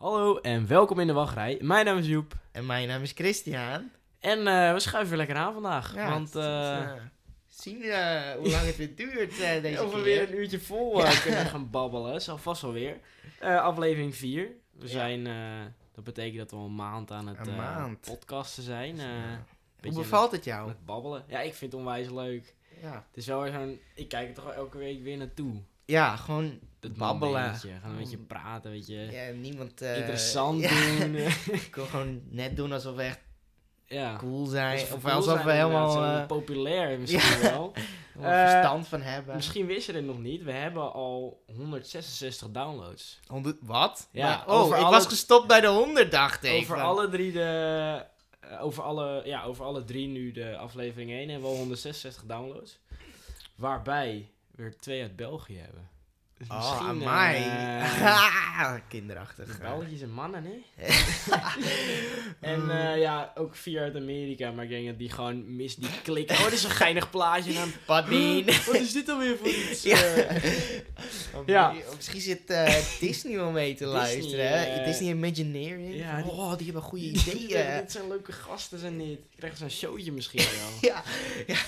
Hallo 0.00 0.36
en 0.38 0.66
welkom 0.66 0.98
in 1.00 1.06
de 1.06 1.12
wachtrij. 1.12 1.58
Mijn 1.62 1.84
naam 1.84 1.98
is 1.98 2.06
Joep. 2.06 2.32
En 2.52 2.66
mijn 2.66 2.88
naam 2.88 3.02
is 3.02 3.12
Christian. 3.12 3.90
En 4.20 4.46
eh, 4.46 4.72
we 4.72 4.80
schuiven 4.80 5.16
lekker 5.16 5.36
aan 5.36 5.52
vandaag. 5.52 5.94
Ja, 5.94 6.10
want 6.10 6.34
eh, 6.36 6.92
zien 7.46 7.76
hoe 8.38 8.50
lang 8.50 8.66
het 8.66 8.76
weer 8.76 8.96
duurt 8.96 9.36
deze 9.62 9.84
of 9.84 9.94
we 9.94 10.00
weer 10.00 10.28
een 10.28 10.38
uurtje 10.38 10.60
vol 10.60 10.98
Ja. 10.98 11.20
kunnen 11.20 11.46
gaan 11.46 11.70
babbelen. 11.70 12.22
Zal 12.22 12.38
vast 12.38 12.62
wel 12.62 12.72
weer. 12.72 12.98
Eh, 13.38 13.60
aflevering 13.62 14.14
4. 14.16 14.48
We 14.70 14.86
Ja. 14.86 14.88
zijn, 14.90 15.24
dat 15.94 16.04
betekent 16.04 16.38
dat 16.38 16.50
we 16.50 16.56
al 16.56 16.64
een 16.64 16.74
maand 16.74 17.10
aan 17.10 17.26
het 17.26 18.00
podcasten 18.00 18.62
zijn. 18.62 18.96
Ja. 18.96 19.44
Hoe 19.82 19.92
bevalt 19.94 20.32
het 20.32 20.44
jou? 20.44 20.68
het 20.68 20.84
babbelen. 20.84 21.24
Ja, 21.28 21.40
ik 21.40 21.54
vind 21.54 21.72
het 21.72 21.80
onwijs 21.80 22.10
leuk. 22.10 22.54
Ja, 22.82 22.92
Het 22.92 23.16
is 23.16 23.26
wel 23.26 23.46
zo'n... 23.46 23.80
Ik 23.94 24.08
kijk 24.08 24.28
er 24.28 24.34
toch 24.34 24.52
elke 24.52 24.78
week 24.78 25.02
weer 25.02 25.16
naartoe. 25.16 25.62
Ja 25.90 26.16
gewoon 26.16 26.58
Dat 26.80 26.94
Babbelen. 26.96 27.40
momentje. 27.42 27.68
Gaan 27.82 27.90
een 27.90 27.96
beetje 27.96 28.18
praten, 28.18 28.70
weet 28.70 28.86
je. 28.86 28.94
ja, 29.10 29.30
niemand... 29.32 29.80
eh, 29.80 29.96
Interessant 29.96 30.60
ja, 30.62 30.98
doen. 30.98 31.14
Ik 31.52 31.74
wil 31.74 31.86
gewoon 31.86 32.20
net 32.28 32.56
doen 32.56 32.72
alsof 32.72 32.94
we 32.96 33.02
echt 33.02 33.20
ja. 33.86 34.16
cool 34.16 34.46
zijn. 34.46 34.80
Of 34.80 35.00
cool 35.02 35.12
alsof 35.14 35.32
zijn, 35.34 35.46
we 35.46 35.52
helemaal 35.52 36.04
eh, 36.04 36.26
populair 36.26 36.98
misschien 37.00 37.40
wel. 37.42 37.72
Eh, 38.20 38.50
verstand 38.50 38.88
van 38.88 39.00
hebben. 39.02 39.34
Misschien 39.36 39.66
wist 39.66 39.86
je 39.86 39.92
het 39.92 40.04
nog 40.04 40.18
niet. 40.18 40.42
We 40.42 40.52
hebben 40.52 40.92
al 40.92 41.42
166 41.56 42.50
downloads. 42.50 43.20
100 43.26 43.56
wat? 43.60 44.08
Ja, 44.12 44.26
Maar- 44.46 44.56
oh, 44.56 44.66
ik 44.68 44.74
alle- 44.74 44.90
was 44.90 45.06
gestopt 45.06 45.46
bij 45.46 45.60
de 45.60 45.66
100, 45.66 46.10
dacht 46.10 46.44
ik. 46.44 46.52
Over 46.52 46.76
Van- 46.76 46.84
alle 46.86 47.08
drie 47.08 47.32
de... 47.32 48.04
over, 48.60 48.82
alle, 48.82 49.22
ja, 49.24 49.42
over 49.44 49.64
alle 49.64 49.84
drie 49.84 50.08
nu 50.08 50.32
de 50.32 50.56
aflevering 50.56 51.10
1 51.10 51.28
hebben 51.28 51.48
we 51.48 51.54
al 51.54 51.60
166 51.60 52.22
downloads. 52.26 52.78
Waarbij 53.54 54.30
er 54.60 54.76
twee 54.80 55.02
uit 55.02 55.16
België 55.16 55.56
hebben. 55.58 55.88
Dus 56.38 56.48
Oh, 56.48 56.80
Kinderachtig. 58.88 59.46
de 59.46 59.58
België 59.60 60.02
en 60.02 60.10
mannen, 60.10 60.44
hè? 60.44 60.86
En 62.40 62.70
eh, 62.70 63.00
ja, 63.00 63.32
ook 63.34 63.56
vier 63.56 63.80
uit 63.80 63.96
Amerika. 63.96 64.50
Maar 64.50 64.64
ik 64.64 64.70
denk 64.70 64.86
dat 64.86 64.98
die 64.98 65.10
gewoon 65.10 65.56
mis 65.56 65.76
die 65.76 65.88
klik. 66.02 66.30
Oh, 66.30 66.44
dit 66.44 66.52
is 66.52 66.64
een 66.64 66.70
geinig 66.70 67.10
plaatje. 67.10 67.52
Dan, 67.52 67.72
wat 68.66 68.74
is 68.74 68.92
dit 68.92 69.08
alweer 69.08 69.36
voor 69.36 69.48
iets? 69.48 69.82
Ja. 69.82 70.02
eh? 70.02 70.52
Oh, 71.34 71.46
Ja. 71.46 71.74
Misschien 71.96 72.20
zit 72.20 72.50
eh, 72.50 72.74
Disney 73.00 73.36
wel 73.36 73.50
mee 73.50 73.74
te 73.74 73.84
Disney, 73.84 74.00
luisteren. 74.00 74.48
hè? 74.48 74.64
eh, 74.64 74.84
Disney 74.86 75.08
Imagineering. 75.10 75.94
ja, 75.94 76.22
die- 76.22 76.30
oh, 76.32 76.56
die 76.56 76.64
hebben 76.64 76.82
goede 76.82 77.04
ideeën. 77.04 77.76
dit 77.80 77.92
zijn 77.92 78.08
leuke 78.08 78.32
gasten, 78.32 78.78
zijn 78.78 78.98
dit. 78.98 79.08
Je 79.30 79.36
krijgt 79.36 79.58
zo'n 79.58 79.70
showtje 79.70 80.12
misschien 80.12 80.40
wel. 80.42 80.90
ja, 80.90 81.02
ja. 81.46 81.58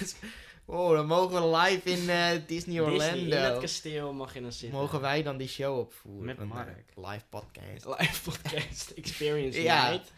Oh, 0.64 0.92
dan 0.96 1.06
mogen 1.06 1.50
we 1.50 1.56
live 1.56 1.90
in 1.90 2.08
eh, 2.10 2.28
Disney 2.46 2.80
Orlando. 2.80 3.12
Disney, 3.14 3.38
in 3.38 3.44
het 3.52 3.58
kasteel 3.58 4.12
mag 4.12 4.34
je 4.34 4.40
dan 4.40 4.52
zitten. 4.52 4.78
mogen 4.78 5.00
wij 5.00 5.22
dan 5.22 5.36
die 5.36 5.48
show 5.48 5.78
opvoeren? 5.78 6.24
Met 6.24 6.38
eh, 6.38 6.44
Mark. 6.44 6.84
live 6.96 7.24
podcast. 7.28 7.86
Live 7.98 8.30
podcast 8.30 8.90
experience 8.96 9.62
Ja. 9.62 9.90
night. 9.90 10.12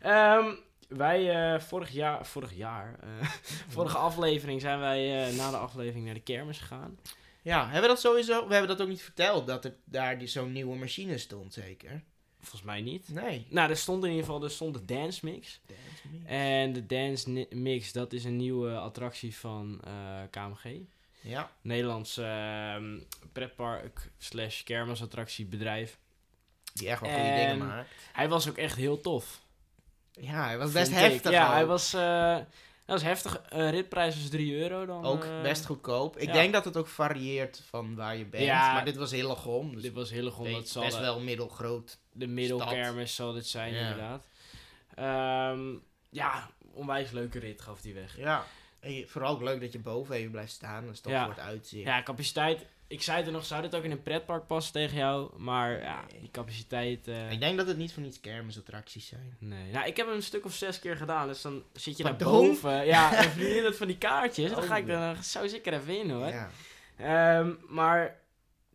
Ehm, 0.00 0.54
wij, 0.88 1.52
eh, 1.54 1.60
vorig 1.60 1.90
jaar, 1.90 2.26
vorig 2.26 2.54
jaar, 2.56 2.98
vorige 3.68 3.96
aflevering 3.98 4.60
zijn 4.60 4.80
wij 4.80 5.30
na 5.36 5.50
de 5.50 5.56
aflevering 5.56 6.04
naar 6.04 6.14
de 6.14 6.20
kermis 6.22 6.58
gegaan. 6.58 6.98
Ja, 7.42 7.62
hebben 7.64 7.80
we 7.82 7.88
dat 7.88 8.00
sowieso... 8.00 8.46
We 8.46 8.52
hebben 8.52 8.70
dat 8.76 8.80
ook 8.82 8.88
niet 8.92 9.02
verteld, 9.02 9.46
dat 9.46 9.64
er 9.64 9.74
daar 9.84 10.18
die 10.18 10.28
zo'n 10.28 10.52
nieuwe 10.52 10.76
machine 10.76 11.18
stond, 11.18 11.52
zeker? 11.52 12.02
Volgens 12.42 12.62
mij 12.62 12.80
niet. 12.80 13.08
Nee. 13.08 13.46
Nou, 13.48 13.70
er 13.70 13.76
stond 13.76 14.04
in 14.04 14.10
ieder 14.10 14.24
geval, 14.24 14.42
er 14.44 14.50
stond 14.50 14.74
de 14.74 14.84
Dance 14.84 15.20
Mix. 15.26 15.60
En 16.24 16.72
de 16.72 16.86
Dance 16.86 17.46
Mix, 17.50 17.92
dat 17.92 18.12
is 18.12 18.24
een 18.24 18.36
nieuwe 18.36 18.76
attractie 18.76 19.36
van 19.36 19.80
eh, 19.84 19.92
KMG. 20.30 20.76
Ja. 21.20 21.50
Nederlands 21.60 22.16
ehm 22.16 22.98
pretpark 23.32 24.10
slash 24.18 24.62
kermisattractiebedrijf. 24.62 25.98
Die 26.74 26.88
echt 26.88 27.00
wel 27.00 27.10
goede 27.10 27.24
En- 27.24 27.36
dingen 27.50 27.66
maakt. 27.66 27.88
Hij 28.12 28.28
was 28.28 28.48
ook 28.48 28.56
echt 28.56 28.76
heel 28.76 29.00
tof. 29.00 29.40
Ja, 30.12 30.44
hij 30.46 30.58
was 30.58 30.72
best 30.72 30.90
ik. 30.90 30.96
heftig 30.96 31.30
Ja, 31.32 31.52
hij 31.52 31.66
was, 31.66 31.94
eh, 31.94 32.38
hij 32.92 33.10
was 33.10 33.22
heftig. 33.22 33.42
Eh, 33.48 33.70
ritprijs 33.70 34.14
was 34.20 34.28
3 34.28 34.54
euro 34.56 34.86
dan. 34.86 35.04
Ook 35.04 35.24
eh, 35.24 35.42
best 35.42 35.66
goedkoop. 35.66 36.18
Ik 36.18 36.26
ja. 36.26 36.32
denk 36.32 36.52
dat 36.52 36.64
het 36.64 36.76
ook 36.76 36.86
varieert 36.86 37.62
van 37.68 37.94
waar 37.94 38.16
je 38.16 38.24
bent. 38.26 38.44
Ja. 38.44 38.72
maar 38.72 38.84
dit 38.84 38.96
was 38.96 39.10
Hillegom. 39.10 39.72
Dus 39.74 39.82
Dit 39.82 39.92
was 39.92 40.10
Hillegom, 40.10 40.44
weet- 40.44 40.54
dat 40.54 40.68
zal 40.68 40.82
best 40.82 40.98
wel 40.98 41.20
middelgroot. 41.20 41.98
de 42.12 42.26
middelkermis 42.26 43.14
zal 43.14 43.32
dit 43.32 43.46
zijn 43.46 43.74
Ja. 43.74 43.80
inderdaad. 43.80 44.24
Ehm, 44.94 45.74
ja, 46.10 46.50
onwijs 46.72 47.10
leuke 47.10 47.38
rit 47.38 47.60
gaf 47.62 47.82
hij 47.82 47.94
weg. 47.94 48.16
Ja. 48.16 48.44
En 48.80 48.92
je- 48.92 49.06
vooral 49.06 49.32
ook 49.34 49.42
leuk 49.42 49.60
dat 49.60 49.72
je 49.72 49.78
boven 49.78 50.14
even 50.14 50.30
blijft 50.30 50.52
staan. 50.52 50.84
Dat 50.84 50.94
is 50.94 51.00
toch 51.00 51.12
voor 51.20 51.28
het 51.30 51.38
uitzicht. 51.38 51.86
Ja, 51.86 52.02
capaciteit. 52.02 52.66
Ik 52.92 53.02
zei 53.02 53.16
het 53.16 53.26
er 53.26 53.32
nog, 53.32 53.44
zou 53.44 53.62
dit 53.62 53.74
ook 53.74 53.82
in 53.84 53.90
een 53.90 54.02
pretpark 54.02 54.46
passen 54.46 54.72
tegen 54.72 54.96
jou? 54.96 55.30
Maar 55.40 55.80
ja, 55.80 56.04
die 56.20 56.30
capaciteit... 56.30 57.08
eh, 57.08 57.32
Ik 57.32 57.40
denk 57.40 57.56
dat 57.56 57.66
het 57.66 57.76
niet 57.76 57.92
voor 57.92 58.02
niets 58.02 58.20
kermisattracties 58.20 59.06
zijn. 59.06 59.36
Nee, 59.38 59.72
nou, 59.72 59.86
ik 59.86 59.96
heb 59.96 60.06
hem 60.06 60.14
een 60.16 60.22
stuk 60.22 60.44
of 60.44 60.54
zes 60.54 60.78
keer 60.78 60.96
gedaan, 60.96 61.28
dus 61.28 61.42
dan 61.42 61.62
zit 61.72 61.96
je 61.96 62.02
daar 62.02 62.16
boven. 62.16 62.86
Ja, 62.86 63.18
een 63.24 63.30
vriendin 63.30 63.64
had 63.64 63.76
van 63.76 63.86
die 63.86 63.98
kaartjes. 63.98 64.50
Dan 64.50 64.62
Oh. 64.62 64.66
ga 64.68 64.76
ik 64.76 64.88
er 64.88 65.22
zo 65.22 65.46
zeker 65.46 65.72
even 65.72 65.98
in 65.98 66.10
hoor. 66.10 66.26
Ja. 66.28 66.50
Ehm, 66.96 67.52
maar 67.68 68.20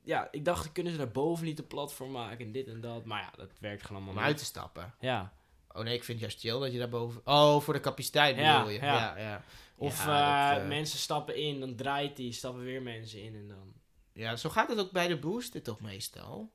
ja, 0.04 0.28
ik 0.32 0.46
dacht, 0.46 0.72
kunnen 0.72 0.92
ze 0.92 0.98
daar 0.98 1.12
boven 1.12 1.46
niet 1.46 1.60
een 1.60 1.68
platform 1.68 2.12
maken 2.12 2.46
en 2.46 2.52
dit 2.52 2.68
en 2.68 2.82
dat. 2.82 3.06
Maar 3.06 3.22
ja, 3.22 3.32
dat 3.38 3.52
werkt 3.60 3.82
gewoon 3.86 4.02
allemaal 4.04 4.18
Om 4.22 4.28
uit 4.28 4.38
te 4.38 4.46
stappen. 4.46 4.94
Ja. 5.00 5.34
Oh 5.72 5.84
nee, 5.84 5.94
ik 5.94 6.04
vind 6.04 6.22
het 6.22 6.30
juist 6.32 6.40
chill 6.40 6.60
dat 6.60 6.72
je 6.74 6.80
daarboven... 6.80 7.22
Oh, 7.26 7.62
voor 7.62 7.74
de 7.74 7.80
capaciteit 7.80 8.36
Ja, 8.38 8.58
bedoel 8.58 8.74
je. 8.74 8.80
ja. 8.82 8.94
Ja, 8.94 9.18
ja. 9.18 9.44
Of 9.76 10.00
eh, 10.08 10.50
dat, 10.54 10.62
eh, 10.62 10.68
mensen 10.68 11.00
stappen 11.00 11.36
in, 11.36 11.60
dan 11.60 11.76
draait 11.76 12.16
die, 12.16 12.32
stappen 12.32 12.64
weer 12.64 12.82
mensen 12.82 13.22
in 13.22 13.36
en 13.36 13.48
dan... 13.48 13.74
Ja, 14.18 14.36
zo 14.36 14.50
gaat 14.50 14.70
het 14.70 14.80
ook 14.80 14.92
bij 14.92 15.08
de 15.08 15.18
booster 15.18 15.62
toch 15.62 15.80
meestal. 15.82 16.52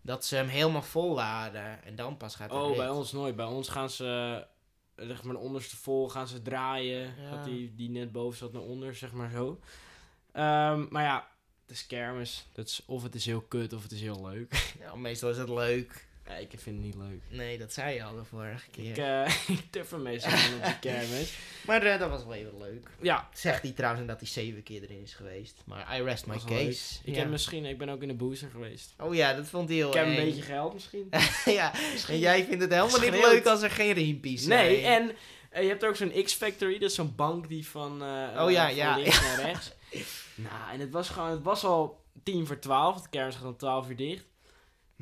Dat 0.00 0.24
ze 0.24 0.36
hem 0.36 0.48
helemaal 0.48 0.82
vol 0.82 1.14
laden 1.14 1.84
en 1.84 1.96
dan 1.96 2.16
pas 2.16 2.34
gaat 2.34 2.50
het 2.50 2.60
Oh, 2.60 2.76
bij 2.76 2.88
ons 2.88 3.12
nooit. 3.12 3.36
Bij 3.36 3.44
ons 3.44 3.68
gaan 3.68 3.90
ze, 3.90 4.46
eh, 4.94 5.06
zeg 5.06 5.22
maar 5.22 5.34
de 5.34 5.40
onderste 5.40 5.76
vol, 5.76 6.08
gaan 6.08 6.28
ze 6.28 6.42
draaien. 6.42 7.14
Ja. 7.20 7.28
Gaat 7.28 7.44
die, 7.44 7.74
die 7.74 7.90
net 7.90 8.12
boven 8.12 8.38
zat 8.38 8.52
naar 8.52 8.62
onder, 8.62 8.94
zeg 8.94 9.12
maar 9.12 9.30
zo. 9.30 9.60
Ehm, 10.32 10.86
maar 10.90 11.02
ja, 11.02 11.28
het 11.62 11.70
is 11.70 11.86
kermis. 11.86 12.46
Dat 12.52 12.66
is, 12.66 12.82
of 12.86 13.02
het 13.02 13.14
is 13.14 13.26
heel 13.26 13.40
kut 13.42 13.72
of 13.72 13.82
het 13.82 13.92
is 13.92 14.00
heel 14.00 14.26
leuk. 14.26 14.72
Ja, 14.80 14.94
meestal 14.94 15.30
is 15.30 15.36
het 15.38 15.48
leuk. 15.48 16.06
Ja, 16.26 16.34
ik 16.34 16.48
vind 16.56 16.76
het 16.76 16.84
niet 16.84 16.94
leuk. 16.94 17.20
Nee, 17.28 17.58
dat 17.58 17.72
zei 17.72 17.94
je 17.94 18.02
al 18.04 18.14
de 18.16 18.24
vorige 18.24 18.70
keer. 18.70 18.90
Ik, 18.90 18.96
eh 18.98 19.34
ik 19.56 19.72
durf 19.72 19.96
meestal 19.96 20.30
niet 20.32 20.54
op 20.56 20.64
de 20.64 20.78
kermis. 20.80 21.32
Maar 21.66 21.82
eh, 21.82 21.98
dat 21.98 22.10
was 22.10 22.24
wel 22.24 22.34
even 22.34 22.58
leuk. 22.58 22.88
Ja, 23.00 23.28
Zegt 23.34 23.62
hij 23.62 23.70
trouwens 23.72 24.06
dat 24.06 24.18
hij 24.20 24.28
zeven 24.28 24.62
keer 24.62 24.82
erin 24.82 25.02
is 25.02 25.14
geweest. 25.14 25.62
Maar 25.64 25.98
I 25.98 26.02
rest 26.02 26.26
my 26.26 26.36
case. 26.46 26.98
Ik 27.04 27.14
Ja. 27.14 27.20
heb 27.20 27.28
misschien, 27.30 27.64
ik 27.64 27.78
ben 27.78 27.88
ook 27.88 28.02
in 28.02 28.08
de 28.08 28.14
booster 28.14 28.50
geweest. 28.50 28.94
Oh 28.98 29.14
ja, 29.14 29.34
dat 29.34 29.46
vond 29.46 29.68
hij 29.68 29.76
heel 29.78 29.88
Ik 29.88 29.94
heb 29.94 30.06
een 30.06 30.14
beetje 30.24 30.42
geld 30.42 30.72
misschien. 30.74 31.08
ja, 31.44 31.72
en 32.08 32.18
jij 32.18 32.44
vindt 32.44 32.62
het 32.62 32.72
helemaal 32.72 33.00
niet 33.00 33.10
leuk 33.24 33.46
als 33.46 33.62
er 33.62 33.70
geen 33.70 33.92
riempies 33.92 34.42
zijn. 34.44 34.66
Nee, 34.66 34.82
en 34.84 35.10
eh, 35.50 35.62
je 35.62 35.68
hebt 35.68 35.84
ook 35.84 35.96
zo'n 35.96 36.22
X-Factory, 36.24 36.72
dat 36.78 36.88
is 36.90 36.94
zo'n 36.94 37.14
bank 37.16 37.48
die 37.48 37.66
van, 37.66 38.02
eh 38.02 38.42
Oh 38.44 38.50
ja, 38.50 38.66
van 38.66 38.74
ja. 38.74 38.96
links 38.96 39.20
naar 39.22 39.40
rechts. 39.46 39.72
nou, 40.34 40.72
en 40.72 40.80
het 40.80 40.90
was 40.90 41.08
gewoon, 41.08 41.30
het 41.30 41.42
was 41.42 41.64
al 41.64 42.02
tien 42.22 42.46
voor 42.46 42.58
twaalf, 42.58 42.94
het 42.96 43.08
kermis 43.08 43.34
gaat 43.34 43.44
om 43.44 43.56
twaalf 43.56 43.88
uur 43.88 43.96
dicht. 43.96 44.24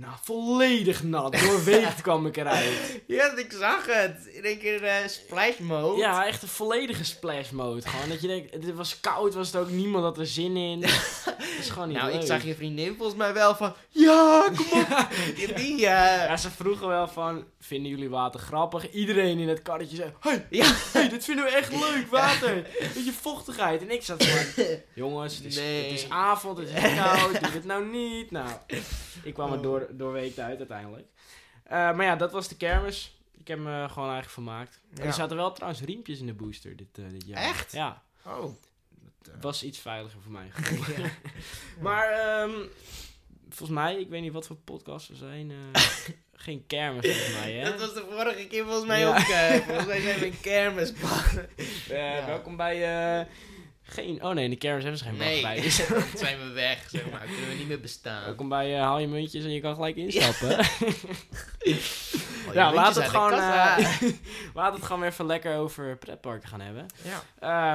Nou, 0.02 0.14
volledig 0.22 1.02
nat, 1.02 1.32
doorweekt 1.32 2.00
kwam 2.06 2.26
ik 2.26 2.36
eruit. 2.36 3.02
Ja, 3.06 3.36
ik 3.36 3.52
zag 3.58 3.86
het. 3.86 4.26
In 4.32 4.44
één 4.44 4.58
keer 4.58 4.82
eh 4.84 4.94
splash 5.06 5.58
mode. 5.58 6.00
Ja, 6.00 6.26
echt 6.26 6.42
een 6.42 6.48
volledige 6.48 7.04
splash 7.04 7.50
mode. 7.50 7.88
Gewoon 7.88 8.08
dat 8.08 8.20
je 8.20 8.26
denkt, 8.26 8.52
het 8.54 8.74
was 8.74 9.00
koud, 9.00 9.34
was 9.34 9.46
het 9.52 9.56
ook 9.56 9.70
niemand 9.70 10.04
had 10.04 10.18
er 10.18 10.26
zin 10.26 10.56
in. 10.56 10.84
Het 11.42 11.60
is 11.60 11.70
gewoon 11.70 11.88
niet 11.88 11.96
Nou, 11.96 12.10
leuk. 12.12 12.20
ik 12.20 12.26
zag 12.26 12.44
je 12.44 12.54
vriendin 12.54 12.94
volgens 12.96 13.18
mij 13.18 13.32
wel 13.32 13.54
van... 13.56 13.74
Ja, 13.88 14.44
kom 14.56 14.80
op. 14.80 15.08
Die, 15.36 15.52
die, 15.52 15.74
eh, 15.74 15.80
Ja, 16.26 16.36
ze 16.36 16.50
vroegen 16.50 16.88
wel 16.88 17.08
van, 17.08 17.44
vinden 17.60 17.90
jullie 17.90 18.08
water 18.10 18.40
grappig? 18.40 18.90
Iedereen 18.92 19.38
in 19.38 19.48
het 19.48 19.62
karretje 19.62 19.96
zei, 19.96 20.12
hey, 20.20 20.46
ja. 20.50 20.72
hey, 20.92 21.08
dit 21.08 21.24
vinden 21.24 21.44
we 21.44 21.50
echt 21.50 21.70
leuk, 21.72 22.06
water. 22.10 22.66
Beetje 22.94 23.12
vochtigheid. 23.12 23.80
En 23.82 23.90
ik 23.90 24.02
zat 24.02 24.24
gewoon, 24.24 24.76
jongens, 24.94 25.36
het 25.36 25.44
is, 25.44 25.56
Nee. 25.56 25.82
het 25.82 25.92
is 25.98 26.08
avond, 26.10 26.58
het 26.58 26.68
is 26.68 26.94
koud, 26.96 27.40
doe 27.40 27.50
dit 27.52 27.64
nou 27.64 27.86
niet. 27.86 28.30
Nou, 28.30 28.48
ik 29.22 29.34
kwam 29.34 29.50
er 29.52 29.56
Oh. 29.56 29.62
door, 29.62 29.88
doorweekt 29.96 30.38
uit 30.38 30.58
uiteindelijk. 30.58 31.06
Eh, 31.64 31.70
maar 31.78 32.04
ja, 32.04 32.16
dat 32.16 32.32
was 32.32 32.48
de 32.48 32.56
kermis. 32.56 33.16
Ik 33.38 33.48
heb 33.48 33.58
me 33.58 33.64
gewoon 33.88 34.10
eigenlijk 34.10 34.28
vermaakt. 34.30 34.80
Ja. 34.94 35.04
Er 35.04 35.12
zaten 35.12 35.36
wel 35.36 35.52
trouwens 35.52 35.82
riempjes 35.82 36.20
in 36.20 36.26
de 36.26 36.32
booster 36.34 36.76
dit, 36.76 36.98
eh, 36.98 37.04
dit 37.10 37.26
jaar. 37.26 37.42
Echt? 37.42 37.72
Ja, 37.72 38.02
Oh. 38.26 38.44
het 39.32 39.42
was 39.42 39.62
iets 39.62 39.78
veiliger 39.78 40.20
voor 40.22 40.32
mij. 40.32 40.50
Ja. 40.96 41.10
Maar 41.86 42.10
ehm, 42.10 42.50
volgens 43.48 43.78
mij, 43.78 43.96
ik 44.00 44.08
weet 44.08 44.20
niet 44.22 44.32
wat 44.32 44.46
voor 44.46 44.56
podcast 44.56 45.08
we 45.08 45.14
zijn. 45.14 45.50
eh, 45.50 45.82
geen 46.44 46.66
kermis 46.66 47.06
volgens 47.06 47.34
mij, 47.40 47.52
hè? 47.52 47.64
Dat 47.70 47.80
was 47.80 47.94
de 47.94 48.06
vorige 48.10 48.46
keer 48.46 48.64
volgens 48.64 48.86
mij 48.86 49.00
Ja. 49.00 49.08
ook. 49.08 49.16
eh, 49.28 49.66
volgens 49.66 49.86
mij 49.86 50.00
zijn 50.00 50.18
we 50.18 50.26
een. 50.26 50.32
Eh, 51.88 52.16
Ja. 52.18 52.26
Welkom 52.26 52.56
bij. 52.56 52.74
eh, 53.20 53.26
geen. 53.92 54.22
Oh 54.24 54.32
nee, 54.34 54.44
in 54.44 54.50
de 54.50 54.56
kermis 54.56 54.82
hebben 54.82 55.00
ze 55.00 55.04
geen 55.04 55.16
Nee, 55.16 55.42
wachtrij. 55.42 55.62
Dus- 55.62 55.86
zijn 56.20 56.38
we 56.38 56.48
weg. 56.52 56.88
Zeg 56.90 57.10
maar. 57.10 57.24
Kunnen 57.26 57.48
we 57.48 57.54
niet 57.54 57.68
meer 57.68 57.80
bestaan. 57.80 58.24
welkom 58.24 58.48
bij. 58.48 58.74
eh, 58.76 58.80
haal 58.82 58.98
je 58.98 59.08
muntjes 59.08 59.44
en 59.44 59.50
je 59.52 59.60
kan 59.60 59.74
gelijk 59.74 59.96
instappen. 59.96 60.48
Ja, 62.52 62.70
muntjes 62.70 62.72
laat 62.74 62.94
het, 62.94 63.08
gewoon, 63.08 63.32
eh, 63.32 64.10
laat 64.54 64.74
het 64.74 64.82
gewoon 64.82 65.00
weer 65.00 65.10
even 65.10 65.26
lekker 65.26 65.56
over 65.56 65.96
pretparken 65.98 66.48
gaan 66.48 66.60
hebben. 66.60 66.86
ja. 67.02 67.22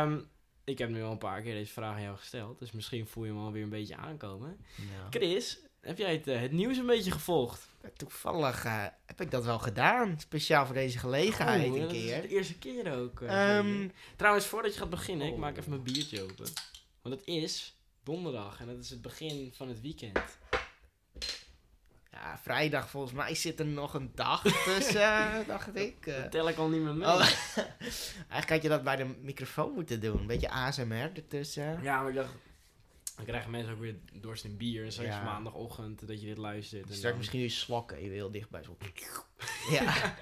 Ehm, 0.04 0.18
ik 0.64 0.78
heb 0.78 0.90
nu 0.90 1.04
al 1.04 1.12
een 1.12 1.18
paar 1.18 1.42
keer 1.42 1.54
deze 1.54 1.72
vraag 1.74 1.96
aan 1.96 2.02
jou 2.02 2.18
gesteld. 2.18 2.60
Dus 2.60 2.72
misschien 2.72 3.08
voel 3.08 3.24
je 3.26 3.32
hem 3.32 3.40
alweer 3.40 3.64
een 3.64 3.70
beetje 3.70 3.96
aankomen. 3.96 4.58
Ja. 4.76 4.84
Chris, 5.10 5.58
heb 5.82 5.98
jij 5.98 6.12
het, 6.12 6.28
eh, 6.28 6.40
het 6.40 6.52
nieuws 6.52 6.78
een 6.78 6.86
beetje 6.86 7.12
gevolgd? 7.12 7.68
Toevallig 7.96 8.66
eh, 8.66 8.84
heb 9.06 9.22
ik 9.22 9.32
dat 9.32 9.46
wel 9.46 9.60
gedaan. 9.60 10.20
Speciaal 10.20 10.66
voor 10.66 10.76
deze 10.76 10.98
gelegenheid 11.00 11.70
Oh, 11.70 11.76
een 11.76 11.82
dat 11.82 11.92
is 11.92 12.04
keer. 12.04 12.22
de 12.22 12.28
eerste 12.28 12.58
keer 12.58 12.94
ook. 13.00 13.22
eh, 13.22 13.58
Ehm. 13.58 13.88
Trouwens, 14.16 14.46
voordat 14.46 14.74
je 14.74 14.80
gaat 14.80 14.90
beginnen, 14.90 15.28
ik 15.28 15.38
maak 15.38 15.52
Oh. 15.52 15.58
even 15.58 15.70
mijn 15.70 15.84
biertje 15.84 16.22
open. 16.24 16.46
Want 17.02 17.16
het 17.16 17.28
is 17.28 17.76
donderdag 18.04 18.60
en 18.60 18.68
het 18.68 18.80
is 18.84 18.90
het 18.90 19.02
begin 19.02 19.52
van 19.56 19.68
het 19.68 19.82
weekend. 19.82 20.20
ja, 22.12 22.40
vrijdag 22.44 22.90
volgens 22.90 23.14
mij 23.14 23.36
zit 23.36 23.60
er 23.60 23.66
nog 23.66 23.94
een 23.94 24.12
dag 24.16 24.42
tussen, 24.64 25.28
dacht 25.48 25.76
ik. 25.76 26.08
eh. 26.08 26.22
Dat 26.22 26.32
tel 26.32 26.50
ik 26.50 26.58
al 26.58 26.70
niet 26.70 26.82
meer 26.82 26.94
mee. 26.96 27.08
Oh, 27.08 27.20
eigenlijk 28.30 28.50
had 28.50 28.62
je 28.62 28.70
dat 28.70 28.84
bij 28.84 28.96
de 28.96 29.06
microfoon 29.22 29.74
moeten 29.74 30.00
doen. 30.00 30.20
Een 30.20 30.28
beetje 30.28 30.50
ASMR 30.50 31.12
ertussen. 31.16 31.80
Ja, 31.82 32.00
maar 32.02 32.10
ik 32.10 32.16
dacht, 32.16 32.32
dan 33.18 33.26
krijgen 33.26 33.52
mensen 33.52 33.74
ook 33.74 33.80
weer 33.80 33.96
dorst 34.14 34.44
in 34.44 34.58
bier. 34.58 34.86
En 34.86 34.92
straks 34.92 35.10
Ja. 35.10 35.24
maandagochtend 35.24 36.08
dat 36.08 36.22
je 36.22 36.28
dit 36.28 36.38
luistert. 36.38 36.82
en 36.82 36.88
Straks 36.88 37.02
dan- 37.10 37.18
misschien 37.18 37.40
je 37.40 37.50
slokken 37.50 37.98
even 37.98 38.14
heel 38.14 38.32
dichtbij. 38.32 38.64
Zo. 38.64 38.78
ja. 39.76 40.16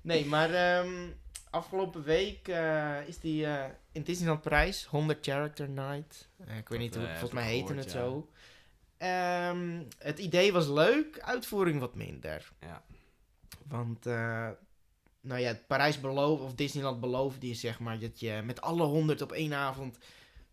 Nee, 0.00 0.24
maar 0.26 0.50
ehm, 0.54 1.08
afgelopen 1.50 2.02
week 2.02 2.48
eh, 2.48 2.96
is 3.08 3.18
die 3.18 3.46
eh, 3.46 3.70
in 3.92 4.02
Disneyland 4.02 4.40
Parijs 4.40 4.84
100 4.84 5.26
Character 5.26 5.68
Night. 5.68 6.28
Eh, 6.46 6.56
ik 6.56 6.68
weet 6.68 6.78
niet 6.78 6.94
hoe, 6.94 7.04
eh, 7.04 7.10
volgens 7.10 7.32
mij 7.32 7.48
heette 7.52 7.74
het 7.74 7.90
zo. 7.90 8.30
Ehm, 8.98 9.82
het 9.98 10.18
idee 10.18 10.52
was 10.52 10.66
leuk, 10.68 11.20
uitvoering 11.20 11.80
wat 11.80 11.94
minder. 11.94 12.52
Ja. 12.60 12.84
Want, 13.66 14.04
nou 15.20 15.40
ja, 15.40 15.58
Parijs 15.66 16.00
belooft, 16.00 16.42
of 16.42 16.54
Disneyland 16.54 17.00
beloofde 17.00 17.48
je 17.48 17.54
zeg 17.54 17.78
maar, 17.78 17.98
dat 17.98 18.20
je 18.20 18.40
met 18.44 18.60
alle 18.60 18.82
100 18.84 19.20
op 19.22 19.32
één 19.32 19.54
avond, 19.54 19.98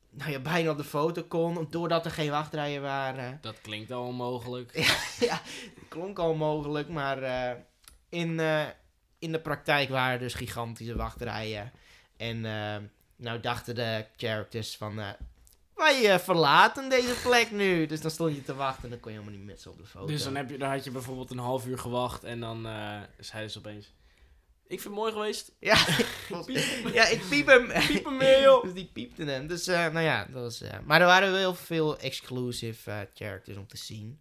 nou 0.10 0.32
ja, 0.32 0.40
bijna 0.40 0.70
op 0.70 0.78
de 0.78 0.84
foto 0.84 1.24
kon, 1.24 1.68
doordat 1.70 2.06
er 2.06 2.12
geen 2.12 2.30
wachtrijen 2.30 2.82
waren. 2.82 3.38
Dat 3.42 3.62
klinkt 3.62 3.92
al 3.92 4.06
onmogelijk. 4.06 4.78
ja, 5.20 5.42
klonk 5.90 6.20
al 6.20 6.36
mogelijk, 6.36 6.90
maar 6.90 7.24
eh, 7.24 7.56
in, 8.10 8.40
eh, 8.40 8.66
in 9.20 9.32
de 9.32 9.40
praktijk 9.40 9.90
waren 9.90 10.14
er 10.14 10.20
dus 10.20 10.34
gigantische 10.34 10.96
wachtrijen. 10.96 11.72
En 12.18 12.46
eh, 12.46 12.82
nou 13.16 13.40
dachten 13.40 13.76
de 13.76 14.06
characters 14.18 14.78
van, 14.78 14.96
wij 15.76 16.20
verlaten 16.20 16.90
deze 16.90 17.16
plek 17.24 17.52
nu. 17.52 17.86
Dus 17.86 18.02
dan 18.02 18.12
stond 18.12 18.36
je 18.36 18.44
te 18.44 18.56
wachten 18.56 18.84
en 18.84 18.90
dan 18.90 19.00
kon 19.00 19.12
je 19.12 19.18
helemaal 19.18 19.40
niet 19.40 19.50
met 19.50 19.62
ze 19.62 19.70
op 19.70 19.78
de 19.78 19.86
foto. 19.86 20.06
Dus 20.06 20.24
dan, 20.24 20.36
heb 20.36 20.50
je, 20.50 20.58
dan 20.58 20.70
had 20.70 20.84
je 20.84 20.92
bijvoorbeeld 20.92 21.32
een 21.32 21.38
half 21.38 21.66
uur 21.66 21.80
gewacht 21.80 22.24
en 22.24 22.40
dan 22.40 22.68
zeiden 23.20 23.52
ze 23.52 23.58
opeens... 23.58 23.92
Ik 24.70 24.82
vind 24.82 24.94
het 24.94 25.04
mooi 25.04 25.12
geweest. 25.12 25.52
Ja, 25.60 25.78
ja, 26.94 27.08
ik 27.08 27.22
piep 27.30 27.48
hem. 27.48 27.68
Piep 27.88 28.06
hem 28.06 28.18
weer, 28.18 28.42
joh. 28.42 28.64
Dus 28.66 28.74
die 28.74 28.90
piepte 28.94 29.24
hem. 29.24 29.48
Dus 29.48 29.68
eh, 29.68 29.88
nou 29.88 30.00
ja, 30.06 30.26
dat 30.32 30.42
was... 30.42 30.62
eh, 30.62 30.80
maar 30.86 31.02
er 31.02 31.08
waren 31.08 31.30
wel 31.30 31.38
heel 31.40 31.56
veel 31.56 31.98
exclusive 32.00 32.92
eh, 32.92 33.00
characters 33.14 33.58
om 33.58 33.68
te 33.68 33.78
zien. 33.78 34.20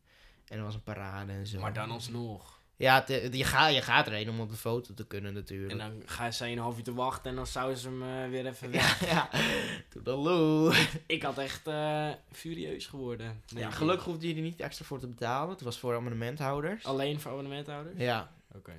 En 0.48 0.58
er 0.58 0.64
was 0.64 0.74
een 0.74 0.82
parade 0.82 1.32
en 1.32 1.46
zo. 1.46 1.60
Maar 1.60 1.72
dan 1.72 1.90
alsnog. 1.90 2.56
Ja, 2.76 3.04
je, 3.06 3.44
gaat 3.44 3.74
je 3.74 3.82
gaat 3.82 4.06
erheen 4.06 4.28
om 4.28 4.40
op 4.40 4.50
de 4.50 4.56
foto 4.56 4.94
te 4.94 5.06
kunnen 5.06 5.34
natuurlijk. 5.34 5.72
En 5.72 5.78
dan 5.78 6.02
ga 6.06 6.24
je 6.26 6.52
een 6.52 6.58
half 6.58 6.76
uur 6.76 6.82
te 6.82 6.94
wachten 6.94 7.30
en 7.30 7.36
dan 7.36 7.46
zouden 7.46 7.78
ze 7.78 7.88
hem 7.88 8.30
weer 8.30 8.46
even 8.46 8.70
weg. 8.70 9.00
Ja, 9.00 9.06
ja. 9.32 9.40
Toedeloe. 9.88 10.74
Ik 11.06 11.22
had 11.22 11.38
echt 11.38 11.66
eh, 11.66 12.08
furieus 12.32 12.86
geworden. 12.86 13.42
Ja, 13.46 13.70
gelukkig 13.70 14.04
hoefde 14.04 14.28
je 14.28 14.34
er 14.34 14.40
niet 14.40 14.60
extra 14.60 14.84
voor 14.84 14.98
te 14.98 15.06
betalen. 15.06 15.50
Het 15.50 15.60
was 15.60 15.78
voor 15.78 15.94
abonnementhouders. 15.94 16.84
Alleen 16.84 17.20
voor 17.20 17.30
abonnementhouders? 17.30 17.98
Ja. 17.98 18.30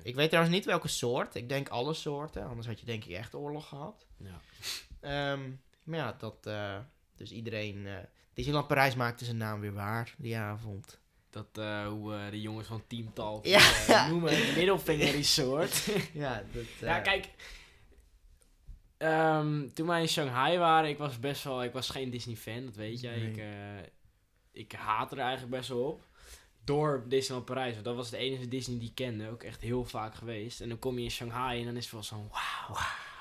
Ik 0.02 0.14
weet 0.14 0.28
trouwens 0.28 0.54
niet 0.56 0.64
welke 0.64 0.88
soort. 0.88 1.34
Ik 1.34 1.48
denk 1.48 1.68
alle 1.68 1.94
soorten. 1.94 2.46
Anders 2.46 2.66
had 2.66 2.80
je 2.80 2.86
denk 2.86 3.04
ik 3.04 3.16
echt 3.16 3.34
oorlog 3.34 3.68
gehad. 3.68 4.06
Ja. 4.16 4.40
Ehm, 5.00 5.50
maar 5.82 5.98
ja, 5.98 6.12
dat... 6.18 6.46
eh, 6.46 6.78
dus 7.16 7.32
iedereen... 7.32 7.86
eh 7.86 7.96
Disneyland 8.34 8.66
Parijs 8.68 8.94
maakte 8.94 9.24
zijn 9.24 9.36
naam 9.36 9.60
weer 9.60 9.72
waar 9.72 10.14
die 10.18 10.36
avond. 10.36 10.98
Dat 11.30 11.46
eh, 11.58 11.86
hoe 11.86 12.28
de 12.30 12.40
jongens 12.40 12.66
van 12.68 12.82
Team 12.86 13.12
Talk 13.12 13.44
Ja. 13.46 14.06
noemen. 14.08 14.54
Middelvinger 14.54 15.10
Resort. 15.10 15.86
ja, 16.12 16.42
dat... 16.52 16.64
ja, 16.80 17.00
kijk. 17.00 17.28
Ehm, 18.96 19.68
toen 19.74 19.86
wij 19.86 20.00
in 20.00 20.08
Shanghai 20.08 20.58
waren, 20.58 20.90
ik 20.90 20.98
was 20.98 21.18
best 21.18 21.44
wel... 21.44 21.64
Ik 21.64 21.72
was 21.72 21.88
geen 21.90 22.10
Disney-fan, 22.10 22.64
dat 22.64 22.74
weet 22.74 23.00
jij. 23.00 23.16
Nee. 23.18 23.30
Ik, 23.32 23.90
ik 24.52 24.72
haat 24.72 25.12
er 25.12 25.18
eigenlijk 25.18 25.50
best 25.50 25.68
wel 25.68 25.82
op. 25.84 26.02
Door 26.64 27.04
Disneyland 27.08 27.46
Parijs. 27.46 27.72
Want 27.72 27.84
dat 27.84 27.96
was 27.96 28.10
de 28.10 28.16
enige 28.16 28.48
Disney 28.48 28.78
die 28.78 28.88
ik 28.88 28.94
kende. 28.94 29.28
Ook 29.30 29.42
echt 29.42 29.60
heel 29.60 29.84
vaak 29.84 30.14
geweest. 30.14 30.60
En 30.60 30.68
dan 30.68 30.78
kom 30.78 30.98
je 30.98 31.04
in 31.04 31.10
Shanghai 31.10 31.58
en 31.60 31.64
dan 31.66 31.76
is 31.76 31.82
het 31.82 31.92
wel 31.92 32.02
zo'n... 32.02 32.30
Wauw. 32.30 32.76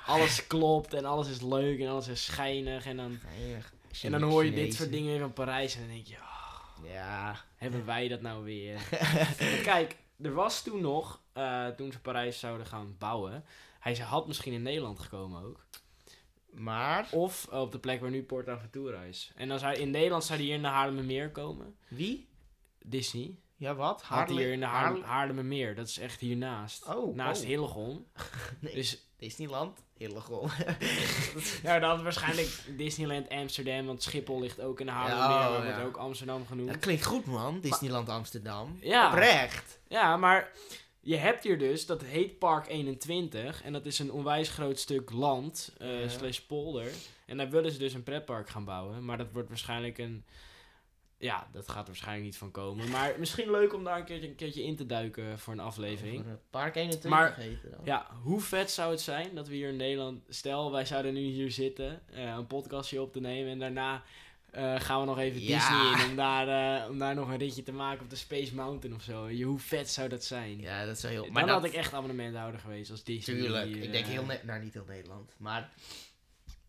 Alles 0.05 0.47
klopt 0.47 0.93
en 0.93 1.05
alles 1.05 1.29
is 1.29 1.41
leuk 1.41 1.79
en 1.79 1.87
alles 1.87 2.07
is 2.07 2.25
schijnig. 2.25 2.85
En 2.85 2.97
dan, 2.97 3.19
Geinig. 3.35 3.73
en 4.01 4.11
dan 4.11 4.21
hoor 4.21 4.45
je 4.45 4.51
dit 4.51 4.73
soort 4.73 4.91
dingen 4.91 5.19
van 5.19 5.33
Parijs. 5.33 5.75
En 5.75 5.81
dan 5.81 5.89
denk 5.89 6.05
je... 6.07 6.15
oh, 6.15 6.89
Ja. 6.91 7.35
hebben 7.55 7.85
wij 7.85 8.07
dat 8.07 8.21
nou 8.21 8.43
weer? 8.43 8.79
Kijk, 9.63 9.95
er 10.21 10.33
was 10.33 10.63
toen 10.63 10.81
nog, 10.81 11.21
eh, 11.33 11.67
toen 11.67 11.91
ze 11.91 11.99
Parijs 11.99 12.39
zouden 12.39 12.67
gaan 12.67 12.95
bouwen. 12.97 13.43
Hij 13.79 13.95
had 13.95 14.27
misschien 14.27 14.53
in 14.53 14.61
Nederland 14.61 14.99
gekomen 14.99 15.43
ook. 15.43 15.65
Maar... 16.51 17.07
Of 17.11 17.47
op 17.51 17.71
de 17.71 17.79
plek 17.79 18.01
waar 18.01 18.09
nu 18.09 18.23
Port 18.23 18.47
Aventura 18.49 19.01
is. 19.01 19.31
En 19.35 19.47
dan 19.47 19.59
zou 19.59 19.75
in 19.75 19.91
Nederland 19.91 20.23
zou 20.23 20.37
hij 20.37 20.47
hier 20.47 20.55
in 20.55 20.61
de 20.61 20.67
Haarlemmermeer 20.67 21.29
komen. 21.31 21.75
Wie? 21.87 22.27
Disney. 22.89 23.35
Ja, 23.55 23.75
wat? 23.75 24.01
Had 24.01 24.29
hier 24.29 24.51
in 24.51 24.59
de 24.59 24.65
Haarlem, 24.65 24.91
Haarlem- 24.91 25.03
Haarlemmermeer. 25.09 25.75
Dat 25.75 25.87
is 25.87 25.97
echt 25.97 26.19
hiernaast. 26.19 26.87
Oh, 26.87 27.15
Naast 27.15 27.41
oh. 27.41 27.47
Hillegom. 27.47 28.05
Nee. 28.59 28.73
Dus 28.75 29.07
Disneyland? 29.17 29.79
Hillegom. 29.97 30.49
ja, 31.63 31.79
dan 31.79 32.03
waarschijnlijk 32.03 32.49
Disneyland 32.77 33.29
Amsterdam. 33.29 33.85
Want 33.85 34.03
Schiphol 34.03 34.39
ligt 34.39 34.61
ook 34.61 34.79
in 34.79 34.85
de 34.85 34.91
Haarlemmermeer. 34.91 35.37
Ja, 35.39 35.57
oh, 35.57 35.75
wordt 35.75 35.87
ook 35.87 35.97
Amsterdam 35.97 36.45
genoemd. 36.47 36.69
dat 36.69 36.79
klinkt 36.79 37.05
goed, 37.05 37.25
man. 37.25 37.59
Disneyland 37.59 38.09
Amsterdam. 38.09 38.77
Ja. 38.81 39.07
Oprecht. 39.07 39.79
Ja, 39.87 40.17
maar 40.17 40.51
je 40.99 41.15
hebt 41.15 41.43
hier 41.43 41.59
dus, 41.59 41.85
dat 41.85 42.01
heet 42.01 42.39
Park 42.39 42.67
21. 42.67 43.63
En 43.63 43.73
dat 43.73 43.85
is 43.85 43.99
een 43.99 44.11
onwijs 44.11 44.49
groot 44.49 44.79
stuk 44.79 45.11
land, 45.11 45.73
eh 45.77 46.01
Ja. 46.01 46.09
slash 46.09 46.39
polder. 46.39 46.91
En 47.25 47.37
daar 47.37 47.49
willen 47.49 47.71
ze 47.71 47.77
dus 47.77 47.93
een 47.93 48.03
pretpark 48.03 48.49
gaan 48.49 48.65
bouwen. 48.65 49.05
Maar 49.05 49.17
dat 49.17 49.31
wordt 49.33 49.47
waarschijnlijk 49.49 49.97
een... 49.97 50.25
Ja, 51.19 51.47
dat 51.51 51.69
gaat 51.69 51.81
er 51.81 51.87
waarschijnlijk 51.87 52.25
niet 52.25 52.37
van 52.37 52.51
komen. 52.51 52.89
Maar 52.89 53.15
misschien 53.17 53.51
leuk 53.51 53.73
om 53.73 53.83
daar 53.83 53.97
een 53.97 54.05
keertje, 54.05 54.27
een 54.27 54.35
keertje 54.35 54.63
in 54.63 54.75
te 54.75 54.85
duiken 54.85 55.39
voor 55.39 55.53
een 55.53 55.59
aflevering. 55.59 56.19
Over, 56.19 56.39
Park 56.49 56.75
21 56.75 57.09
Maar- 57.09 57.35
heette 57.35 57.69
dat. 57.69 57.79
Ja, 57.83 58.07
hoe 58.21 58.41
vet 58.41 58.71
zou 58.71 58.91
het 58.91 59.01
zijn 59.01 59.35
dat 59.35 59.47
we 59.47 59.55
hier 59.55 59.69
in 59.69 59.75
Nederland... 59.75 60.21
Stel, 60.29 60.71
wij 60.71 60.85
zouden 60.85 61.13
nu 61.13 61.19
hier 61.19 61.51
zitten, 61.51 62.01
eh, 62.13 62.23
een 62.23 62.47
podcastje 62.47 63.01
op 63.01 63.13
te 63.13 63.19
nemen... 63.19 63.51
en 63.51 63.59
daarna 63.59 64.03
eh, 64.51 64.79
gaan 64.79 64.99
we 64.99 65.05
nog 65.05 65.19
even 65.19 65.41
Ja. 65.41 65.47
Disney 65.57 66.03
in 66.03 66.09
om 66.09 66.15
daar, 66.15 66.81
eh, 66.83 66.89
om 66.89 66.99
daar 66.99 67.15
nog 67.15 67.29
een 67.29 67.37
ritje 67.37 67.63
te 67.63 67.71
maken 67.71 68.03
op 68.03 68.09
de 68.09 68.15
Space 68.15 68.55
Mountain 68.55 68.95
of 68.95 69.03
zo. 69.03 69.29
Je, 69.29 69.43
hoe 69.43 69.59
vet 69.59 69.89
zou 69.89 70.09
dat 70.09 70.23
zijn? 70.23 70.59
Ja, 70.59 70.85
dat 70.85 70.99
zou 70.99 71.13
heel... 71.13 71.23
Dan 71.23 71.33
Maar 71.33 71.45
dat, 71.45 71.55
had 71.55 71.63
ik 71.65 71.73
echt 71.73 71.93
abonnementhouder 71.93 72.59
geweest 72.59 72.91
als 72.91 73.03
Disney. 73.03 73.35
Tuurlijk. 73.35 73.75
ik 73.75 73.91
denk 73.91 74.05
heel... 74.05 74.25
Ne 74.25 74.39
nou, 74.43 74.63
niet 74.63 74.73
heel 74.73 74.85
Nederland. 74.87 75.33
Maar... 75.37 75.69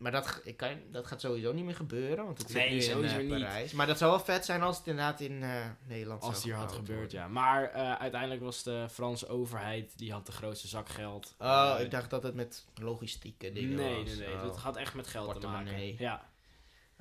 Maar 0.01 0.11
dat, 0.11 0.41
ik 0.43 0.57
kan, 0.57 0.79
dat 0.91 1.07
gaat 1.07 1.21
sowieso 1.21 1.51
niet 1.53 1.65
meer 1.65 1.75
gebeuren, 1.75 2.25
want 2.25 2.37
het 2.37 2.47
zit 2.47 2.57
Nee, 2.57 2.69
nu 2.69 2.75
in 2.75 2.81
sowieso 2.81 3.15
eh, 3.15 3.21
niet. 3.21 3.29
Parijs. 3.29 3.71
Maar 3.71 3.87
dat 3.87 3.97
zou 3.97 4.11
wel 4.11 4.19
vet 4.19 4.45
zijn 4.45 4.61
als 4.61 4.77
het 4.77 4.87
inderdaad 4.87 5.19
in 5.19 5.43
eh, 5.43 5.65
Nederland 5.87 6.21
Als 6.23 6.33
het 6.35 6.43
hier 6.43 6.55
had 6.55 6.71
gebeurd, 6.71 6.99
worden. 6.99 7.19
ja. 7.19 7.27
Maar 7.27 7.69
eh, 7.71 7.93
uiteindelijk 7.93 8.41
was 8.41 8.63
de 8.63 8.85
Franse 8.91 9.27
overheid, 9.27 9.97
die 9.97 10.11
had 10.11 10.25
de 10.25 10.31
grootste 10.31 10.67
zak 10.67 10.89
geld. 10.89 11.35
Oh, 11.39 11.75
ik 11.79 11.91
dacht 11.91 12.09
dat 12.09 12.23
het 12.23 12.35
met 12.35 12.65
logistieke 12.75 13.51
dingen 13.51 13.75
Nee, 13.75 14.03
was. 14.03 14.15
nee, 14.17 14.27
nee. 14.27 14.35
Oh. 14.35 14.41
Dat 14.41 14.57
gaat 14.57 14.77
echt 14.77 14.93
met 14.93 15.07
geld 15.07 15.41
te 15.41 15.47
maken. 15.47 15.97
Ja. 15.97 16.29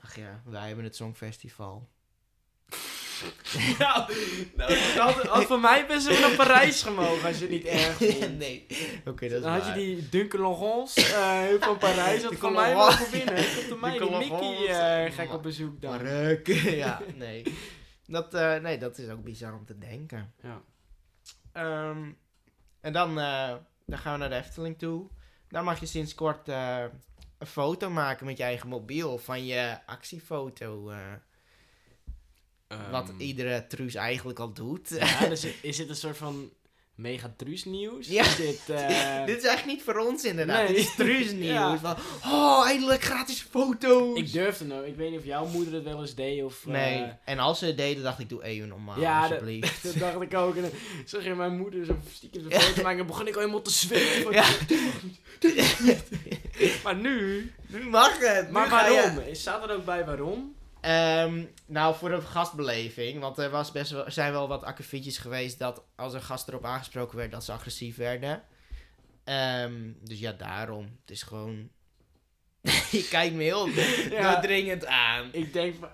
Ach 0.03 0.17
ja, 0.17 0.43
wij 0.45 0.67
hebben 0.67 0.85
het 0.85 0.97
Songfestival. 0.97 1.89
nou, 3.79 4.13
nou, 4.57 4.75
had, 4.97 5.15
had 5.27 5.45
voor 5.45 5.61
mij 5.61 5.87
best 5.87 6.07
wel 6.07 6.21
naar 6.21 6.37
Parijs 6.37 6.83
gemogen 6.83 7.29
als 7.29 7.37
je 7.37 7.43
het 7.43 7.51
niet 7.51 7.65
erg 7.65 7.97
vond. 8.11 8.39
nee. 8.39 8.67
Oké, 9.05 9.29
dat 9.29 9.39
is 9.39 9.43
Dan 9.43 9.53
had 9.53 9.67
je 9.67 9.73
die 9.73 10.09
Duncan 10.09 10.41
eh, 10.95 11.45
van 11.61 11.79
Parijs, 11.79 12.23
dat 12.23 12.31
Die 12.31 12.39
van 12.39 12.53
mij 12.53 12.75
mogen 12.75 13.11
winnen. 13.11 13.45
Komt 13.69 13.81
mij, 13.81 13.99
die 13.99 14.11
Mickey 14.11 14.29
Laurence. 14.39 14.73
eh, 14.73 15.13
ga 15.13 15.23
ik 15.23 15.33
op 15.33 15.43
bezoek 15.43 15.81
dan. 15.81 15.91
Maruk. 15.91 16.47
ja, 16.63 17.01
nee. 17.15 17.43
Dat, 18.07 18.35
eh, 18.35 18.57
nee, 18.57 18.79
dat 18.79 18.99
is 18.99 19.09
ook 19.09 19.25
bizar 19.25 19.55
om 19.55 19.65
te 19.67 19.79
denken. 19.79 20.33
Ja. 20.43 20.63
Ehm, 21.53 22.11
en 22.81 22.93
dan, 22.93 23.19
eh, 23.21 23.55
dan 23.87 23.99
gaan 23.99 24.13
we 24.13 24.19
naar 24.19 24.29
de 24.29 24.35
Efteling 24.35 24.79
toe. 24.79 25.09
Daar 25.49 25.65
mag 25.65 25.81
je 25.81 25.87
sinds 25.87 26.15
kort 26.15 26.49
eh, 26.49 26.85
een 27.39 27.47
foto 27.47 27.91
maken 27.91 28.27
met 28.27 28.37
je 28.37 28.43
eigen 28.43 28.69
mobiel 28.69 29.19
van 29.19 29.47
je 29.47 29.79
actiefoto. 29.87 30.93
Eh, 32.71 32.91
wat 32.91 33.09
Ehm, 33.09 33.21
iedere 33.21 33.67
truus 33.67 33.95
eigenlijk 33.95 34.39
al 34.39 34.53
doet. 34.53 34.89
Ja, 34.99 35.27
dus 35.29 35.47
is 35.61 35.77
dit 35.77 35.89
een 35.89 35.97
soort 35.97 36.17
van 36.17 36.51
mega 36.95 37.33
truus 37.37 37.65
nieuws? 37.65 38.09
Ja. 38.09 38.23
Is 38.23 38.37
dit, 38.37 38.61
eh, 38.77 39.25
Dit 39.27 39.39
is 39.39 39.45
echt 39.45 39.67
niet 39.67 39.83
voor 39.83 39.97
ons 39.99 40.25
inderdaad. 40.25 40.59
Nee. 40.59 40.67
Dit 40.77 40.77
is 40.77 40.95
truus 40.95 41.33
nieuws. 41.45 41.45
Ja. 41.53 41.79
Van, 41.79 41.97
oh, 42.25 42.67
eindelijk 42.67 43.03
gratis 43.03 43.41
foto's. 43.51 44.19
ik 44.19 44.33
durfde 44.33 44.65
nou. 44.65 44.87
Ik 44.87 44.97
weet 44.97 45.11
niet 45.11 45.19
of 45.19 45.25
jouw 45.25 45.47
moeder 45.47 45.75
het 45.75 45.85
wel 45.85 46.01
eens 46.01 46.15
deed 46.15 46.43
of... 46.45 46.67
eh, 46.67 46.73
Nee, 46.73 47.13
en 47.25 47.39
als 47.39 47.59
ze 47.59 47.67
het 47.67 47.77
deden, 47.77 48.03
dacht 48.03 48.19
ik, 48.19 48.29
doe 48.29 48.43
even 48.45 48.69
normaal, 48.69 49.01
Ja, 49.01 49.21
dat- 49.23 49.31
alsjeblieft. 49.31 49.83
Dat 49.83 49.95
dacht 49.99 50.21
ik 50.21 50.35
ook. 50.35 50.57
En 50.57 50.63
dan 50.63 50.71
zag 51.05 51.25
je 51.25 51.35
mijn 51.35 51.57
moeder 51.57 51.85
zo 51.85 51.97
stiekem 52.15 52.43
zo'n 52.43 52.61
foto 52.61 52.83
maken. 52.83 53.01
En 53.01 53.07
begon 53.07 53.27
ik 53.27 53.35
al 53.35 53.41
helemaal 53.41 53.63
te 53.63 53.71
zweten. 53.71 54.33
Ja. 54.33 54.45
Maar 56.85 56.97
nu... 56.97 57.53
nu 57.67 57.85
mag 57.85 58.19
het. 58.19 58.47
nu 58.47 58.53
Maar 58.53 58.65
je- 58.93 59.01
waarom? 59.01 59.35
Staat 59.35 59.69
er 59.69 59.77
ook 59.77 59.85
bij 59.85 60.05
waarom? 60.05 60.55
Ehm, 60.81 61.45
nou, 61.67 61.95
voor 61.95 62.09
de 62.09 62.21
gastbeleving, 62.21 63.21
want 63.21 63.39
er 63.39 63.51
was 63.51 63.73
best 63.73 63.91
wel, 63.91 64.05
er 64.05 64.13
zijn 64.13 64.33
wel 64.33 64.49
wat 64.49 64.63
akkefietjes 64.65 65.19
geweest 65.19 65.59
dat 65.59 65.85
als 65.97 66.13
een 66.13 66.23
gast 66.23 66.49
erop 66.49 66.65
aangesproken 66.65 67.17
werd, 67.17 67.31
dat 67.31 67.45
ze 67.45 67.53
agressief 67.53 67.97
werden. 67.97 68.43
Ehm, 69.25 69.93
dus 70.05 70.19
ja, 70.19 70.33
daarom. 70.33 70.85
Het 71.01 71.11
is 71.11 71.23
gewoon... 71.23 71.69
je 72.91 73.07
kijkt 73.11 73.35
me 73.35 73.43
heel 73.43 73.69
Ja. 74.11 74.33
doordringend 74.33 74.87
aan. 74.87 75.29
Ik 75.33 75.53
denk... 75.53 75.75
van- 75.81 75.89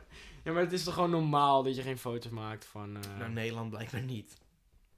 Ja, 0.45 0.53
maar 0.53 0.63
het 0.63 0.73
is 0.73 0.85
toch 0.85 0.95
gewoon 0.95 1.11
normaal 1.11 1.63
dat 1.63 1.77
je 1.77 1.83
geen 1.83 1.99
foto's 1.99 2.31
maakt 2.33 2.65
van... 2.65 2.97
eh, 2.97 3.19
Nou, 3.19 3.31
Nederland 3.31 3.71
blijkbaar 3.71 4.03
niet. 4.03 4.37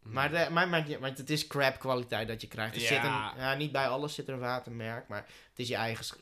mm. 0.03 0.13
Maar, 0.13 0.31
de, 0.31 0.47
maar, 0.51 0.69
maar, 0.69 0.87
maar 1.01 1.11
het 1.17 1.31
is 1.31 1.47
crap 1.47 1.79
kwaliteit 1.79 2.29
dat 2.29 2.41
je 2.41 2.47
krijgt. 2.49 2.75
Er 2.75 2.81
Ja. 2.81 2.87
zit 2.87 2.97
een, 3.03 3.43
ja, 3.43 3.55
niet 3.55 3.73
bij 3.73 3.89
alles 3.89 4.15
zit 4.15 4.29
er 4.29 4.35
een 4.35 4.41
watermerk, 4.41 5.09
maar 5.09 5.19
het 5.51 5.59
is 5.59 5.69
je 5.69 5.75
eigen... 5.77 6.17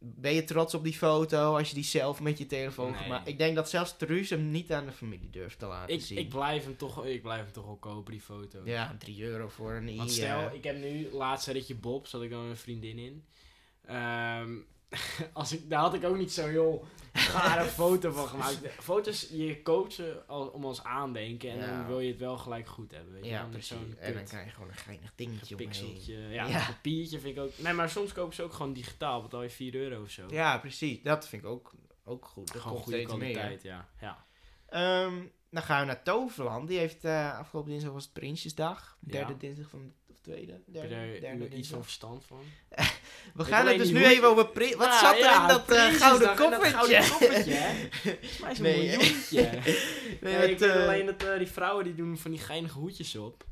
Ben 0.00 0.34
je 0.34 0.44
trots 0.44 0.74
op 0.74 0.84
die 0.84 0.92
foto 0.92 1.56
als 1.56 1.68
je 1.68 1.74
die 1.74 1.84
zelf 1.84 2.20
met 2.20 2.38
je 2.38 2.46
telefoon 2.46 2.90
Nee. 2.90 3.02
gemaakt? 3.02 3.28
Ik 3.28 3.38
denk 3.38 3.54
dat 3.54 3.70
zelfs 3.70 3.96
Truus 3.96 4.30
hem 4.30 4.50
niet 4.50 4.72
aan 4.72 4.86
de 4.86 4.92
familie 4.92 5.30
durft 5.30 5.58
te 5.58 5.66
laten 5.66 5.94
ik, 5.94 6.00
zien. 6.00 6.18
ik, 6.18 6.28
blijf 6.28 6.64
hem 6.64 6.76
toch, 6.76 7.04
ik 7.06 7.22
blijf 7.22 7.42
hem 7.42 7.52
toch 7.52 7.64
wel 7.64 7.76
kopen, 7.76 8.12
die 8.12 8.20
foto. 8.20 8.60
Ja, 8.64 8.96
3 8.98 9.22
euro 9.22 9.48
voor 9.48 9.72
een 9.72 9.96
Want 9.96 10.10
i, 10.10 10.12
stel, 10.12 10.48
eh. 10.48 10.54
ik 10.54 10.64
heb 10.64 10.76
nu 10.76 11.08
laatste 11.12 11.52
ritje 11.52 11.74
Bob, 11.74 12.06
zat 12.06 12.22
ik 12.22 12.30
dan 12.30 12.40
met 12.42 12.50
een 12.50 12.56
vriendin 12.56 12.98
in. 12.98 13.24
Ehm, 13.84 14.56
als 15.32 15.52
ik, 15.52 15.70
daar 15.70 15.80
had 15.80 15.94
ik 15.94 16.04
ook 16.04 16.16
niet 16.16 16.32
zo 16.32 16.46
heel 16.46 16.84
gare 17.12 17.64
foto 17.80 18.10
van 18.12 18.28
gemaakt. 18.28 18.60
De 18.62 18.68
Foto's, 18.68 19.28
je 19.30 19.62
koopt 19.62 19.92
ze 19.92 20.22
om 20.52 20.64
als 20.64 20.84
aandenken 20.84 21.50
en 21.50 21.58
Ja. 21.58 21.66
dan 21.66 21.86
wil 21.86 22.00
je 22.00 22.08
het 22.10 22.18
wel 22.18 22.38
gelijk 22.38 22.66
goed 22.66 22.90
hebben. 22.92 23.12
Weet 23.12 23.24
je? 23.24 23.30
Ja, 23.30 23.44
precies. 23.44 23.76
En 23.98 24.14
dan 24.14 24.24
krijg 24.24 24.44
je 24.46 24.50
gewoon 24.52 24.68
een 24.68 24.74
geinig 24.74 25.12
dingetje 25.14 25.54
omheen. 25.54 25.68
pixeltje. 25.68 26.14
Ja, 26.18 26.46
Ja. 26.46 26.60
een 26.60 26.66
papiertje 26.74 27.20
vind 27.20 27.36
ik 27.36 27.42
ook... 27.42 27.50
Nee, 27.58 27.72
maar 27.72 27.90
soms 27.90 28.12
kopen 28.12 28.34
ze 28.34 28.42
ook 28.42 28.52
gewoon 28.52 28.72
digitaal, 28.72 29.22
betaal 29.22 29.42
je 29.42 29.50
4 29.50 29.74
euro 29.74 30.02
of 30.02 30.10
zo. 30.10 30.26
Ja, 30.30 30.58
precies. 30.58 31.02
Dat 31.02 31.28
vind 31.28 31.42
ik 31.42 31.48
ook, 31.48 31.72
ook 32.04 32.24
goed. 32.24 32.52
Dat 32.52 32.62
gewoon 32.62 32.78
goede 32.78 33.02
kwaliteit, 33.02 33.62
ja. 33.62 33.88
ja. 34.00 34.26
Ehm, 34.68 35.14
dan 35.50 35.62
gaan 35.62 35.80
we 35.80 35.86
naar 35.86 36.02
Toverland. 36.02 36.68
Die 36.68 36.78
heeft 36.78 37.04
eh, 37.04 37.38
afgelopen 37.38 37.70
dinsdag 37.70 37.92
was 37.92 38.04
het 38.04 38.12
Prinsjesdag. 38.12 38.96
Derde 39.00 39.36
dinsdag 39.36 39.68
van 39.68 39.92
tweede. 40.32 40.60
Derde, 40.66 40.88
daar 41.20 41.20
derde 41.38 41.56
iets 41.56 41.68
van 41.68 41.82
verstand 41.82 42.24
van? 42.26 42.40
We 43.34 43.44
gaan 43.44 43.66
het 43.66 43.78
dus 43.78 43.90
nu 43.90 43.98
hoe- 44.00 44.08
even 44.08 44.28
over 44.28 44.48
Prins. 44.48 44.74
Wat 44.74 44.86
Ja, 44.86 44.98
zat 44.98 45.12
er 45.14 45.18
ja, 45.18 45.42
in 45.42 45.48
dat 45.48 45.70
eh, 45.70 45.84
gouden 45.94 46.36
koffertje? 46.36 46.70
gouden 46.70 46.98
koffertje, 47.10 47.52
hè? 47.52 47.88
Volgens 48.30 48.38
mij 48.38 48.50
is 48.52 48.58
het 48.58 48.58
een 48.58 48.62
Nee, 48.62 48.88
hè? 48.88 48.96
miljoentje. 48.96 49.50
Nee, 50.20 50.34
ik 50.34 50.38
weet 50.58 50.62
eh, 50.62 50.82
alleen 50.82 51.06
dat 51.06 51.22
eh, 51.24 51.38
die 51.38 51.46
vrouwen 51.46 51.84
die 51.84 51.94
doen 51.94 52.18
van 52.18 52.30
die 52.30 52.40
geinige 52.40 52.78
hoedjes 52.78 53.16
op. 53.16 53.44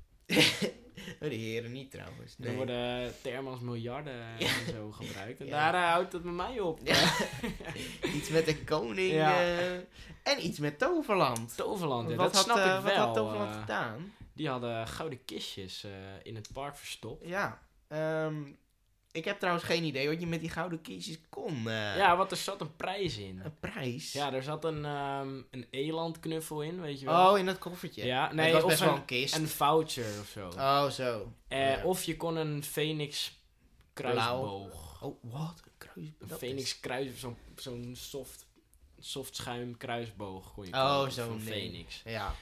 oh, 1.20 1.28
die 1.28 1.38
heren 1.38 1.72
niet 1.72 1.90
trouwens. 1.90 2.34
Nee. 2.38 2.56
worden 2.56 3.12
termen 3.22 3.52
als 3.52 3.60
miljarden 3.60 4.14
Ja. 4.38 4.46
en 4.46 4.72
zo 4.74 4.90
gebruikt. 4.92 5.40
En 5.40 5.46
Ja. 5.46 5.72
daar 5.72 5.90
houdt 5.90 6.12
het 6.12 6.24
met 6.24 6.34
mij 6.34 6.60
op. 6.60 6.80
Ja. 6.84 7.12
iets 8.14 8.28
met 8.28 8.46
de 8.46 8.64
koning. 8.64 9.12
Ja. 9.12 9.40
eh, 9.40 9.72
en 10.22 10.46
iets 10.46 10.58
met 10.58 10.78
Toverland. 10.78 11.56
Toverland, 11.56 12.08
wat, 12.08 12.16
dat 12.18 12.34
had, 12.34 12.44
snap 12.44 12.56
ik 12.56 12.62
wel. 12.64 12.82
wat 12.82 12.92
had 12.94 13.14
Toverland 13.14 13.56
gedaan? 13.56 14.12
Die 14.36 14.48
hadden 14.48 14.88
gouden 14.88 15.24
kistjes 15.24 15.84
eh, 15.84 15.90
in 16.22 16.34
het 16.34 16.52
park 16.52 16.76
verstopt. 16.76 17.26
Ja. 17.28 17.62
ehm, 17.88 18.42
ik 19.12 19.24
heb 19.24 19.38
trouwens 19.38 19.64
geen 19.66 19.84
idee 19.84 20.08
wat 20.08 20.20
je 20.20 20.26
met 20.26 20.40
die 20.40 20.50
gouden 20.50 20.80
kiesjes 20.80 21.18
kon. 21.28 21.56
eh. 21.68 21.96
Ja, 21.96 22.16
want 22.16 22.30
er 22.30 22.36
zat 22.36 22.60
een 22.60 22.76
prijs 22.76 23.16
in. 23.16 23.40
Een 23.44 23.58
prijs? 23.60 24.12
Ja, 24.12 24.32
er 24.32 24.42
zat 24.42 24.64
een, 24.64 24.84
ehm 24.84 25.40
een 25.50 25.66
elandknuffel 25.70 26.62
in, 26.62 26.80
weet 26.80 27.00
je 27.00 27.06
wel. 27.06 27.30
Oh, 27.32 27.38
in 27.38 27.46
dat 27.46 27.58
koffertje. 27.58 28.04
Ja, 28.04 28.32
Nee, 28.32 28.52
was 28.52 28.62
of 28.62 28.68
best 28.68 28.80
een, 28.80 28.86
wel 28.86 28.96
een 28.96 29.04
kist. 29.04 29.34
een 29.36 29.48
voucher 29.48 30.20
of 30.20 30.28
zo. 30.28 30.48
Oh, 30.48 30.86
zo. 30.90 31.32
Eh, 31.48 31.70
ja. 31.76 31.84
Of 31.84 32.02
je 32.02 32.16
kon 32.16 32.36
een 32.36 32.62
Phoenix 32.64 33.38
kruisboog. 33.92 35.02
Oh, 35.02 35.22
wat? 35.22 35.62
Een 35.64 35.72
kruis. 35.78 36.08
Een 36.18 36.28
Phoenix 36.38 36.62
is- 36.62 36.80
kruis, 36.80 37.18
zo'n 37.20 37.36
zo'n 37.56 37.94
soft, 37.98 38.46
soft 38.98 39.36
schuim 39.36 39.76
kruisboog 39.76 40.52
kon 40.54 40.66
je 40.66 40.72
Oh, 40.72 41.08
zo'n. 41.08 41.40
Phoenix. 41.40 42.02
Ja. 42.04 42.34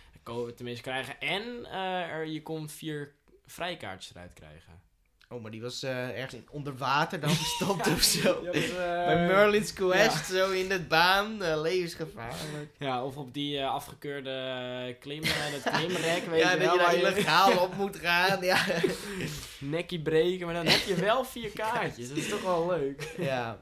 Tenminste 0.57 0.83
krijgen. 0.83 1.21
En 1.21 1.65
eh, 1.65 2.11
er, 2.11 2.27
je 2.27 2.43
kon 2.43 2.69
vier 2.69 3.13
vrijkaartjes 3.47 4.15
eruit 4.15 4.33
krijgen. 4.33 4.83
Oh, 5.29 5.43
maar 5.43 5.51
die 5.51 5.63
was 5.63 5.83
eh, 5.83 6.09
ergens 6.09 6.35
in, 6.35 6.47
onder 6.51 6.77
water 6.77 7.21
dan 7.21 7.31
verstopt 7.31 7.87
of 7.95 8.03
zo. 8.03 8.41
Ja, 8.45 8.53
dus, 8.53 8.69
eh, 8.71 8.77
Bij 8.77 9.27
Merlin's 9.27 9.73
Quest, 9.73 10.27
zo 10.27 10.51
in 10.51 10.69
de 10.69 10.81
baan, 10.81 11.61
levensgevaarlijk. 11.61 12.71
Ja, 12.79 13.05
of 13.05 13.17
op 13.17 13.35
die 13.35 13.65
afgekeurde 13.65 14.97
klim, 15.01 15.23
dat 15.23 15.73
klimrek, 15.75 16.25
weet 16.25 16.41
ja, 16.41 16.51
je 16.53 16.59
dat 16.59 16.67
wel. 16.67 16.73
je 16.73 16.79
daar 16.79 16.87
waar 16.87 16.95
je 16.95 17.01
illegaal 17.01 17.59
op 17.59 17.75
moet 17.75 17.97
gaan. 17.97 18.43
Ja. 18.45 18.65
nekkie 19.59 20.01
breken, 20.03 20.47
maar 20.47 20.55
dan 20.55 20.67
heb 20.67 20.81
je 20.87 20.95
wel 20.95 21.25
vier 21.25 21.51
kaartjes. 21.63 22.09
Dat 22.09 22.17
is 22.17 22.29
toch 22.29 22.43
wel 22.43 22.67
leuk. 22.69 23.15
ja. 23.19 23.61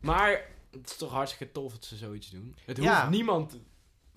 Maar 0.00 0.44
het 0.70 0.90
is 0.90 0.96
toch 0.96 1.10
hartstikke 1.12 1.52
tof 1.52 1.72
dat 1.72 1.84
ze 1.84 1.96
zoiets 1.96 2.30
doen. 2.30 2.56
Het 2.64 2.76
hoeft 2.76 2.88
Ja. 2.90 3.08
niemand 3.08 3.56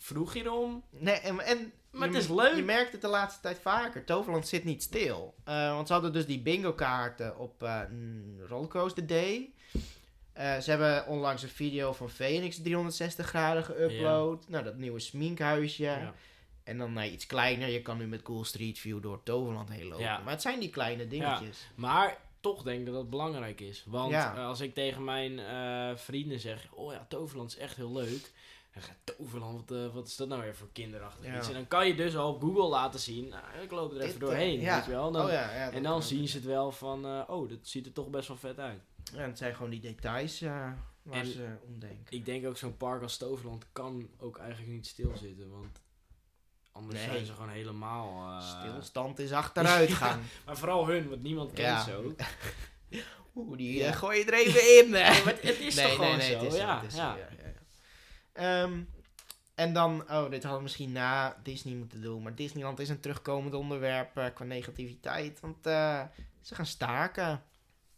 vroeg 0.05 0.33
hierom. 0.33 0.83
Nee, 0.89 1.15
en, 1.15 1.39
en 1.39 1.71
Maar 1.91 2.07
je, 2.07 2.13
het 2.13 2.23
is 2.23 2.29
leuk. 2.29 2.55
Je 2.55 2.63
merkt 2.63 2.91
het 2.91 3.01
de 3.01 3.07
laatste 3.07 3.41
tijd 3.41 3.59
vaker. 3.59 4.03
Toverland 4.03 4.47
zit 4.47 4.63
niet 4.63 4.83
stil. 4.83 5.35
Eh, 5.43 5.73
want 5.73 5.87
ze 5.87 5.93
hadden 5.93 6.13
dus 6.13 6.25
die 6.25 6.39
bingo 6.41 6.73
kaarten 6.73 7.37
op 7.37 7.67
mm, 7.91 8.41
Rollercoaster 8.47 9.07
Day. 9.07 9.49
Eh, 10.33 10.57
ze 10.57 10.69
hebben 10.69 11.07
onlangs 11.07 11.43
een 11.43 11.49
video 11.49 11.93
van 11.93 12.09
Phoenix 12.09 12.61
360 12.61 13.27
graden 13.27 13.63
geüpload. 13.63 14.47
Nou, 14.49 14.63
dat 14.63 14.75
nieuwe 14.77 14.99
sminkhuisje. 14.99 15.83
Ja. 15.83 16.13
En 16.63 16.77
dan 16.77 16.93
naar 16.93 17.07
iets 17.07 17.25
kleiner. 17.25 17.69
Je 17.69 17.81
kan 17.81 17.97
nu 17.97 18.07
met 18.07 18.21
Cool 18.21 18.43
Street 18.43 18.79
View 18.79 19.01
door 19.01 19.23
Toverland 19.23 19.69
heen 19.69 19.87
lopen. 19.87 20.03
Ja. 20.03 20.17
Maar 20.19 20.33
het 20.33 20.41
zijn 20.41 20.59
die 20.59 20.69
kleine 20.69 21.07
dingetjes. 21.07 21.67
Maar 21.75 22.17
toch 22.39 22.63
denk 22.63 22.79
ik 22.79 22.85
dat 22.85 22.95
dat 22.95 23.09
belangrijk 23.09 23.61
is. 23.61 23.83
Want 23.87 24.11
Ja. 24.11 24.33
als 24.45 24.59
ik 24.59 24.73
tegen 24.73 25.03
mijn 25.03 25.39
vrienden 25.97 26.39
zeg: 26.39 26.67
Oh 26.71 26.93
ja, 26.93 27.05
Toverland 27.09 27.51
is 27.51 27.57
echt 27.57 27.75
heel 27.75 27.91
leuk. 27.91 28.31
Toverland, 29.03 29.69
wat, 29.69 29.77
eh, 29.79 29.93
wat 29.93 30.07
is 30.07 30.15
dat 30.15 30.27
nou 30.27 30.41
weer 30.41 30.55
voor 30.55 30.69
kinderachtig 30.71 31.25
Ja. 31.25 31.37
iets? 31.37 31.47
En 31.47 31.53
dan 31.53 31.67
kan 31.67 31.87
je 31.87 31.95
dus 31.95 32.15
al 32.17 32.33
op 32.33 32.41
Google 32.41 32.67
laten 32.67 32.99
zien: 32.99 33.27
nou, 33.27 33.43
Ik 33.63 33.71
loop 33.71 33.91
er 33.91 33.97
even 34.01 34.09
Dit, 34.11 34.19
doorheen. 34.19 34.57
eh, 34.59 34.63
ja. 34.65 34.75
Weet 34.75 34.85
je 34.85 34.91
wel? 34.91 35.11
Dan- 35.11 35.25
oh 35.25 35.31
ja, 35.31 35.49
en 35.49 35.83
dan 35.83 35.91
kan 35.91 36.03
zien 36.03 36.27
ze 36.27 36.35
het 36.37 36.45
wel 36.45 36.71
van: 36.71 37.05
eh, 37.05 37.21
Oh, 37.27 37.49
dat 37.49 37.57
ziet 37.61 37.85
er 37.85 37.91
toch 37.93 38.09
best 38.09 38.27
wel 38.27 38.37
vet 38.37 38.59
uit. 38.59 38.81
Ja, 39.13 39.19
het 39.21 39.37
zijn 39.37 39.55
gewoon 39.55 39.69
die 39.71 39.79
details 39.79 40.41
eh, 40.41 40.49
waar 41.03 41.19
En- 41.19 41.25
ze 41.25 41.55
om 41.67 41.79
denken. 41.79 42.05
Ik 42.17 42.25
denk 42.25 42.45
ook 42.47 42.57
zo'n 42.57 42.77
park 42.77 43.01
als 43.01 43.17
Toverland 43.17 43.65
kan 43.71 44.09
ook 44.19 44.37
eigenlijk 44.37 44.71
niet 44.71 44.87
stilzitten. 44.87 45.49
Want 45.51 45.81
anders 46.71 46.99
Nee. 46.99 47.09
zijn 47.09 47.25
ze 47.25 47.33
gewoon 47.33 47.49
helemaal. 47.49 48.29
eh, 48.39 48.59
Stilstand 48.59 49.19
is 49.19 49.31
achteruitgang. 49.31 50.21
Maar 50.45 50.57
vooral 50.57 50.87
hun, 50.87 51.09
want 51.09 51.21
niemand 51.23 51.53
kent 51.53 51.91
ook. 51.93 52.13
Oeh, 53.35 53.57
die 53.57 53.83
eh, 53.83 53.95
gooi 53.95 54.17
je 54.19 54.25
er 54.25 54.33
even 54.33 54.77
in. 54.85 54.89
Nee, 54.91 55.01
maar 55.23 55.25
het, 55.25 55.41
het 55.41 55.59
is 55.59 55.75
toch 55.75 55.95
gewoon 55.95 56.21
zo. 56.21 56.33
het 56.33 56.41
is 56.43 56.51
zo, 56.53 56.57
ja, 56.59 56.79
het 56.81 56.91
is 56.91 56.95
zo, 56.97 57.01
ja. 57.01 57.27
Ehm, 58.35 58.79
en 59.55 59.73
dan, 59.73 60.01
oh, 60.01 60.29
dit 60.29 60.41
hadden 60.41 60.57
we 60.57 60.63
misschien 60.63 60.91
na 60.91 61.37
Disney 61.43 61.75
moeten 61.75 62.01
doen. 62.01 62.21
Maar 62.21 62.35
Disneyland 62.35 62.79
is 62.79 62.89
een 62.89 62.99
terugkomend 62.99 63.53
onderwerp 63.53 64.17
eh, 64.17 64.25
qua 64.33 64.45
negativiteit. 64.45 65.39
Want 65.39 65.65
eh, 65.65 66.01
ze 66.41 66.55
gaan 66.55 66.65
staken. 66.65 67.43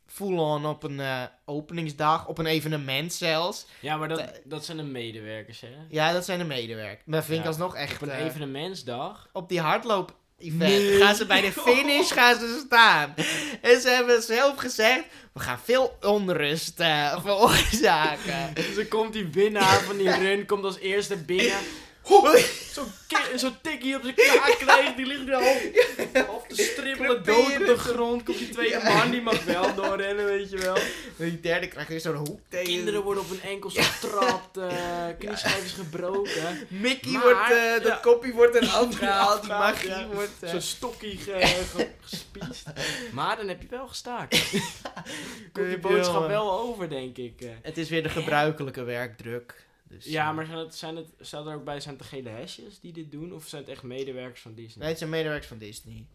Full 0.05 0.37
on 0.37 0.65
op 0.65 0.83
een 0.83 0.99
eh, 0.99 1.23
openingsdag, 1.45 2.27
op 2.27 2.37
een 2.37 2.45
evenement 2.45 3.13
zelfs. 3.13 3.65
Ja, 3.81 3.97
maar 3.97 4.07
dat, 4.07 4.41
dat 4.43 4.65
zijn 4.65 4.77
de 4.77 4.83
medewerkers, 4.83 5.61
hè? 5.61 5.75
Ja, 5.89 6.13
dat 6.13 6.25
zijn 6.25 6.39
de 6.39 6.45
medewerkers. 6.45 7.05
Maar 7.05 7.23
vind 7.23 7.37
ik 7.37 7.43
Ja, 7.43 7.49
alsnog 7.49 7.75
echt... 7.75 8.01
Op 8.01 8.07
een 8.07 8.15
evenementsdag. 8.15 9.29
op 9.33 9.49
die 9.49 9.59
hardloop 9.59 10.15
event 10.39 10.59
Nee. 10.59 10.97
gaan 11.01 11.15
ze 11.15 11.25
bij 11.25 11.41
de 11.41 11.51
finish 11.65 12.11
gaan 12.13 12.39
ze 12.39 12.63
staan. 12.65 13.13
En 13.61 13.81
ze 13.81 13.89
hebben 13.89 14.21
zelf 14.21 14.57
gezegd, 14.57 15.03
we 15.33 15.39
gaan 15.39 15.59
veel 15.63 15.97
onrust 16.01 16.79
eh, 16.79 17.19
veroorzaken. 17.23 18.53
Dus 18.53 18.75
dan 18.75 18.87
komt 18.87 19.13
die 19.13 19.27
winnaar 19.31 19.81
van 19.81 19.97
die 19.97 20.11
run, 20.23 20.45
komt 20.45 20.63
als 20.63 20.79
eerste 20.79 21.17
binnen. 21.17 21.57
Zo'n 22.07 22.85
zo'n 23.35 23.55
tikkie 23.61 23.95
op 23.95 24.01
zijn 24.03 24.15
kaak 24.15 24.55
krijgt, 24.59 24.95
die 24.97 25.05
ligt 25.05 25.27
er 25.27 25.33
half, 25.33 25.61
half 26.27 26.47
te 26.47 26.55
stribbelen 26.63 27.23
dood 27.23 27.45
op 27.59 27.65
de 27.65 27.77
grond. 27.77 28.23
Komt 28.23 28.37
die 28.37 28.49
tweede 28.49 28.77
Ja. 28.77 28.93
man, 28.97 29.11
die 29.11 29.21
mag 29.21 29.43
wel 29.43 29.75
doorrennen, 29.75 30.25
weet 30.25 30.49
je 30.49 30.57
wel. 30.57 30.77
Die 31.17 31.39
derde 31.39 31.67
krijgt 31.67 31.89
weer 31.89 31.99
zo'n 31.99 32.15
hoek 32.15 32.39
tegen. 32.49 32.65
Kinderen 32.65 33.03
worden 33.03 33.23
op 33.23 33.29
hun 33.29 33.41
enkels 33.41 33.77
getrapt, 33.77 34.57
eh 34.57 34.67
knieschijven 35.19 35.69
gebroken. 35.69 36.67
Mickey 36.67 37.11
Maar- 37.11 37.21
wordt, 37.23 37.51
eh, 37.51 37.73
dat 37.73 37.83
ja. 37.91 37.99
kopje 38.01 38.31
wordt 38.33 38.55
er 38.55 38.67
afgehaald. 38.85 39.41
Die 39.41 39.51
magie 39.51 39.89
ja. 39.89 40.07
wordt... 40.07 40.31
eh, 40.43 40.49
Zo'n 40.49 40.61
stokkie 40.61 41.17
ge- 41.17 41.65
ge- 41.75 41.87
gespiest. 42.01 42.63
Maar 43.11 43.37
dan 43.37 43.47
heb 43.47 43.61
je 43.61 43.67
wel 43.69 43.87
gestaakt. 43.87 44.35
Komt 45.53 45.69
je 45.71 45.77
boodschap 45.81 46.19
wel, 46.19 46.27
wel 46.27 46.59
over, 46.59 46.89
denk 46.89 47.17
ik. 47.17 47.41
eh. 47.41 47.49
Het 47.61 47.77
is 47.77 47.89
weer 47.89 48.03
de 48.03 48.09
gebruikelijke 48.09 48.83
werkdruk. 48.83 49.65
Dus, 49.89 50.05
Ja, 50.05 50.29
eh, 50.29 50.35
maar 50.35 50.45
zijn 50.45 50.57
het, 50.57 50.75
zijn 50.75 50.95
het, 50.95 51.09
staat 51.19 51.45
er 51.45 51.55
ook 51.55 51.63
bij, 51.63 51.79
zijn 51.79 51.93
het 51.95 52.03
de 52.03 52.09
gele 52.09 52.29
hesjes 52.29 52.79
die 52.79 52.93
dit 52.93 53.11
doen? 53.11 53.33
Of 53.33 53.47
zijn 53.47 53.61
het 53.61 53.71
echt 53.71 53.83
medewerkers 53.83 54.41
van 54.41 54.53
Disney? 54.53 54.79
Nee, 54.79 54.89
het 54.89 54.97
zijn 54.97 55.09
medewerkers 55.09 55.47
van 55.47 55.57
Disney. 55.57 56.05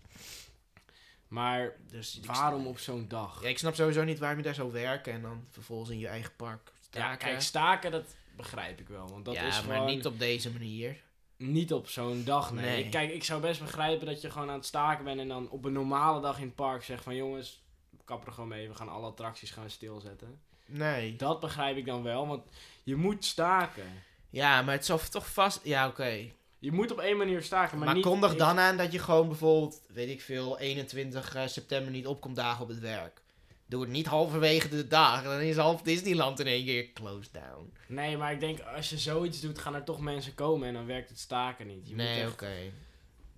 Maar 1.28 1.76
Dus 1.90 2.20
waarom 2.26 2.66
op 2.66 2.78
zo'n 2.78 3.08
dag? 3.08 3.42
Ja, 3.42 3.48
ik 3.48 3.58
snap 3.58 3.74
sowieso 3.74 4.04
niet 4.04 4.18
waarom 4.18 4.38
je 4.38 4.44
daar 4.44 4.54
zou 4.54 4.72
werken 4.72 5.12
en 5.12 5.22
dan 5.22 5.44
vervolgens 5.50 5.90
in 5.90 5.98
je 5.98 6.06
eigen 6.08 6.32
park 6.36 6.72
Ja, 6.74 6.80
staken. 6.80 7.18
kijk, 7.18 7.40
staken, 7.40 7.90
dat 7.90 8.14
begrijp 8.36 8.80
ik 8.80 8.88
wel. 8.88 9.08
Want 9.08 9.24
dat 9.24 9.34
ja, 9.34 9.46
is 9.46 9.62
maar 9.64 9.76
gewoon 9.76 9.86
niet 9.94 10.06
op 10.06 10.18
deze 10.18 10.50
manier. 10.52 10.96
niet 11.36 11.72
op 11.72 11.88
zo'n 11.88 12.24
dag, 12.24 12.52
nee. 12.52 12.88
Kijk, 12.88 13.10
ik 13.10 13.24
zou 13.24 13.40
best 13.40 13.60
begrijpen 13.60 14.06
dat 14.06 14.20
je 14.20 14.30
gewoon 14.30 14.48
aan 14.48 14.54
het 14.56 14.66
staken 14.66 15.04
bent... 15.04 15.20
en 15.20 15.28
dan 15.28 15.50
op 15.50 15.64
een 15.64 15.72
normale 15.72 16.20
dag 16.20 16.38
in 16.38 16.46
het 16.46 16.54
park 16.54 16.82
zegt 16.82 17.02
van... 17.02 17.16
jongens, 17.16 17.62
kap 18.04 18.26
er 18.26 18.32
gewoon 18.32 18.48
mee, 18.48 18.68
we 18.68 18.74
gaan 18.74 18.88
alle 18.88 19.06
attracties 19.06 19.50
gaan 19.50 19.70
stilzetten. 19.70 20.40
Nee. 20.66 21.16
Dat 21.16 21.40
begrijp 21.40 21.76
ik 21.76 21.86
dan 21.86 22.02
wel, 22.02 22.26
want 22.26 22.42
je 22.82 22.96
moet 22.96 23.24
staken. 23.24 24.02
Ja, 24.30 24.62
maar 24.62 24.74
het 24.74 24.84
zal 24.84 24.98
toch 25.10 25.32
vast... 25.32 25.60
Ja, 25.64 25.88
oké. 25.88 26.30
Je 26.58 26.72
moet 26.72 26.90
op 26.90 26.98
één 26.98 27.16
manier 27.16 27.42
staken, 27.42 27.76
maar, 27.76 27.86
Maar, 27.86 27.94
niet... 27.94 28.04
kondig 28.04 28.36
dan 28.36 28.58
aan 28.58 28.76
dat 28.76 28.92
je 28.92 28.98
gewoon 28.98 29.28
bijvoorbeeld, 29.28 29.82
weet 29.88 30.08
ik 30.08 30.20
veel, 30.20 30.58
21 30.58 31.34
eh, 31.34 31.46
september 31.46 31.92
niet 31.92 32.06
opkomt 32.06 32.36
dagen 32.36 32.62
op 32.62 32.68
het 32.68 32.78
werk. 32.78 33.22
Doe 33.66 33.80
het 33.80 33.90
niet 33.90 34.06
halverwege 34.06 34.68
de 34.68 34.86
dag. 34.86 35.22
Dan 35.22 35.40
is 35.40 35.56
half 35.56 35.82
Disneyland 35.82 36.40
in 36.40 36.46
één 36.46 36.64
keer 36.64 36.92
closed 36.92 37.32
down. 37.32 37.72
Nee, 37.88 38.16
maar 38.16 38.32
ik 38.32 38.40
denk, 38.40 38.60
als 38.60 38.90
je 38.90 38.98
zoiets 38.98 39.40
doet, 39.40 39.58
gaan 39.58 39.74
er 39.74 39.84
toch 39.84 40.00
mensen 40.00 40.34
komen 40.34 40.68
en 40.68 40.74
dan 40.74 40.86
werkt 40.86 41.08
het 41.08 41.18
staken 41.18 41.66
niet. 41.66 41.88
Je 41.88 41.94
nee, 41.94 42.28
oké. 42.28 42.72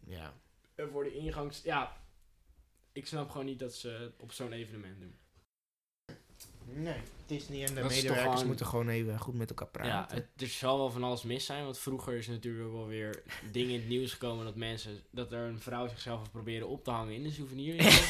Ja. 0.06 0.34
voor 0.76 1.04
de 1.04 1.14
ingangs... 1.14 1.62
Ja, 1.62 1.96
ik 2.92 3.06
snap 3.06 3.30
gewoon 3.30 3.46
niet 3.46 3.58
dat 3.58 3.74
ze 3.74 4.12
op 4.18 4.32
zo'n 4.32 4.52
evenement 4.52 5.00
doen. 5.00 5.18
Nee, 6.73 6.94
Disney 7.26 7.64
en 7.64 7.75
de 7.75 7.80
Dat 7.80 7.90
is 7.90 7.97
toch 7.97 8.02
medewerkers 8.02 8.33
gewoon- 8.33 8.47
moeten 8.47 8.66
gewoon 8.66 8.88
even 8.88 9.18
goed 9.18 9.35
met 9.35 9.49
elkaar 9.54 9.68
Ja, 9.73 9.78
praten. 9.90 10.16
het, 10.16 10.42
er 10.42 10.47
zal 10.49 10.78
wel 10.78 10.90
van 10.90 11.04
alles 11.04 11.23
mis 11.23 11.44
zijn, 11.47 11.64
want 11.64 11.78
vroeger 11.78 12.14
is 12.16 12.26
natuurlijk 12.26 12.73
wel 12.73 12.87
weer 12.87 13.23
dingen 13.52 13.73
in 13.75 13.80
het 13.80 13.88
nieuws 13.88 14.12
gekomen 14.12 14.44
dat 14.44 14.56
mensen, 14.56 15.00
dat 15.11 15.33
er 15.33 15.38
een 15.49 15.61
vrouw 15.61 15.88
zichzelf 15.88 16.18
heeft 16.18 16.33
proberen 16.33 16.68
op 16.68 16.85
te 16.85 16.90
hangen 16.90 17.14
in 17.14 17.23
de 17.23 17.30
souvenirwinkel. 17.30 17.99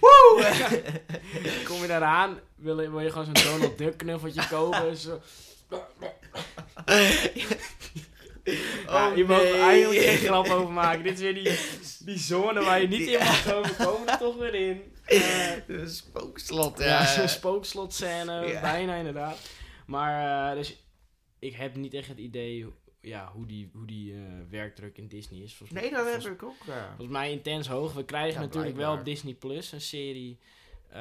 Woe! 0.00 0.70
Kom 1.68 1.80
je 1.80 1.86
daaraan, 1.86 2.38
wil 2.56 2.80
je, 2.80 2.90
wil 2.90 3.00
je 3.00 3.10
gewoon 3.10 3.24
zo'n 3.36 3.52
Donald 3.52 3.78
Duck 3.78 3.98
knuffeltje 3.98 4.48
kopen? 4.48 4.96
Zo. 4.96 5.20
Ja, 5.70 5.88
Oh, 9.10 9.16
je 9.16 9.24
mag 9.24 9.38
er 9.42 9.52
nee. 9.52 9.60
eigenlijk 9.60 10.02
geen 10.02 10.16
grap 10.18 10.48
over 10.48 10.72
maken. 10.72 11.02
Dit 11.02 11.12
is 11.12 11.20
weer 11.20 11.34
die, 11.34 11.58
die 12.04 12.18
zone 12.18 12.64
waar 12.64 12.80
je 12.80 12.88
niet 12.88 13.08
in 13.08 13.18
mag 13.18 13.44
komen. 13.44 13.68
We 13.76 13.84
komen 13.84 14.08
er 14.08 14.18
toch 14.18 14.36
weer 14.36 14.54
in. 14.54 14.82
Eh, 15.04 15.52
De 15.66 15.88
spookslot, 15.88 16.78
ja, 16.78 16.84
ja. 16.84 17.06
zo'n 17.06 17.28
spookslotscène, 17.28 18.46
Ja. 18.46 18.60
bijna 18.60 18.94
inderdaad. 18.94 19.50
Maar, 19.86 20.50
eh, 20.50 20.56
dus 20.56 20.76
ik 21.38 21.54
heb 21.54 21.74
niet 21.76 21.94
echt 21.94 22.08
het 22.08 22.18
idee 22.18 22.66
ja, 23.00 23.30
hoe 23.34 23.46
die, 23.46 23.70
hoe 23.72 23.86
die 23.86 24.12
eh, 24.14 24.18
werkdruk 24.50 24.96
in 24.98 25.08
Disney 25.08 25.40
is. 25.40 25.54
Volgens, 25.54 25.80
Nee, 25.80 25.90
dat 25.90 26.12
heb 26.12 26.32
ik 26.32 26.42
ook. 26.42 26.56
ja. 26.66 26.86
volgens 26.86 27.08
mij 27.08 27.30
intens 27.32 27.66
hoog. 27.68 27.92
We 27.92 28.04
krijgen 28.04 28.40
Ja, 28.40 28.46
natuurlijk 28.46 28.76
wel 28.76 28.92
op 28.92 29.04
Disney 29.04 29.34
Plus 29.34 29.72
een 29.72 29.80
serie 29.80 30.38
eh, 30.88 31.00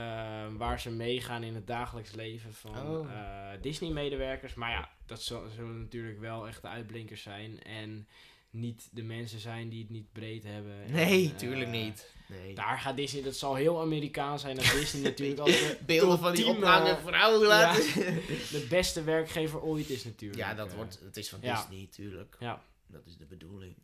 waar 0.58 0.80
ze 0.80 0.90
meegaan 0.92 1.44
in 1.44 1.56
het 1.56 1.68
dagelijks 1.68 2.12
leven 2.16 2.54
van 2.54 2.88
Oh. 2.88 3.12
eh, 3.12 3.62
Disney-medewerkers. 3.62 4.54
Maar 4.54 4.70
ja, 4.72 4.90
dat 5.06 5.22
zullen 5.22 5.80
natuurlijk 5.80 6.20
wel 6.20 6.48
echt 6.48 6.62
de 6.62 6.68
uitblinkers 6.68 7.22
zijn. 7.22 7.64
En 7.64 8.08
niet 8.54 8.90
de 8.92 9.04
mensen 9.04 9.40
zijn 9.40 9.70
die 9.70 9.82
het 9.82 9.90
niet 9.90 10.12
breed 10.12 10.44
hebben. 10.44 10.92
Nee, 10.92 11.30
En, 11.30 11.36
tuurlijk 11.36 11.72
eh, 11.72 11.84
niet. 11.84 12.12
Nee. 12.28 12.56
Daar 12.56 12.80
gaat 12.80 12.96
Disney, 12.96 13.24
dat 13.24 13.36
zal 13.36 13.56
heel 13.56 13.82
Amerikaans 13.82 14.42
zijn. 14.42 14.56
Dat 14.56 14.72
Disney 14.72 15.04
natuurlijk 15.10 15.46
de 15.46 15.78
Beelden 15.86 16.20
van 16.20 16.36
die 16.36 16.46
opgehangen 16.46 16.98
vrouwen 17.00 17.48
laten 17.48 17.84
de 18.56 18.66
beste 18.70 19.04
werkgever 19.04 19.62
ooit 19.62 19.90
is 19.90 20.04
natuurlijk. 20.04 20.40
Ja, 20.40 20.54
dat 20.54 20.70
eh. 20.70 20.76
wordt, 20.76 21.00
het 21.04 21.18
is 21.18 21.30
van 21.30 21.40
ja. 21.42 21.56
Disney, 21.56 21.88
tuurlijk. 21.92 22.36
Ja. 22.40 22.62
Dat 22.88 23.06
is 23.06 23.18
de 23.18 23.26
bedoeling. 23.26 23.76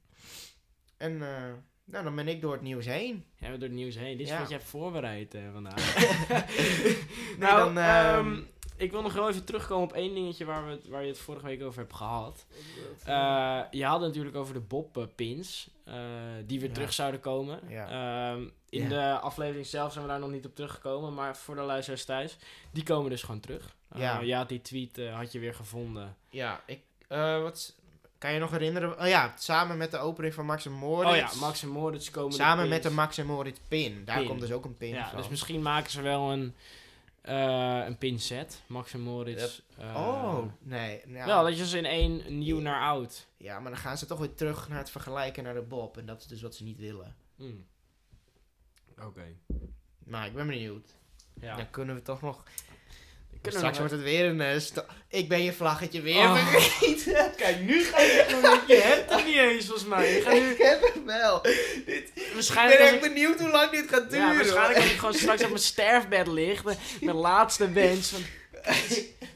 En 0.97 1.11
eh, 1.21 1.53
nou, 1.83 2.03
dan 2.03 2.15
ben 2.15 2.27
ik 2.27 2.41
door 2.41 2.51
het 2.51 2.61
nieuws 2.61 2.85
heen. 2.85 3.25
Ja, 3.37 3.49
door 3.49 3.59
het 3.59 3.71
nieuws 3.71 3.95
heen. 3.95 4.17
Dit 4.17 4.25
is 4.25 4.33
Ja. 4.33 4.39
wat 4.39 4.49
je 4.49 4.55
hebt 4.55 4.69
voorbereid 4.69 5.33
eh, 5.33 5.41
vandaag. 5.53 5.95
Nee, 7.37 7.49
nou, 7.49 7.73
dan, 7.73 7.77
ehm, 7.83 8.27
ehm, 8.27 8.41
ik 8.79 8.91
wil 8.91 9.01
nog 9.01 9.13
wel 9.13 9.29
even 9.29 9.43
terugkomen 9.43 9.83
op 9.87 9.93
één 9.93 10.13
dingetje 10.13 10.45
waar, 10.45 10.67
we 10.67 10.79
waar 10.89 11.01
je 11.01 11.07
het 11.07 11.17
vorige 11.19 11.45
week 11.45 11.63
over 11.63 11.79
hebt 11.79 11.93
gehad. 11.95 12.45
Eh, 13.05 13.61
je 13.71 13.85
had 13.85 13.99
het 13.99 14.07
natuurlijk 14.09 14.35
over 14.35 14.53
de 14.53 14.59
Bob-pins, 14.59 15.69
eh, 15.85 15.93
die 16.45 16.59
weer 16.59 16.67
Ja. 16.69 16.73
terug 16.73 16.93
zouden 16.93 17.19
komen. 17.19 17.59
Ja. 17.67 17.87
Ehm, 18.31 18.41
in 18.69 18.81
Ja. 18.81 18.89
de 18.89 19.19
aflevering 19.19 19.65
zelf 19.65 19.91
zijn 19.91 20.05
we 20.05 20.11
daar 20.11 20.19
nog 20.19 20.29
niet 20.31 20.45
op 20.45 20.55
teruggekomen, 20.55 21.13
maar 21.13 21.37
voor 21.37 21.55
de 21.55 21.61
luisteraars 21.61 22.05
thuis, 22.05 22.37
die 22.71 22.83
komen 22.83 23.09
dus 23.09 23.23
gewoon 23.23 23.39
terug. 23.41 23.75
Eh, 23.89 23.99
Ja. 24.01 24.19
ja, 24.19 24.43
die 24.45 24.61
tweet 24.61 24.97
eh, 24.97 25.15
had 25.15 25.31
je 25.31 25.39
weer 25.39 25.53
gevonden. 25.53 26.15
Ja, 26.29 26.61
ik, 26.65 26.81
eh, 27.07 27.41
wat, 27.41 27.75
kan 28.17 28.33
je 28.33 28.39
nog 28.39 28.51
herinneren? 28.51 28.99
Oh 29.01 29.07
ja, 29.07 29.33
samen 29.37 29.77
met 29.77 29.91
de 29.91 29.97
opening 29.97 30.33
van 30.33 30.45
Max 30.45 30.65
en 30.65 30.71
Moritz. 30.71 31.11
Oh 31.11 31.15
ja, 31.17 31.39
Max 31.39 31.63
en 31.63 31.69
Moritz 31.69 32.09
komen 32.09 32.33
Samen 32.33 32.63
de 32.63 32.69
met 32.69 32.83
de. 32.83 32.91
Max 32.91 33.17
en 33.17 33.25
Moritz 33.25 33.59
pin. 33.67 34.05
Daar 34.05 34.17
Pin. 34.17 34.27
komt 34.27 34.39
dus 34.41 34.51
ook 34.51 34.65
een 34.65 34.77
pin 34.77 34.89
Ja, 34.89 35.09
van. 35.09 35.17
dus 35.17 35.29
misschien 35.29 35.61
maken 35.61 35.91
ze 35.91 36.01
wel 36.01 36.31
een, 36.31 36.55
eh 37.29 37.85
een 37.85 37.97
pinset, 37.97 38.61
Max 38.67 38.93
en 38.93 38.99
Moritz. 39.01 39.61
eh, 39.77 39.95
oh, 39.95 40.43
nee. 40.59 41.01
Nou, 41.05 41.25
Wel, 41.25 41.43
dat 41.43 41.57
je 41.57 41.67
ze 41.67 41.77
in 41.77 41.85
één 41.85 42.37
nieuw 42.37 42.59
naar 42.59 42.81
oud. 42.81 43.27
Ja, 43.37 43.59
maar 43.59 43.71
dan 43.71 43.79
gaan 43.79 43.97
ze 43.97 44.05
toch 44.05 44.19
weer 44.19 44.33
terug 44.33 44.69
naar 44.69 44.77
het 44.77 44.89
vergelijken 44.89 45.43
naar 45.43 45.53
de 45.53 45.61
Bob. 45.61 45.97
En 45.97 46.05
dat 46.05 46.19
is 46.21 46.27
dus 46.27 46.41
wat 46.41 46.55
ze 46.55 46.63
niet 46.63 46.77
willen. 46.79 47.15
Hmm. 47.35 47.65
Oké. 49.03 49.25
Maar 50.05 50.25
ik 50.25 50.33
ben 50.33 50.47
benieuwd. 50.47 50.95
Ja. 51.41 51.55
Dan 51.55 51.69
kunnen 51.69 51.95
we 51.95 52.01
toch 52.01 52.21
nog... 52.21 52.43
Kunnen 53.41 53.59
Straks 53.59 53.77
wordt 53.77 53.93
het 53.93 54.01
weer 54.01 54.25
een... 54.25 54.41
eh, 54.41 54.59
sta- 54.59 54.85
ik 55.09 55.29
ben 55.29 55.43
je 55.43 55.53
vlaggetje 55.53 56.01
weer 56.01 56.15
Oh. 56.23 56.47
vergeten. 56.47 57.31
Kijk, 57.43 57.59
nu 57.59 57.83
ga 57.83 58.01
je 58.01 58.11
echt 58.11 58.41
nog 58.41 58.63
je 58.67 58.75
hebt 58.75 59.11
het 59.13 59.25
niet 59.25 59.35
eens 59.35 59.65
volgens 59.65 59.87
mij. 59.87 60.13
Je 60.15 60.21
gaat 60.21 60.33
nu... 60.33 60.49
ik 60.51 60.57
heb 60.57 60.91
hem 60.93 61.05
wel. 61.05 61.41
Dit, 61.41 62.11
ik 62.13 62.29
Waarschijnlijk 62.33 62.77
ben 62.79 62.87
als 62.87 62.95
echt 62.95 63.05
ik... 63.05 63.13
benieuwd 63.13 63.39
hoe 63.39 63.49
lang 63.49 63.71
dit 63.71 63.85
gaat 63.89 64.09
duren. 64.09 64.27
Ja, 64.27 64.35
waarschijnlijk 64.35 64.77
als 64.79 64.91
ik 64.91 64.97
gewoon 64.99 65.13
straks 65.13 65.41
op 65.43 65.49
mijn 65.49 65.61
sterfbed 65.61 66.27
lig, 66.27 66.61
de- 66.61 66.75
mijn 67.01 67.17
laatste 67.17 67.71
wens 67.71 68.09
van... 68.09 68.21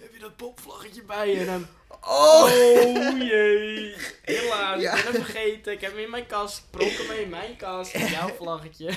Heb 0.04 0.14
je 0.14 0.20
dat 0.20 0.36
popvlaggetje 0.36 1.02
bij 1.04 1.30
je? 1.30 1.38
En 1.40 1.46
dan... 1.46 1.68
Oh! 2.02 2.44
Oh 2.44 3.18
jee. 3.18 3.96
Helaas, 4.22 4.82
Ja. 4.82 4.96
ik 4.98 5.04
ben 5.04 5.14
hem 5.14 5.24
vergeten. 5.24 5.72
Ik 5.74 5.82
heb 5.82 5.92
hem 5.92 6.00
in 6.04 6.10
mijn 6.10 6.26
kast. 6.28 6.64
Pronk 6.70 6.92
hem 6.92 7.08
mee 7.08 7.22
in 7.22 7.30
mijn 7.30 7.56
kast. 7.58 7.92
Jouw 8.16 8.30
vlaggetje. 8.38 8.90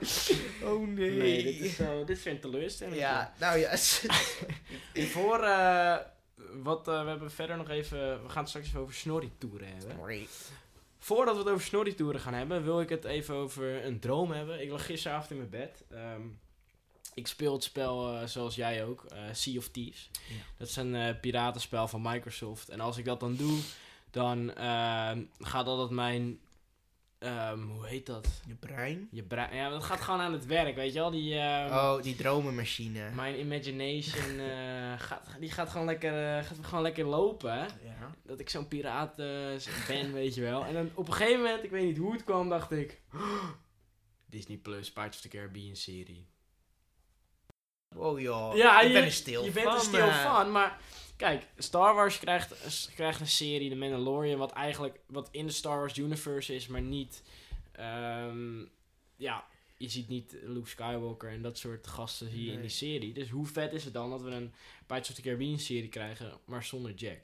Oh 0.70 0.86
nee. 0.88 1.10
Nee, 1.10 1.42
dit 1.42 1.60
is 1.60 1.76
zo... 1.76 2.04
Dit 2.04 2.18
vind 2.18 2.36
ik 2.36 2.42
teleurstellend. 2.42 2.96
Ja, 2.96 3.34
nou 3.38 3.58
ja. 3.58 3.76
Voor... 5.14 5.42
eh, 5.42 5.96
wat, 6.62 6.88
eh, 6.88 7.02
we 7.02 7.08
hebben 7.08 7.30
verder 7.30 7.56
nog 7.56 7.68
even... 7.68 8.22
We 8.22 8.28
gaan 8.28 8.40
het 8.40 8.48
straks 8.48 8.66
even 8.66 8.80
over 8.80 8.94
snorri-toeren 8.94 9.68
hebben. 9.68 9.96
Sorry. 9.96 10.26
Voordat 10.98 11.34
we 11.34 11.40
het 11.40 11.50
over 11.50 11.66
snorri-toeren 11.66 12.20
gaan 12.20 12.34
hebben, 12.34 12.64
wil 12.64 12.80
ik 12.80 12.88
het 12.88 13.04
even 13.04 13.34
over 13.34 13.84
een 13.84 14.00
droom 14.00 14.30
hebben. 14.32 14.62
Ik 14.62 14.70
lag 14.70 14.86
gisteravond 14.86 15.30
in 15.30 15.36
mijn 15.36 15.50
bed. 15.50 15.84
Ehm, 15.90 16.22
ik 17.14 17.26
speel 17.26 17.52
het 17.52 17.62
spel 17.64 18.14
eh, 18.14 18.26
zoals 18.26 18.54
jij 18.54 18.84
ook, 18.84 19.04
eh, 19.04 19.18
Sea 19.32 19.58
of 19.58 19.68
Thieves. 19.68 20.10
Ja. 20.28 20.34
Dat 20.56 20.68
is 20.68 20.76
een 20.76 20.94
eh, 20.94 21.20
piratenspel 21.20 21.88
van 21.88 22.02
Microsoft. 22.02 22.68
En 22.68 22.80
als 22.80 22.96
ik 22.96 23.04
dat 23.04 23.20
dan 23.20 23.36
doe, 23.36 23.58
dan 24.10 24.54
ehm, 24.54 25.22
gaat 25.38 25.66
altijd 25.66 25.90
mijn... 25.90 26.38
ehm, 27.20 27.60
hoe 27.62 27.86
heet 27.86 28.06
dat? 28.06 28.28
Je 28.46 28.54
brein? 28.54 29.08
Je 29.10 29.22
brein... 29.22 29.54
Ja, 29.56 29.68
dat 29.68 29.84
gaat 29.84 30.00
gewoon 30.00 30.20
aan 30.20 30.32
het 30.32 30.46
werk, 30.46 30.74
weet 30.74 30.92
je 30.92 30.98
wel? 30.98 31.10
Die, 31.10 31.38
ehm, 31.38 31.72
Oh, 31.72 32.02
die 32.02 32.16
dromenmachine. 32.16 33.10
Mijn 33.10 33.38
imagination 33.38 34.38
eh, 34.50 35.00
gaat, 35.00 35.36
die 35.40 35.50
gaat 35.50 35.70
gewoon 35.70 35.86
lekker, 35.86 36.36
eh, 36.36 36.44
gaat 36.44 36.56
gewoon 36.62 36.82
lekker 36.82 37.04
lopen. 37.04 37.58
Ja. 37.84 38.14
dat 38.24 38.40
ik 38.40 38.48
zo'n 38.50 38.68
piraat 38.68 39.18
eh, 39.18 39.26
ben, 39.86 40.12
weet 40.22 40.34
je 40.34 40.40
wel. 40.40 40.64
En 40.64 40.74
dan 40.74 40.90
op 40.94 41.06
een 41.06 41.14
gegeven 41.14 41.42
moment, 41.42 41.64
ik 41.64 41.70
weet 41.70 41.84
niet 41.84 41.98
hoe 41.98 42.12
het 42.12 42.24
kwam, 42.24 42.48
dacht 42.48 42.70
ik... 42.70 43.00
Disney 44.26 44.56
Plus, 44.56 44.92
Pirates 44.92 45.16
of 45.16 45.22
the 45.22 45.28
Caribbean 45.28 45.76
serie. 45.76 46.28
Oh 47.96 48.20
joh. 48.20 48.56
ja, 48.56 48.80
ik 48.80 48.86
je, 48.86 48.92
ben 48.92 49.04
er 49.04 49.12
stil 49.12 49.44
je 49.44 49.52
van. 49.52 49.62
bent 49.62 49.74
er 49.74 49.80
stil 49.80 50.10
van, 50.10 50.52
maar... 50.52 50.78
Kijk, 51.20 51.46
Star 51.56 51.94
Wars 51.94 52.18
krijgt, 52.18 52.90
krijgt 52.94 53.20
een 53.20 53.26
serie, 53.26 53.70
The 53.70 53.76
Mandalorian, 53.76 54.38
wat 54.38 54.52
eigenlijk 54.52 55.00
wat 55.06 55.28
in 55.30 55.46
de 55.46 55.52
Star 55.52 55.78
Wars 55.78 55.98
universe 55.98 56.54
is, 56.54 56.66
maar 56.66 56.80
niet... 56.82 57.22
ehm, 57.72 58.64
ja, 59.16 59.44
je 59.76 59.88
ziet 59.88 60.08
niet 60.08 60.36
Luke 60.42 60.68
Skywalker 60.68 61.30
en 61.30 61.42
dat 61.42 61.58
soort 61.58 61.86
gasten 61.86 62.30
zie 62.30 62.44
je 62.44 62.52
in 62.52 62.60
die 62.60 62.70
serie. 62.70 63.12
Dus 63.12 63.28
hoe 63.28 63.46
vet 63.46 63.72
is 63.72 63.84
het 63.84 63.92
dan 63.92 64.10
dat 64.10 64.22
we 64.22 64.30
een 64.30 64.52
Pirates 64.86 65.10
of 65.10 65.14
the 65.16 65.22
Caribbean 65.22 65.58
serie 65.58 65.88
krijgen, 65.88 66.38
maar 66.44 66.64
zonder 66.64 66.94
Jack? 66.94 67.20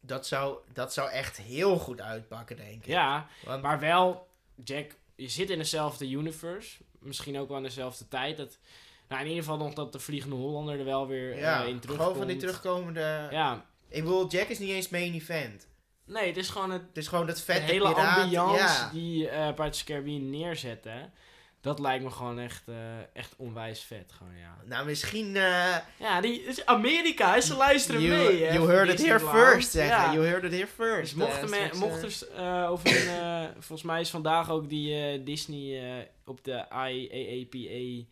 Dat 0.00 0.26
zou, 0.26 0.58
dat 0.72 0.92
zou 0.92 1.10
echt 1.10 1.36
heel 1.36 1.78
goed 1.78 2.00
uitpakken, 2.00 2.56
denk 2.56 2.82
ik. 2.82 2.86
Ja, 2.86 3.28
Want, 3.44 3.62
Maar 3.62 3.80
wel, 3.80 4.28
Jack, 4.64 4.94
je 5.14 5.28
zit 5.28 5.50
in 5.50 5.58
dezelfde 5.58 6.10
universe. 6.10 6.78
Misschien 6.98 7.38
ook 7.38 7.48
wel 7.48 7.56
aan 7.56 7.62
dezelfde 7.62 8.08
tijd. 8.08 8.36
Dat, 8.36 8.58
nou, 9.12 9.22
in 9.24 9.28
ieder 9.30 9.44
geval 9.44 9.58
nog 9.58 9.74
dat 9.74 9.92
de 9.92 9.98
Vliegende 9.98 10.36
Hollander 10.36 10.78
er 10.78 10.84
wel 10.84 11.06
weer 11.06 11.38
ja, 11.38 11.62
eh, 11.62 11.68
in 11.68 11.78
terugkomt. 11.80 12.00
gewoon 12.08 12.16
van 12.18 12.26
die 12.26 12.36
terugkomende... 12.36 13.28
Ja, 13.30 13.64
Ik 13.88 14.02
bedoel, 14.02 14.28
Jack 14.28 14.48
is 14.48 14.58
niet 14.58 14.70
eens 14.70 14.88
main 14.88 15.14
event. 15.14 15.66
nee, 16.06 16.26
het 16.26 16.36
is 16.36 16.48
gewoon 16.48 16.70
het, 16.70 16.82
Het 16.88 16.96
is 16.96 17.08
gewoon 17.08 17.26
dat 17.26 17.36
de 17.36 17.42
vette 17.42 17.72
hele 17.72 17.88
piraat- 17.92 18.18
ambiance 18.22 18.58
Ja. 18.82 18.90
die 18.92 19.28
eh 19.28 19.54
Pirates 19.54 19.84
Caribbean 19.84 20.30
neerzetten. 20.30 21.12
Dat 21.60 21.78
lijkt 21.78 22.04
me 22.04 22.10
gewoon 22.10 22.38
echt, 22.38 22.62
eh, 22.68 22.74
echt 23.12 23.34
onwijs 23.36 23.80
vet. 23.82 24.12
Gewoon, 24.16 24.36
ja. 24.36 24.56
Nou, 24.64 24.86
misschien... 24.86 25.36
eh 25.36 25.76
ja, 25.98 26.20
die 26.20 26.44
Amerika, 26.64 27.40
ze 27.40 27.56
luisteren 27.56 28.00
you, 28.00 28.16
mee. 28.16 28.42
Hè, 28.44 28.52
you 28.52 28.58
van 28.58 28.68
heard 28.74 28.88
it 28.88 28.98
here 28.98 29.12
Disneyland. 29.18 29.48
first, 29.52 29.70
zeggen. 29.70 29.96
Ja. 29.96 30.12
You 30.12 30.26
heard 30.26 30.44
it 30.44 30.52
here 30.52 30.66
first. 30.66 31.00
Dus 31.00 31.14
mochten, 31.14 32.36
eh, 32.36 32.70
over 32.70 32.86
een, 33.08 33.48
volgens 33.52 33.82
mij 33.82 34.00
is 34.00 34.10
vandaag 34.10 34.50
ook 34.50 34.68
die 34.68 35.22
Disney 35.22 36.08
op 36.24 36.44
de 36.44 36.64
IAAPA 36.70 38.08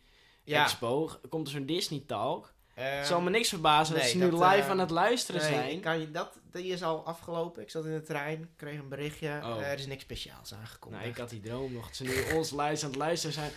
ja, 0.51 0.63
Expo, 0.63 1.09
komt 1.29 1.47
er 1.47 1.53
zo'n 1.53 1.65
Disney 1.65 2.03
Talk. 2.07 2.53
eh, 2.73 2.85
Het 2.97 3.07
zal 3.07 3.21
me 3.21 3.29
niks 3.29 3.49
verbazen 3.49 3.95
dat 3.95 4.03
ze 4.03 4.17
nu 4.17 4.29
dat, 4.29 4.39
live 4.39 4.55
eh, 4.63 4.69
aan 4.69 4.79
het 4.79 4.89
luisteren 4.89 5.41
nee, 5.41 5.49
zijn. 5.53 5.79
kan 5.79 5.99
je, 5.99 6.11
dat, 6.11 6.29
die 6.51 6.65
is 6.73 6.83
al 6.83 7.05
afgelopen. 7.05 7.61
Ik 7.61 7.69
zat 7.69 7.85
in 7.85 7.93
de 7.93 8.01
trein, 8.01 8.49
kreeg 8.57 8.79
een 8.79 8.89
berichtje. 8.89 9.39
Oh. 9.43 9.61
Eh, 9.61 9.71
er 9.71 9.79
is 9.79 9.85
niks 9.87 10.03
speciaals 10.03 10.53
aangekondigd. 10.53 11.01
Nou, 11.03 11.13
ik 11.13 11.19
had 11.19 11.29
die 11.29 11.41
droom 11.41 11.73
nog. 11.73 11.85
Dat 11.85 11.95
ze 11.95 12.03
nu 12.03 12.35
ons 12.35 12.51
luisteren 12.51 12.93
aan 12.93 12.99
het 12.99 13.07
luisteren 13.07 13.33
zijn. 13.33 13.51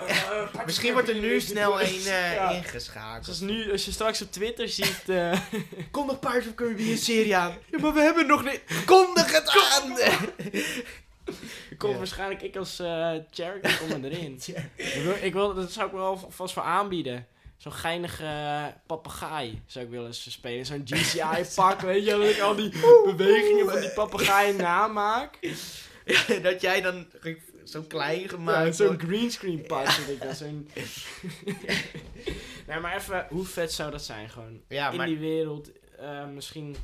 Misschien 0.66 0.92
wordt 0.92 1.08
er 1.08 1.14
nu 1.20 1.40
snel 1.40 1.80
een 1.80 1.86
eh, 2.06 2.34
Ja. 2.34 2.50
ingeschakeld. 2.50 3.24
Zoals 3.24 3.40
nu, 3.40 3.72
als 3.72 3.84
je 3.84 3.92
straks 3.92 4.22
op 4.22 4.32
Twitter 4.32 4.68
ziet... 4.68 5.08
eh, 5.08 5.40
Kom 5.90 6.06
nog 6.06 6.18
Pirates 6.18 6.46
of 6.48 6.54
Caribbean 6.54 6.96
serie 6.96 7.36
aan. 7.36 7.54
Ja, 7.70 7.78
maar 7.80 7.92
we 7.94 8.00
hebben 8.00 8.26
nog 8.26 8.44
niet... 8.44 8.60
Kondig 8.86 9.32
het 9.32 9.48
aan! 9.72 9.96
komt 11.82 11.92
Ja. 11.92 11.98
waarschijnlijk 11.98 12.42
ik 12.42 12.56
als 12.56 12.78
eh 12.78 13.12
character 13.30 13.78
kom 13.78 14.04
er 14.04 14.10
erin. 14.12 14.40
ik 14.76 15.02
wil, 15.02 15.14
ik 15.22 15.32
wil, 15.32 15.54
dat 15.54 15.72
zou 15.72 15.86
ik 15.86 15.92
wel 15.92 16.16
vast 16.16 16.54
voor 16.54 16.62
aanbieden. 16.62 17.26
Zo'n 17.56 17.72
geinige 17.72 18.24
eh, 18.24 18.64
papegaai 18.86 19.62
zou 19.66 19.84
ik 19.84 19.90
willen 19.90 20.06
eens 20.06 20.32
spelen. 20.32 20.66
Zo'n 20.66 20.82
GCI-pak, 20.84 21.80
weet 21.90 22.04
je, 22.04 22.10
dat 22.10 22.28
ik 22.28 22.38
al 22.40 22.54
die 22.56 22.70
bewegingen 23.04 23.70
van 23.70 23.80
die 23.80 23.90
papegaai 23.90 24.52
namaak. 24.68 25.38
dat 26.42 26.60
jij 26.60 26.80
dan 26.80 27.06
zo 27.64 27.82
klein 27.82 28.20
Ja, 28.20 28.28
gemaakt 28.28 28.76
zo'n 28.76 28.86
wordt. 28.86 29.02
greenscreen 29.02 29.62
pak, 29.66 29.86
weet 29.86 30.08
ik 30.16 30.22
wel. 30.22 30.34
Zo'n... 30.34 30.68
nee, 32.66 32.80
maar 32.80 32.96
even, 32.96 33.26
hoe 33.30 33.44
vet 33.44 33.72
zou 33.72 33.90
dat 33.90 34.02
zijn 34.02 34.28
gewoon? 34.30 34.60
Ja, 34.68 34.90
In 34.90 34.96
maar 34.96 35.06
die 35.06 35.18
wereld, 35.18 35.70
eh, 35.98 36.26
misschien 36.28 36.76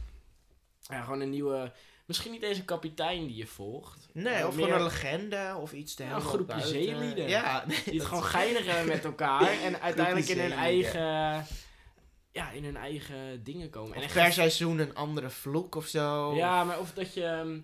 ja, 0.82 1.02
gewoon 1.02 1.20
een 1.20 1.30
nieuwe... 1.30 1.72
Misschien 2.06 2.32
niet 2.32 2.42
eens 2.42 2.58
een 2.58 2.64
kapitein 2.64 3.26
die 3.26 3.36
je 3.36 3.46
volgt. 3.46 3.97
Nee, 4.12 4.24
maar 4.34 4.46
of 4.46 4.54
meer 4.56 4.64
gewoon 4.64 4.80
een 4.80 4.86
legende 4.86 5.54
of 5.60 5.72
iets 5.72 5.94
te 5.94 6.02
Ja, 6.02 6.08
hebben. 6.08 6.26
een 6.26 6.34
groepje 6.34 6.66
zeelieden. 6.66 7.28
Ja, 7.28 7.64
nee, 7.66 7.82
Die 7.84 7.94
het 7.98 8.08
gewoon 8.08 8.22
is- 8.22 8.28
geinig 8.30 8.66
hebben 8.66 8.86
met 8.94 9.04
elkaar. 9.04 9.60
En 9.62 9.80
uiteindelijk 9.80 10.26
in 10.28 10.40
hun 10.40 10.52
eigen... 10.52 11.46
Ja, 12.32 12.50
in 12.50 12.64
hun 12.64 12.76
eigen 12.76 13.44
dingen 13.44 13.70
komen. 13.70 13.92
En 13.92 13.98
Of 13.98 14.04
echt 14.04 14.14
per 14.14 14.32
seizoen 14.32 14.78
een 14.78 14.94
andere 14.94 15.30
vloek 15.30 15.74
of 15.74 15.86
zo. 15.86 16.34
Ja, 16.34 16.64
maar 16.64 16.78
of 16.78 16.92
dat 16.92 17.14
je 17.14 17.24
ehm, 17.24 17.60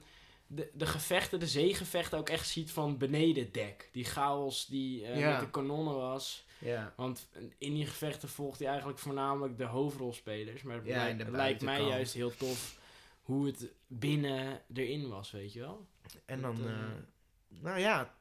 de, 0.47 0.71
de 0.75 0.87
gevechten, 0.87 1.39
de 1.41 1.47
zeegevechten 1.47 2.19
ook 2.19 2.29
echt 2.29 2.49
ziet 2.49 2.71
van 2.71 2.99
beneden 2.99 3.53
dek. 3.53 3.89
Die 3.93 4.05
chaos 4.05 4.67
die 4.67 5.07
eh, 5.07 5.19
Ja. 5.19 5.31
met 5.31 5.41
de 5.41 5.51
kanonnen 5.51 5.95
was. 5.95 6.45
Ja. 6.59 6.93
Want 6.97 7.29
in 7.59 7.75
die 7.75 7.87
gevechten 7.87 8.29
volgt 8.29 8.59
hij 8.59 8.69
eigenlijk 8.69 8.99
voornamelijk 8.99 9.59
de 9.59 9.65
hoofdrolspelers. 9.65 10.63
Maar 10.63 10.77
het, 10.77 10.87
Ja, 10.87 11.15
lijkt- 11.31 11.63
mij 11.63 11.83
juist 11.83 12.15
heel 12.15 12.37
tof 12.37 12.79
hoe 13.23 13.47
het 13.47 13.69
binnen 13.87 14.61
erin 14.75 15.09
was, 15.09 15.31
weet 15.31 15.53
je 15.53 15.61
wel. 15.61 15.87
En 16.25 16.41
dan... 16.41 16.57
Eh, 16.67 16.71
eh, 16.73 16.79
nou 17.49 17.79
ja, 17.79 18.15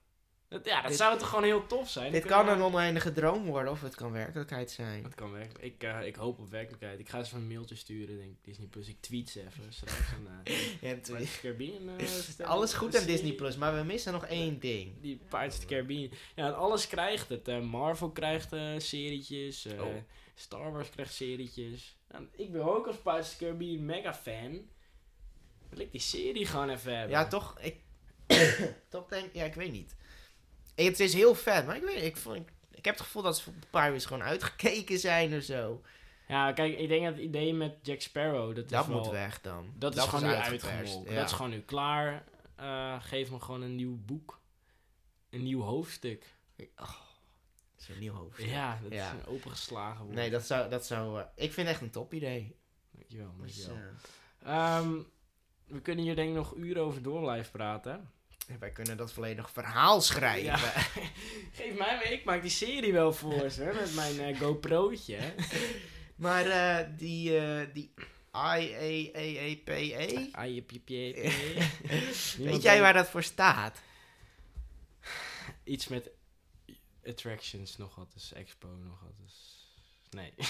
Dat, 0.48 0.66
ja, 0.66 0.82
dat 0.82 0.90
Dit- 0.90 1.00
zou 1.00 1.18
toch 1.20 1.30
gewoon 1.30 1.44
heel 1.44 1.68
tof 1.68 1.90
zijn. 1.90 2.12
dit 2.12 2.26
kan 2.26 2.50
een 2.50 2.62
oneindige 2.62 3.12
droom 3.14 3.46
worden 3.46 3.72
of 3.72 3.82
het 3.82 3.96
kan 3.96 4.12
werkelijkheid 4.12 4.72
zijn. 4.72 5.04
Dat 5.04 5.16
kan 5.16 5.32
werkelijk. 5.32 5.64
Ik, 5.64 5.84
eh, 5.84 6.06
ik 6.06 6.16
hoop 6.16 6.40
op 6.40 6.50
werkelijkheid. 6.50 7.00
Ik 7.00 7.10
ga 7.10 7.18
eens 7.18 7.32
een 7.32 7.48
mailtje 7.48 7.76
sturen, 7.76 8.18
denk 8.18 8.30
ik. 8.32 8.38
Disney 8.44 8.68
Plus. 8.68 8.88
Ik 8.88 9.02
tweet 9.02 9.30
ze 9.30 9.40
even 9.40 9.74
straks. 9.74 10.00
En, 10.12 10.24
Ja, 10.34 10.42
Pirates 10.80 11.10
of 11.10 11.18
the 11.20 11.40
Caribbean, 11.42 12.00
stel- 12.08 12.46
Alles 12.48 12.74
goed 12.74 12.96
aan 12.96 13.02
serie. 13.02 13.08
Disney 13.16 13.34
Plus, 13.36 13.56
maar 13.58 13.76
we 13.76 13.84
missen 13.84 14.14
nog 14.14 14.26
één 14.26 14.60
ding. 14.60 15.02
Die 15.02 15.16
Pirates 15.30 15.54
of 15.54 15.60
the 15.60 15.66
Caribbean. 15.66 16.10
Ja, 16.36 16.50
alles 16.50 16.88
krijgt 16.88 17.30
het. 17.30 17.64
Marvel 17.64 18.12
krijgt 18.12 18.54
eh 18.54 18.74
serietjes. 18.78 19.66
eh, 19.66 19.82
Oh. 19.82 19.96
Star 20.36 20.72
Wars 20.72 20.90
krijgt 20.90 21.14
serietjes. 21.14 21.98
Nou, 22.10 22.28
ik 22.32 22.52
ben 22.52 22.62
ook 22.76 22.88
als 22.88 22.96
Pirates 22.98 23.26
of 23.32 23.36
the 23.38 23.44
Caribbean 23.46 23.86
mega 23.86 24.14
fan. 24.14 24.62
Wil 25.74 25.86
ik 25.86 25.92
die 25.92 26.02
serie 26.02 26.46
gewoon 26.46 26.70
even 26.70 26.92
hebben. 26.98 27.18
Ja, 27.18 27.28
toch? 27.28 27.60
Ik, 27.60 27.76
toch 28.90 29.08
denk 29.08 29.30
ja, 29.34 29.44
ik 29.44 29.54
weet 29.54 29.72
niet. 29.72 29.96
Het 30.76 31.00
is 31.00 31.14
heel 31.14 31.36
vet, 31.36 31.66
maar 31.66 31.76
ik 31.76 31.84
weet 31.84 32.04
ik, 32.04 32.18
vond, 32.18 32.36
ik, 32.36 32.52
ik 32.72 32.86
heb 32.86 32.94
het 32.96 33.04
gevoel 33.04 33.22
dat 33.22 33.38
ze 33.38 33.44
voor 33.44 33.54
Pirates 33.70 34.06
gewoon 34.06 34.24
uitgekeken 34.24 35.00
zijn 35.00 35.36
of 35.36 35.44
zo. 35.44 35.82
Ja, 36.28 36.52
kijk, 36.52 36.78
ik 36.78 36.88
denk 36.88 37.04
dat 37.06 37.14
het 37.14 37.24
idee 37.24 37.54
met 37.54 37.76
Jack 37.82 38.02
Sparrow, 38.02 38.56
dat, 38.56 38.70
Dat 38.70 38.84
is 38.84 38.90
moet 38.90 39.02
wel... 39.04 39.12
weg 39.12 39.42
dan. 39.42 39.74
Dat, 39.78 39.96
is 39.96 40.04
gewoon 40.04 40.24
nu 40.30 40.36
uitgeperst, 40.36 40.66
uitgemolken. 40.74 41.14
ja. 41.14 41.20
Dat 41.20 41.30
is 41.30 41.36
gewoon 41.36 41.52
nu 41.52 41.60
klaar. 41.62 42.24
Eh, 42.56 43.04
geef 43.04 43.32
me 43.32 43.40
gewoon 43.40 43.62
een 43.62 43.76
nieuw 43.76 43.98
boek. 44.06 44.42
Een 45.30 45.44
nieuw 45.44 45.62
hoofdstuk. 45.62 46.26
Zo'n 47.76 48.00
nieuw 48.00 48.14
hoofd. 48.14 48.42
Ja, 48.44 48.80
dat 48.84 48.92
Ja. 48.94 49.14
is 49.14 49.26
opengeslagen 49.26 49.98
worden. 50.06 50.16
Nee, 50.16 50.30
dat 50.30 50.44
zou, 50.46 50.70
dat 50.70 50.86
zou 50.86 51.20
eh, 51.20 51.26
ik 51.36 51.54
vind 51.54 51.68
het 51.68 51.76
echt 51.76 51.82
een 51.82 51.92
top 51.92 52.14
idee. 52.14 52.56
Dankjewel, 52.92 53.34
Dus, 53.42 53.66
dankjewel. 53.66 53.92
Ehm, 54.44 54.94
we 55.66 55.82
kunnen 55.82 56.06
hier 56.06 56.16
denk 56.16 56.30
ik 56.30 56.36
nog 56.36 56.56
uren 56.56 56.84
over 56.84 57.02
door 57.02 57.22
blijven 57.22 57.52
praten. 57.52 58.12
wij 58.60 58.72
kunnen 58.72 58.98
dat 58.98 59.14
volledig 59.14 59.50
verhaal 59.50 60.02
schrijven. 60.02 60.44
Ja. 60.44 60.58
Geef 61.58 61.78
mij 61.78 61.96
maar, 61.96 62.12
ik 62.12 62.24
maak 62.24 62.42
die 62.42 62.52
serie 62.52 62.94
wel 62.94 63.14
voor 63.14 63.50
ze, 63.50 63.64
hè, 63.64 63.74
met 63.74 63.96
mijn 63.96 64.20
eh, 64.20 64.40
GoPro'tje. 64.40 65.20
Maar 66.16 66.46
eh, 66.46 66.88
die, 66.98 67.38
eh 67.38 67.68
die 67.74 67.94
Ah, 70.32 70.56
jep, 70.56 70.72
jep, 70.72 70.88
jep, 70.88 70.88
jep. 70.88 71.32
weet 72.38 72.62
jij 72.62 72.82
waar 72.82 72.94
dat 72.94 73.10
voor 73.10 73.24
staat? 73.24 73.82
Iets 75.64 75.88
met 75.88 76.12
attractions 77.06 77.78
nog 77.78 77.96
wat, 77.96 78.14
dus 78.14 78.34
expo 78.34 78.68
nog 78.68 79.00
wat, 79.02 79.14
dus... 79.18 79.43
Nee. 80.14 80.34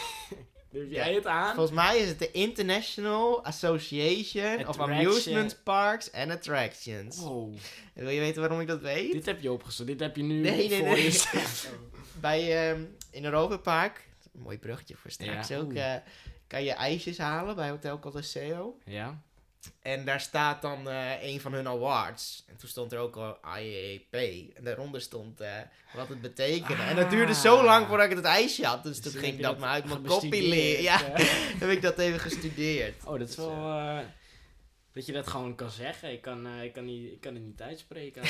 Durf 0.71 0.89
jij 0.89 1.10
Ja, 1.10 1.15
het 1.15 1.26
aan? 1.26 1.56
Volgens 1.56 1.76
mij 1.76 1.97
is 1.97 2.08
het 2.08 2.19
de 2.19 2.32
International 2.32 3.45
Association 3.45 4.67
of. 4.67 4.80
Amusement 4.80 5.60
Parks 5.63 6.12
and 6.12 6.32
Attractions. 6.32 7.17
Wow. 7.19 7.54
En 7.93 8.04
wil 8.04 8.10
je 8.13 8.19
weten 8.19 8.41
waarom 8.41 8.60
ik 8.60 8.67
dat 8.67 8.82
weet? 8.82 9.12
Dit 9.12 9.26
heb 9.26 9.41
je 9.41 9.52
opgezocht, 9.52 9.88
dit 9.88 9.99
heb 9.99 10.15
je 10.15 10.23
nu 10.23 10.39
Nee, 10.41 10.69
nee, 10.69 10.80
voor 10.80 10.88
nee. 10.88 11.04
je. 11.04 11.63
Bij, 12.21 12.69
ehm, 12.69 12.82
in 13.12 13.26
Europa 13.26 13.58
Park, 13.58 14.08
een 14.34 14.41
mooi 14.41 14.58
bruggetje 14.58 14.95
voor 14.95 15.12
straks 15.12 15.47
Ja, 15.47 15.58
ook, 15.58 15.73
eh, 15.73 15.95
kan 16.47 16.63
je 16.63 16.71
ijsjes 16.71 17.17
halen 17.17 17.56
bij 17.56 17.69
Hotel 17.69 17.99
Colosseo. 17.99 18.78
Ja? 18.86 19.21
En 19.82 20.06
daar 20.06 20.19
staat 20.21 20.62
dan 20.62 20.89
eh, 20.89 21.23
een 21.23 21.41
van 21.41 21.54
hun 21.54 21.67
awards. 21.67 22.43
En 22.47 22.58
toen 22.58 22.69
stond 22.69 22.91
er 22.91 22.99
ook 22.99 23.15
al 23.15 23.38
IAP. 23.60 24.13
En 24.56 24.63
daaronder 24.63 25.02
stond 25.02 25.39
eh, 25.39 25.52
wat 25.93 26.08
het 26.08 26.21
betekende. 26.21 26.84
En 26.84 26.95
dat 26.95 27.10
duurde 27.10 27.34
zo 27.34 27.58
Ah. 27.58 27.63
lang 27.63 27.88
voordat 27.88 28.10
ik 28.10 28.15
het 28.15 28.26
ijsje 28.26 28.65
had. 28.65 28.84
Dus, 28.84 29.02
Dus 29.02 29.12
toen 29.13 29.21
ging 29.21 29.36
ik 29.36 29.41
dat 29.41 29.60
maar 29.60 29.69
uit 29.69 29.86
mijn 29.86 30.06
koppie 30.06 30.47
leren. 30.49 30.84
Ja, 30.84 31.04
eh. 31.04 31.26
heb 31.62 31.69
ik 31.69 31.82
dat 31.82 31.97
even 31.99 32.19
gestudeerd. 32.19 33.04
Oh, 33.06 33.12
dat 33.19 33.30
is 33.30 33.36
Dus, 33.36 33.45
wel... 33.45 34.04
dat 34.93 35.06
je 35.06 35.12
dat 35.12 35.28
gewoon 35.28 35.56
kan 35.56 35.69
zeggen. 35.71 36.12
Ik 36.12 36.21
kan, 36.21 36.47
ik 36.47 36.73
kan, 36.73 36.86
niet, 36.86 37.12
ik 37.12 37.21
kan 37.21 37.34
het 37.34 37.43
niet 37.43 37.62
uitspreken. 37.62 38.23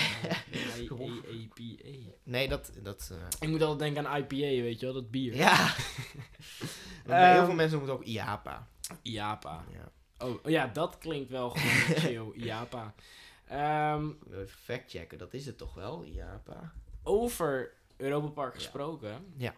I- 0.79 0.89
A- 0.91 1.05
APA. 1.43 2.11
Nee, 2.23 2.47
dat... 2.47 2.71
dat 2.83 3.11
Ik 3.39 3.47
moet 3.47 3.61
altijd 3.61 3.93
denken 3.93 4.11
aan 4.11 4.17
IPA, 4.21 4.35
weet 4.61 4.79
je 4.79 4.85
wel, 4.85 4.95
dat 4.95 5.11
bier. 5.11 5.35
ja. 5.35 5.55
Want 7.05 7.19
heel 7.19 7.35
Ehm, 7.35 7.45
veel 7.45 7.53
mensen 7.53 7.77
noemen 7.77 7.95
het 7.95 8.03
ook 8.03 8.05
IAPA. 8.13 8.67
IAPA. 9.01 9.63
Ja. 9.73 9.91
Oh, 10.23 10.39
ja, 10.45 10.67
dat 10.67 10.97
klinkt 10.97 11.29
wel 11.29 11.49
gewoon 11.49 11.97
chill. 12.01 12.31
IAPA. 12.33 12.93
Ehm, 13.47 14.09
Even 14.31 14.49
factchecken, 14.49 15.17
dat 15.17 15.33
is 15.33 15.45
het 15.45 15.57
toch 15.57 15.73
wel, 15.73 16.03
IAPA? 16.03 16.71
over 17.03 17.71
Europa 17.97 18.27
Park 18.27 18.53
gesproken. 18.55 19.33
Ja. 19.37 19.53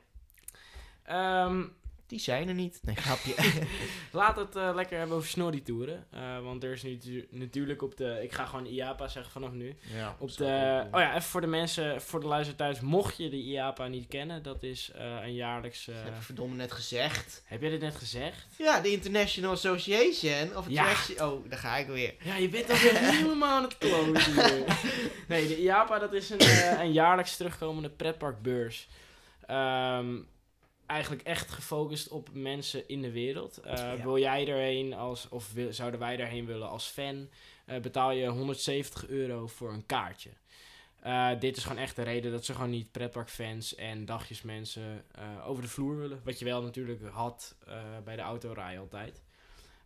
Ehm, 1.04 1.64
Die 2.08 2.20
zijn 2.20 2.48
er 2.48 2.54
niet. 2.54 2.80
Nee, 2.84 2.96
grapje. 2.96 3.34
laat 4.12 4.36
het 4.36 4.56
eh, 4.56 4.72
lekker 4.76 4.98
hebben 4.98 5.16
over 5.18 5.30
snorri-toeren. 5.30 6.06
Eh, 6.12 6.40
want 6.40 6.64
er 6.64 6.72
is 6.72 6.84
nu 6.84 6.98
tu- 6.98 7.28
natuurlijk 7.30 7.82
op 7.82 7.98
de... 7.98 8.20
Ik 8.24 8.32
ga 8.34 8.46
gewoon 8.46 8.66
IAPA 8.66 9.08
zeggen 9.08 9.32
vanaf 9.32 9.52
nu. 9.52 9.76
ja, 9.96 10.16
Op 10.20 10.38
de, 10.38 10.84
oh 10.92 11.00
ja, 11.00 11.10
even 11.10 11.22
voor 11.30 11.42
de 11.42 11.48
mensen, 11.48 12.02
voor 12.02 12.20
de 12.20 12.28
luisteraar 12.28 12.58
thuis. 12.58 12.80
Mocht 12.80 13.18
je 13.18 13.30
de 13.30 13.36
IAPA 13.44 13.88
niet 13.88 14.08
kennen, 14.08 14.44
dat 14.44 14.64
is 14.64 14.92
eh, 14.96 15.18
een 15.24 15.34
jaarlijks... 15.34 15.86
Dat 15.86 15.96
heb 15.96 16.16
ik 16.16 16.22
verdomme 16.22 16.56
net 16.56 16.72
gezegd. 16.72 17.42
heb 17.46 17.62
jij 17.62 17.70
dit 17.70 17.82
net 17.82 17.96
gezegd? 17.96 18.48
Ja, 18.58 18.80
de 18.82 18.92
International 18.92 19.52
Association 19.52 20.58
of 20.58 20.70
Ja. 20.70 20.82
Attraction... 20.82 21.30
Oh, 21.32 21.50
daar 21.50 21.60
ga 21.60 21.78
ik 21.78 21.88
weer. 21.88 22.14
Ja, 22.24 22.36
je 22.36 22.50
bent 22.50 22.70
alweer 22.70 22.98
helemaal 23.16 23.56
aan 23.58 23.64
het 23.64 23.78
kloten. 23.78 24.34
Nee, 25.28 25.48
de 25.48 25.62
IAPA 25.62 26.00
dat 26.00 26.14
is 26.14 26.30
een, 26.30 26.42
een 26.80 26.92
jaarlijks 26.94 27.38
terugkomende 27.38 27.90
pretparkbeurs. 27.90 28.88
Ehm, 29.46 30.16
eigenlijk 30.86 31.22
echt 31.22 31.52
gefocust 31.52 32.08
op 32.08 32.30
mensen 32.34 32.88
in 32.88 33.02
de 33.02 33.12
wereld. 33.12 33.58
Eh, 33.58 33.74
Ja. 33.74 34.04
Wil 34.04 34.18
jij 34.18 34.48
erheen 34.48 34.94
als, 34.94 35.30
of 35.30 35.54
wil- 35.54 35.74
zouden 35.74 36.00
wij 36.00 36.20
erheen 36.20 36.46
willen 36.46 36.70
als 36.70 36.86
fan, 36.88 37.30
eh, 37.66 37.80
betaal 37.80 38.12
je 38.12 38.28
170 38.28 39.08
euro 39.08 39.48
voor 39.48 39.74
een 39.74 39.86
kaartje. 39.86 40.30
Eh, 41.00 41.30
dit 41.40 41.58
is 41.58 41.64
gewoon 41.64 41.82
echt 41.82 41.96
de 41.96 42.02
reden 42.04 42.32
dat 42.32 42.46
ze 42.46 42.54
gewoon 42.54 42.70
niet 42.70 42.92
pretparkfans 42.92 43.76
en 43.76 44.06
dagjesmensen 44.06 45.06
over 45.46 45.64
de 45.64 45.70
vloer 45.70 45.98
willen. 45.98 46.22
Wat 46.24 46.40
je 46.40 46.46
wel 46.46 46.62
natuurlijk 46.62 47.02
had 47.12 47.56
bij 48.04 48.16
de 48.16 48.22
autorij 48.22 48.80
altijd. 48.80 49.22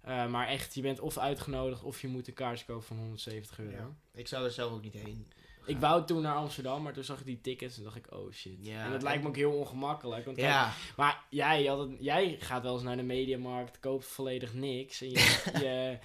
Maar 0.03 0.47
echt, 0.47 0.73
je 0.75 0.81
bent 0.81 0.99
of 0.99 1.17
uitgenodigd 1.17 1.83
of 1.83 2.01
je 2.01 2.07
moet 2.07 2.27
een 2.27 2.33
kaartje 2.33 2.65
kopen 2.65 2.83
van 2.83 2.97
170 2.97 3.59
euro. 3.59 3.71
Ja. 3.75 3.89
Ik 4.13 4.27
zou 4.27 4.45
er 4.45 4.51
zelf 4.51 4.71
ook 4.71 4.81
niet 4.83 4.93
heen. 4.93 5.27
Ik 5.65 5.77
wou 5.79 6.05
toen 6.05 6.21
naar 6.21 6.35
Amsterdam, 6.35 6.81
maar 6.83 6.93
toen 6.93 7.03
zag 7.03 7.19
ik 7.19 7.25
die 7.25 7.41
tickets 7.41 7.77
en 7.77 7.83
dacht 7.83 7.95
ik, 7.95 8.05
oh 8.13 8.31
shit. 8.33 8.53
Ja, 8.59 8.85
en 8.85 8.91
dat 8.91 9.01
lijkt 9.01 9.21
me 9.23 9.27
ook 9.27 9.35
heel 9.35 9.51
ongemakkelijk. 9.51 10.25
Want 10.25 10.37
kijk, 10.37 10.49
Ja, 10.49 10.71
maar 10.97 11.21
jij, 11.29 11.65
had 11.65 11.79
het- 11.79 11.97
jij 11.99 12.37
gaat 12.39 12.63
wel 12.63 12.73
eens 12.73 12.83
naar 12.83 12.95
de 12.97 13.03
mediamarkt, 13.03 13.79
koopt 13.79 14.05
volledig 14.05 14.53
niks. 14.53 15.01
En 15.01 15.09
je, 15.09 15.19
je 15.63 15.97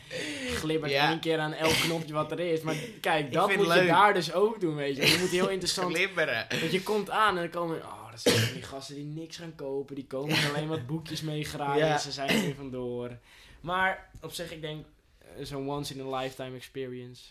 glibbert 0.54 0.92
Ja. 0.92 1.08
één 1.10 1.20
keer 1.20 1.38
aan 1.38 1.52
elk 1.52 1.72
knopje 1.72 2.12
wat 2.12 2.30
er 2.32 2.40
is. 2.40 2.60
Maar 2.60 2.76
kijk, 3.00 3.32
dat 3.32 3.56
moet 3.56 3.74
je 3.74 3.86
daar 3.86 4.14
dus 4.14 4.32
ook 4.32 4.60
doen, 4.60 4.74
weet 4.74 4.96
je. 4.96 5.06
Je 5.06 5.18
moet 5.20 5.30
heel 5.30 5.48
interessant... 5.56 5.94
glibberen. 5.94 6.46
Want 6.60 6.72
je 6.72 6.82
komt 6.82 7.10
aan 7.10 7.36
en 7.36 7.42
dan 7.42 7.50
komen... 7.62 7.82
Oh, 7.82 8.10
dat 8.10 8.20
zijn 8.20 8.52
die 8.52 8.62
gasten 8.62 8.94
die 8.94 9.04
niks 9.04 9.36
gaan 9.36 9.54
kopen. 9.54 9.94
Die 9.94 10.06
komen 10.06 10.36
alleen 10.54 10.68
wat 10.68 10.86
boekjes 10.92 11.20
mee. 11.22 11.46
Ja. 11.58 11.98
Ze 11.98 12.12
zijn 12.12 12.28
er 12.48 12.54
vandoor. 12.54 13.18
Maar 13.60 14.10
op 14.22 14.32
zich, 14.32 14.52
ik 14.52 14.60
denk... 14.60 14.86
eh, 15.18 15.44
Zo'n 15.44 15.68
once 15.70 15.94
in 15.94 16.00
a 16.14 16.16
lifetime 16.18 16.56
experience. 16.56 17.22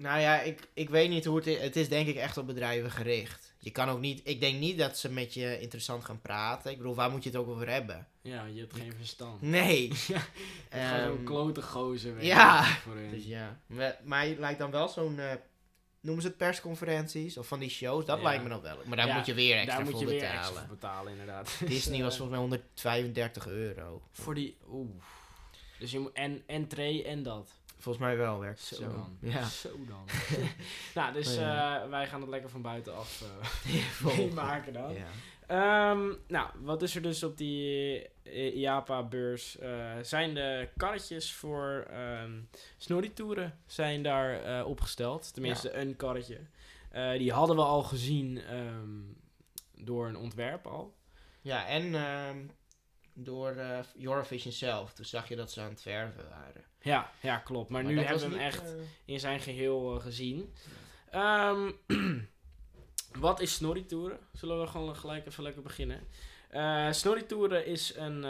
Nou 0.00 0.20
ja, 0.20 0.40
ik, 0.40 0.68
ik 0.74 0.90
weet 0.90 1.08
niet 1.08 1.24
hoe 1.24 1.36
het 1.36 1.46
is. 1.46 1.58
Het 1.60 1.76
is 1.76 1.88
denk 1.88 2.08
ik 2.08 2.16
echt 2.16 2.36
op 2.36 2.46
bedrijven 2.46 2.90
gericht. 2.90 3.52
je 3.58 3.70
kan 3.70 3.88
ook 3.88 4.00
niet... 4.00 4.20
Ik 4.24 4.40
denk 4.40 4.58
niet 4.58 4.78
dat 4.78 4.98
ze 4.98 5.10
met 5.12 5.34
je 5.34 5.60
interessant 5.60 6.04
gaan 6.04 6.20
praten. 6.20 6.70
Ik 6.70 6.76
bedoel, 6.76 6.94
waar 6.94 7.10
moet 7.10 7.22
je 7.22 7.28
het 7.30 7.38
ook 7.38 7.48
over 7.48 7.68
hebben? 7.70 8.06
Ja, 8.22 8.44
je 8.44 8.60
hebt 8.60 8.74
geen 8.76 8.92
verstand. 8.96 9.42
Nee. 9.42 9.88
Ja, 10.08 10.20
Gewoon 10.70 11.08
zo'n 11.08 11.16
Ehm, 11.16 11.24
klote 11.24 11.62
gozer. 11.62 12.14
weet 12.14 12.24
ja. 12.24 12.64
je, 12.66 12.72
Voor 12.74 12.94
hun. 12.94 13.10
dus 13.10 13.24
ja. 13.24 13.60
Maar, 13.66 13.96
maar 14.04 14.26
je 14.26 14.38
lijkt 14.38 14.58
dan 14.58 14.70
wel 14.70 14.88
zo'n... 14.88 15.18
eh, 15.18 15.32
noemen 16.00 16.22
ze 16.22 16.28
het 16.28 16.36
persconferenties? 16.36 17.36
Of 17.38 17.46
van 17.46 17.58
die 17.58 17.70
shows? 17.70 18.04
Dat 18.04 18.16
Ja. 18.18 18.22
lijkt 18.22 18.42
me 18.42 18.48
dan 18.48 18.60
wel. 18.60 18.76
Maar 18.86 18.96
daar 18.96 19.06
Ja, 19.06 19.16
moet 19.16 19.26
je 19.26 19.34
weer 19.34 19.56
extra 19.56 19.74
Daar 19.76 19.84
moet 19.84 19.92
voor 19.92 20.00
je 20.02 20.06
weer 20.08 20.18
betalen. 20.20 20.38
extra 20.40 20.58
voor 20.60 20.68
betalen, 20.74 21.12
inderdaad. 21.12 21.58
Disney 21.66 22.02
was 22.02 22.12
eh, 22.18 22.18
volgens 22.18 22.28
mij 22.30 22.38
135 22.38 23.46
euro. 23.46 24.02
Voor 24.12 24.34
die... 24.34 24.56
Oeh. 24.70 24.90
Dus 25.78 25.90
je 25.90 25.98
moet... 25.98 26.12
En 26.12 26.42
entree 26.46 27.04
en 27.04 27.22
dat. 27.22 27.50
Volgens 27.78 28.04
mij 28.04 28.16
wel 28.16 28.38
werkt 28.38 28.58
het 28.58 28.68
Zo, 28.68 28.74
zo. 28.82 28.88
dan. 28.90 29.18
Ja. 29.30 29.44
Zo 29.44 29.70
dan. 29.88 30.04
nou, 30.94 31.12
dus 31.12 31.28
Oh, 31.28 31.34
ja. 31.40 31.82
eh, 31.82 31.88
wij 31.90 32.06
gaan 32.06 32.20
het 32.20 32.30
lekker 32.30 32.50
van 32.50 32.62
buitenaf 32.62 33.22
eh 33.22 33.46
Volgen. 34.00 34.24
meemaken 34.24 34.72
dan. 34.72 34.92
Ja. 34.94 35.06
Ehm, 35.46 36.12
nou, 36.26 36.48
wat 36.60 36.82
is 36.82 36.94
er 36.94 37.02
dus 37.02 37.22
op 37.22 37.36
die 37.36 38.02
eh, 38.22 38.56
IAPA-beurs? 38.56 39.58
Eh, 39.58 39.92
zijn 40.02 40.34
de 40.34 40.68
karretjes 40.76 41.32
voor 41.32 41.86
snorritouren 42.76 43.58
zijn 43.66 44.02
daar 44.02 44.42
eh, 44.42 44.66
opgesteld. 44.66 45.34
Tenminste, 45.34 45.72
een 45.72 45.96
karretje. 45.96 46.38
Eh, 46.90 47.12
die 47.18 47.32
hadden 47.32 47.56
we 47.56 47.62
al 47.62 47.82
gezien 47.82 48.38
ehm, 48.42 49.00
door 49.74 50.06
een 50.08 50.16
ontwerp 50.16 50.66
al. 50.66 50.96
Ja, 51.40 51.66
en 51.66 51.94
door 53.14 53.50
eh 53.50 53.78
Eurovision 54.00 54.52
zelf. 54.52 54.92
Toen 54.92 55.04
zag 55.04 55.28
je 55.28 55.36
dat 55.36 55.52
ze 55.52 55.60
aan 55.60 55.68
het 55.70 55.82
verven 55.82 56.28
waren. 56.28 56.64
Ja, 56.88 57.10
ja 57.20 57.36
klopt. 57.36 57.70
Maar, 57.70 57.84
nu 57.84 58.00
hebben 58.00 58.30
we 58.30 58.36
hem 58.36 58.46
echt 58.46 58.62
eh, 58.62 58.80
in 59.04 59.20
zijn 59.20 59.40
geheel 59.40 59.94
eh, 59.96 60.02
gezien. 60.02 60.52
Ehm, 61.10 61.70
wat 63.26 63.40
is 63.40 63.54
snorritouren? 63.54 64.18
Zullen 64.32 64.60
we 64.60 64.66
gewoon 64.66 64.96
gelijk 64.96 65.26
even 65.26 65.42
lekker 65.42 65.62
beginnen. 65.62 66.00
Eh 66.48 66.92
snorritouren 66.92 67.66
is 67.66 67.94
een, 67.96 68.22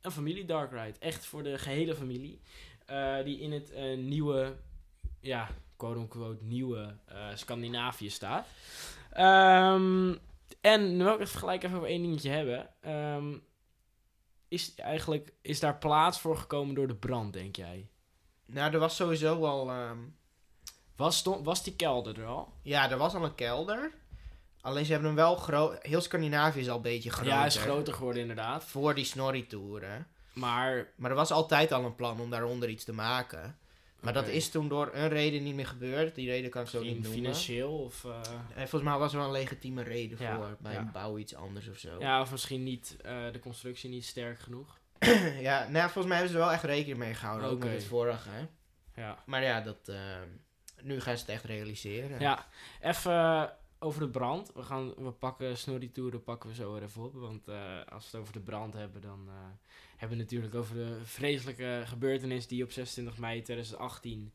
een 0.00 0.10
familie 0.10 0.44
dark 0.44 0.70
ride. 0.70 0.98
Echt 0.98 1.26
voor 1.26 1.42
de 1.42 1.58
gehele 1.58 1.94
familie. 1.94 2.40
Die 3.24 3.40
in 3.40 3.52
het 3.52 3.72
nieuwe, 3.96 4.56
ja, 5.20 5.48
quote-unquote 5.76 6.44
nieuwe 6.44 6.94
Scandinavië 7.34 8.10
staat. 8.10 8.46
Ehm, 9.12 10.14
en 10.60 10.96
nu 10.96 11.04
wil 11.04 11.12
ik 11.12 11.18
het 11.18 11.28
gelijk 11.28 11.62
even 11.62 11.76
over 11.76 11.88
één 11.88 12.02
dingetje 12.02 12.30
hebben. 12.30 12.68
Ehm, 12.80 13.34
is 14.48 14.74
eigenlijk, 14.74 15.32
is 15.42 15.60
daar 15.60 15.76
plaats 15.78 16.20
voor 16.20 16.36
gekomen 16.36 16.74
door 16.74 16.86
de 16.86 16.94
brand, 16.94 17.32
denk 17.32 17.56
jij? 17.56 17.88
Nou, 18.46 18.72
er 18.72 18.78
was 18.78 18.96
sowieso 18.96 19.44
al... 19.44 19.70
ehm, 19.70 19.98
Was, 20.96 21.22
was 21.42 21.62
die 21.62 21.76
kelder 21.76 22.20
er 22.20 22.26
al? 22.26 22.52
ja, 22.62 22.90
er 22.90 22.96
was 22.98 23.14
al 23.14 23.24
een 23.24 23.34
kelder. 23.34 23.90
Alleen 24.60 24.84
ze 24.84 24.90
hebben 24.92 25.08
hem 25.08 25.18
wel 25.18 25.36
groot... 25.36 25.82
Heel 25.82 26.00
Scandinavië 26.00 26.60
is 26.60 26.68
al 26.68 26.76
een 26.76 26.82
beetje 26.82 27.10
groter. 27.10 27.32
Ja, 27.32 27.44
is 27.46 27.56
groter 27.56 27.94
geworden 27.94 28.20
inderdaad. 28.20 28.64
Voor 28.64 28.94
die 28.94 29.04
snorri-toeren. 29.04 30.06
Maar 30.32 30.88
Maar 30.96 31.10
er 31.10 31.16
was 31.16 31.30
altijd 31.30 31.72
al 31.72 31.84
een 31.84 31.94
plan 31.94 32.20
om 32.20 32.30
daaronder 32.30 32.68
iets 32.68 32.84
te 32.84 32.92
maken. 32.92 33.58
Maar 34.14 34.22
dat 34.24 34.32
is 34.32 34.50
toen 34.50 34.68
door 34.68 34.90
een 34.92 35.08
reden 35.08 35.42
niet 35.42 35.54
meer 35.54 35.66
gebeurd. 35.66 36.14
Die 36.14 36.28
reden 36.30 36.50
kan 36.50 36.62
ik 36.62 36.68
zo 36.68 36.82
niet 36.82 36.92
noemen. 36.92 37.10
financieel 37.10 37.78
of... 37.78 38.04
eh, 38.04 38.20
En 38.54 38.68
volgens 38.68 38.82
mij 38.90 38.98
was 38.98 39.12
er 39.12 39.18
wel 39.18 39.26
een 39.26 39.32
legitieme 39.32 39.82
reden 39.82 40.18
Ja, 40.20 40.36
voor. 40.36 40.56
Bij 40.60 40.72
ja. 40.72 40.78
een 40.78 40.92
bouw 40.92 41.18
iets 41.18 41.34
anders 41.34 41.68
of 41.68 41.78
zo. 41.78 41.96
ja, 41.98 42.20
of 42.20 42.30
misschien 42.30 42.62
niet 42.62 42.96
eh, 43.02 43.32
de 43.32 43.38
constructie 43.38 43.90
niet 43.90 44.04
sterk 44.04 44.38
genoeg. 44.38 44.78
ja, 45.48 45.60
nou 45.62 45.74
ja, 45.76 45.82
volgens 45.82 46.06
mij 46.06 46.16
hebben 46.16 46.28
ze 46.32 46.38
er 46.38 46.44
wel 46.44 46.52
echt 46.52 46.62
rekening 46.64 46.98
mee 46.98 47.14
gehouden. 47.14 47.48
Ook 47.48 47.58
met 47.58 47.72
het 47.72 47.84
vorige. 47.84 48.28
Hè? 48.30 48.46
Ja, 49.02 49.22
Maar 49.26 49.42
ja, 49.42 49.60
dat, 49.60 49.88
ehm, 49.88 50.28
nu 50.82 51.00
gaan 51.00 51.14
ze 51.16 51.20
het 51.20 51.30
echt 51.30 51.44
realiseren. 51.44 52.20
ja. 52.20 52.46
even 52.82 53.52
over 53.78 54.00
de 54.00 54.08
brand. 54.08 54.50
We, 54.54 54.62
gaan, 54.62 54.94
we 54.94 55.10
pakken 55.10 55.56
Snorri-toeren 55.56 56.22
pakken 56.22 56.48
we 56.48 56.54
zo 56.54 56.72
weer 56.72 56.82
even 56.82 57.02
op. 57.04 57.14
Want 57.14 57.48
eh, 57.48 57.56
als 57.92 58.02
we 58.04 58.10
het 58.10 58.20
over 58.20 58.32
de 58.32 58.40
brand 58.40 58.74
hebben, 58.74 59.00
dan 59.02 59.28
eh, 59.28 59.34
hebben 59.96 60.18
het 60.18 60.26
natuurlijk 60.26 60.54
over 60.54 60.74
de 60.74 60.98
vreselijke 61.04 61.82
gebeurtenis 61.84 62.46
die 62.46 62.62
op 62.62 62.70
26 62.70 63.18
mei 63.18 63.42
2018 63.42 64.32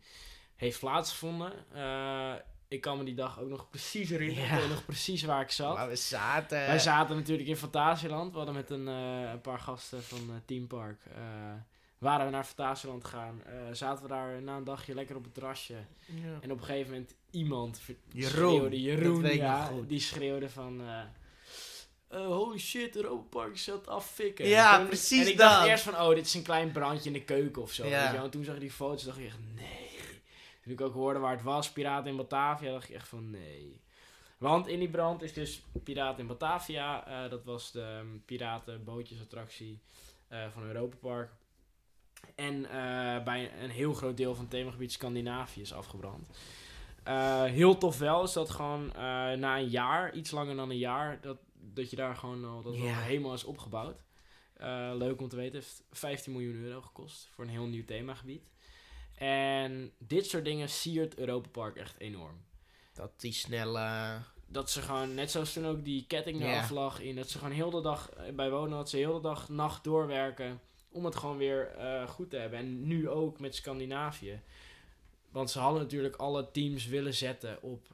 heeft 0.56 0.80
plaatsgevonden. 0.80 1.54
Eh, 1.74 2.34
ik 2.72 2.82
kan 2.82 2.98
me 2.98 3.04
die 3.04 3.16
dag 3.16 3.40
ook 3.40 3.50
nog 3.50 3.70
precies 3.70 4.10
herinneren. 4.10 4.44
Ja. 4.44 4.54
Ik 4.54 4.60
weet 4.60 4.70
nog 4.70 4.86
precies 4.86 5.24
waar 5.24 5.42
ik 5.42 5.52
zat. 5.52 5.76
Maar 5.76 5.88
we 5.88 5.96
zaten... 5.96 6.58
Wij 6.58 6.80
zaten 6.80 7.16
natuurlijk 7.16 7.48
in 7.48 7.56
Fantasieland. 7.56 8.32
We 8.32 8.38
hadden 8.38 8.56
met 8.56 8.70
een, 8.70 8.88
eh, 8.88 9.32
een 9.32 9.42
paar 9.42 9.60
gasten 9.60 10.04
van 10.04 10.20
eh, 10.30 10.36
Team 10.46 10.68
Park. 10.68 11.02
eh, 11.16 11.22
waren 11.98 12.26
we 12.26 12.32
naar 12.32 12.44
Fantasieland 12.44 13.04
gegaan. 13.04 13.42
Zaten 13.72 14.04
we 14.04 14.10
daar 14.10 14.42
na 14.42 14.58
een 14.58 14.64
dagje 14.64 14.94
lekker 14.94 15.16
op 15.16 15.24
het 15.24 15.34
terrasje. 15.34 15.74
Ja. 16.06 16.40
En 16.42 16.52
op 16.52 16.60
een 16.60 16.66
gegeven 16.66 16.92
moment 16.92 17.16
iemand 17.32 17.82
Jeroen, 18.12 18.32
schreeuwde. 18.32 18.82
Jeroen, 18.82 19.36
ja, 19.36 19.72
die 19.88 20.00
schreeuwde 20.00 20.50
van... 20.50 20.82
eh, 22.12 22.26
holy 22.26 22.58
shit, 22.60 22.96
Europa 22.96 23.24
Park 23.40 23.58
het 23.58 23.88
affikken. 23.88 24.48
Ja, 24.48 24.72
En 24.74 24.78
toen- 24.80 24.88
precies 24.88 25.26
En 25.26 25.32
ik 25.32 25.38
dacht 25.38 25.66
eerst 25.68 25.84
van, 25.84 25.96
oh, 25.96 26.10
dit 26.16 26.26
is 26.26 26.34
een 26.34 26.44
klein 26.44 26.72
brandje 26.72 27.08
in 27.10 27.14
de 27.14 27.24
keuken 27.24 27.62
of 27.62 27.72
zo. 27.72 27.86
Ja. 27.88 28.04
weet 28.04 28.12
je. 28.20 28.24
En 28.26 28.30
toen 28.30 28.44
zag 28.44 28.54
ik 28.56 28.62
die 28.62 28.72
foto's 28.72 29.04
dacht 29.04 29.18
ik 29.18 29.26
echt, 29.26 29.40
nee. 29.56 29.90
Toen 30.64 30.74
ik 30.74 30.82
ook 30.82 30.94
hoorde 30.94 31.20
waar 31.20 31.32
het 31.32 31.44
was, 31.44 31.72
Piraten 31.72 32.10
in 32.12 32.18
Batavia, 32.18 32.72
dacht 32.72 32.90
ik 32.90 32.96
echt 32.96 33.08
van, 33.08 33.30
nee. 33.30 33.82
Want 34.38 34.68
in 34.68 34.80
die 34.80 34.90
brand 34.90 35.22
is 35.22 35.34
dus 35.34 35.62
Piraten 35.84 36.20
in 36.22 36.28
Batavia. 36.28 37.08
eh, 37.08 37.30
dat 37.30 37.44
was 37.44 37.72
de 37.72 37.98
um, 38.00 38.24
piratenbootjesattractie 38.26 39.80
eh 40.28 40.46
van 40.54 40.64
Europa 40.64 40.96
Park. 41.02 41.30
En 42.36 42.62
bij 43.24 43.52
een 43.64 43.70
heel 43.70 43.94
groot 43.94 44.18
deel 44.18 44.34
van 44.34 44.42
het 44.44 44.54
themagebied 44.54 44.92
Scandinavië 44.92 45.62
is 45.62 45.74
afgebrand. 45.74 46.38
Heel 47.52 47.78
tof 47.78 47.98
wel 47.98 48.24
is 48.24 48.34
dat 48.34 48.50
gewoon 48.50 48.92
na 49.40 49.58
een 49.58 49.68
jaar, 49.70 50.14
iets 50.14 50.32
langer 50.32 50.56
dan 50.56 50.70
een 50.70 50.78
jaar, 50.78 51.22
dat, 51.22 51.38
dat 51.62 51.90
je 51.90 51.96
daar 51.96 52.16
gewoon 52.16 52.46
al 52.46 52.62
dat 52.62 52.76
helemaal 52.76 53.34
is 53.34 53.44
opgebouwd. 53.44 54.04
Eh, 54.54 54.92
leuk 54.94 55.22
om 55.22 55.30
te 55.30 55.36
weten, 55.36 55.54
heeft 55.54 55.84
15 55.92 56.32
miljoen 56.32 56.56
euro 56.56 56.82
gekost 56.82 57.28
voor 57.32 57.44
een 57.44 57.50
heel 57.50 57.66
nieuw 57.66 57.86
themagebied. 57.86 58.50
En 59.16 59.92
dit 59.98 60.26
soort 60.26 60.46
dingen 60.46 60.70
siert 60.70 61.18
Europa 61.18 61.50
Park 61.50 61.76
echt 61.76 62.00
enorm. 62.00 62.46
Dat 62.94 63.20
die 63.20 63.32
snelle... 63.34 64.20
Dat 64.46 64.72
ze 64.72 64.82
gewoon, 64.82 65.14
net 65.14 65.32
zoals 65.32 65.54
toen 65.54 65.66
ook 65.66 65.84
die 65.84 66.06
ketting 66.08 66.42
eraf 66.42 66.70
lag 66.70 67.00
in, 67.00 67.16
dat 67.16 67.30
ze 67.30 67.38
gewoon 67.38 67.54
heel 67.54 67.70
de 67.70 67.82
dag 67.82 68.10
bij 68.34 68.50
wonen, 68.50 68.78
dat 68.78 68.90
ze 68.90 68.98
heel 68.98 69.14
de 69.14 69.22
dag 69.22 69.50
nacht 69.50 69.84
doorwerken 69.84 70.62
om 70.90 71.06
het 71.06 71.16
gewoon 71.16 71.38
weer 71.38 71.68
eh, 71.68 72.08
goed 72.08 72.30
te 72.30 72.38
hebben. 72.38 72.60
En 72.60 72.88
nu 72.88 73.10
ook 73.10 73.40
met 73.40 73.56
Scandinavië. 73.56 74.42
Want 75.32 75.52
ze 75.52 75.60
hadden 75.60 75.82
natuurlijk 75.82 76.16
alle 76.16 76.52
teams 76.52 76.86
willen 76.88 77.14
zetten 77.14 77.58
op 77.62 77.88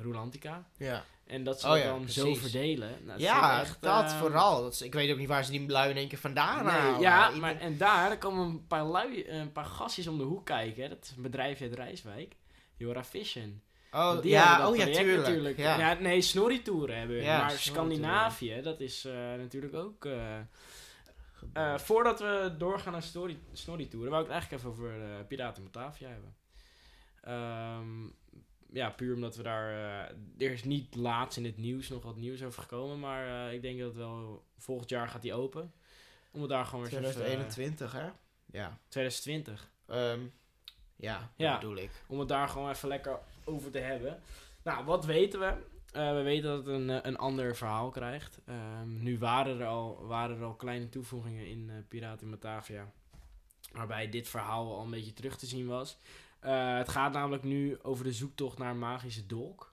Rolantica. 0.00 0.68
Ja, 0.76 1.04
En 1.26 1.44
dat 1.44 1.60
ze 1.60 1.68
Oh 1.68 1.78
ja, 1.78 1.84
dan 1.84 2.08
zo 2.08 2.34
verdelen. 2.34 2.90
Nou, 3.04 3.20
ja 3.20 3.60
echt, 3.60 3.82
dat 3.82 4.04
eh, 4.04 4.18
vooral. 4.18 4.62
Dat 4.62 4.80
ik 4.80 4.92
weet 4.94 5.10
ook 5.12 5.18
niet 5.18 5.28
waar 5.28 5.44
ze 5.44 5.50
die 5.50 5.68
lui 5.68 5.90
in 5.90 5.96
één 5.96 6.08
keer 6.08 6.18
vandaan 6.18 6.64
Nee, 6.64 6.72
halen. 6.74 7.00
ja, 7.00 7.30
maar 7.30 7.56
en 7.60 7.76
daar 7.78 8.18
komen 8.18 8.46
een 8.46 8.66
paar, 8.66 8.84
lui, 8.84 9.28
een 9.28 9.52
paar 9.52 9.64
gastjes 9.64 10.06
om 10.06 10.18
de 10.18 10.24
hoek 10.24 10.46
kijken. 10.46 10.88
Dat 10.88 10.98
is 11.02 11.12
een 11.16 11.22
bedrijfje 11.22 11.64
uit 11.64 11.74
Rijswijk. 11.74 12.36
Jora 12.76 13.04
Vision. 13.04 13.62
Oh, 13.92 14.20
Die 14.20 14.30
ja, 14.30 14.68
oh 14.68 14.76
ja, 14.76 14.84
tuurlijk. 14.84 15.16
natuurlijk. 15.16 15.58
Ja. 15.58 15.78
Ja. 15.78 15.94
nee, 16.00 16.20
snorritouren 16.20 16.98
hebben 16.98 17.16
we. 17.16 17.22
Ja, 17.22 17.38
maar. 17.38 17.50
Scandinavië, 17.50 18.60
dat 18.62 18.80
is 18.80 19.04
eh, 19.04 19.12
natuurlijk 19.14 19.74
ook... 19.74 20.04
eh, 20.04 21.78
voordat 21.78 22.20
we 22.20 22.54
doorgaan 22.58 22.92
naar 22.92 23.02
snorritouren, 23.52 24.10
wou 24.10 24.22
ik 24.22 24.30
het 24.30 24.36
eigenlijk 24.38 24.52
even 24.52 24.70
over 24.70 24.92
Piraten 25.28 25.62
Batavia 25.62 26.08
hebben. 26.08 26.34
Ehm, 27.24 28.04
ja, 28.72 28.90
puur 28.90 29.14
omdat 29.14 29.36
we 29.36 29.42
daar... 29.42 29.70
eh, 29.70 30.46
er 30.46 30.52
is 30.52 30.64
niet 30.64 30.94
laatst 30.94 31.38
in 31.38 31.44
het 31.44 31.56
nieuws 31.56 31.88
nog 31.88 32.02
wat 32.02 32.16
nieuws 32.16 32.42
over 32.42 32.62
gekomen, 32.62 33.00
maar 33.00 33.46
eh, 33.48 33.52
ik 33.54 33.62
denk 33.62 33.78
dat 33.78 33.88
het 33.88 33.96
wel 33.96 34.44
volgend 34.58 34.90
jaar 34.90 35.08
gaat 35.08 35.22
die 35.22 35.34
open. 35.34 35.72
Om 36.30 36.40
het 36.40 36.50
daar 36.50 36.64
gewoon 36.66 36.84
weer 36.84 36.92
eens 36.98 37.06
even, 37.08 37.20
eh, 37.20 37.26
2021, 37.26 37.92
hè? 37.92 38.08
Ja. 38.46 38.78
2020. 38.88 39.70
Ehm, 39.86 40.20
ja, 40.96 41.30
Ja. 41.36 41.50
dat 41.50 41.60
bedoel 41.60 41.76
ik. 41.76 41.90
Om 42.06 42.18
het 42.18 42.28
daar 42.28 42.48
gewoon 42.48 42.70
even 42.70 42.88
lekker 42.88 43.18
over 43.44 43.70
te 43.70 43.78
hebben. 43.78 44.20
Nou, 44.62 44.84
wat 44.84 45.04
weten 45.04 45.40
we? 45.40 45.54
We 45.92 46.20
weten 46.24 46.48
dat 46.50 46.56
het 46.58 46.66
een, 46.66 47.06
een 47.06 47.16
ander 47.18 47.56
verhaal 47.56 47.90
krijgt. 47.90 48.38
Ehm, 48.44 49.02
nu 49.02 49.18
waren 49.18 49.60
er, 49.60 49.66
al, 49.66 50.06
waren 50.06 50.36
er 50.36 50.44
al 50.44 50.54
kleine 50.54 50.88
toevoegingen 50.88 51.46
in 51.46 51.84
Piraten 51.88 52.24
in 52.24 52.30
Batavia. 52.30 52.92
Waarbij 53.72 54.08
dit 54.08 54.28
verhaal 54.28 54.76
al 54.76 54.84
een 54.84 54.90
beetje 54.90 55.12
terug 55.12 55.36
te 55.38 55.46
zien 55.46 55.66
was. 55.66 55.96
Eh, 56.44 56.76
het 56.76 56.88
gaat 56.88 57.12
namelijk 57.12 57.42
nu 57.42 57.78
over 57.82 58.04
de 58.04 58.12
zoektocht 58.12 58.58
naar 58.58 58.70
een 58.70 58.78
magische 58.78 59.26
dolk. 59.26 59.72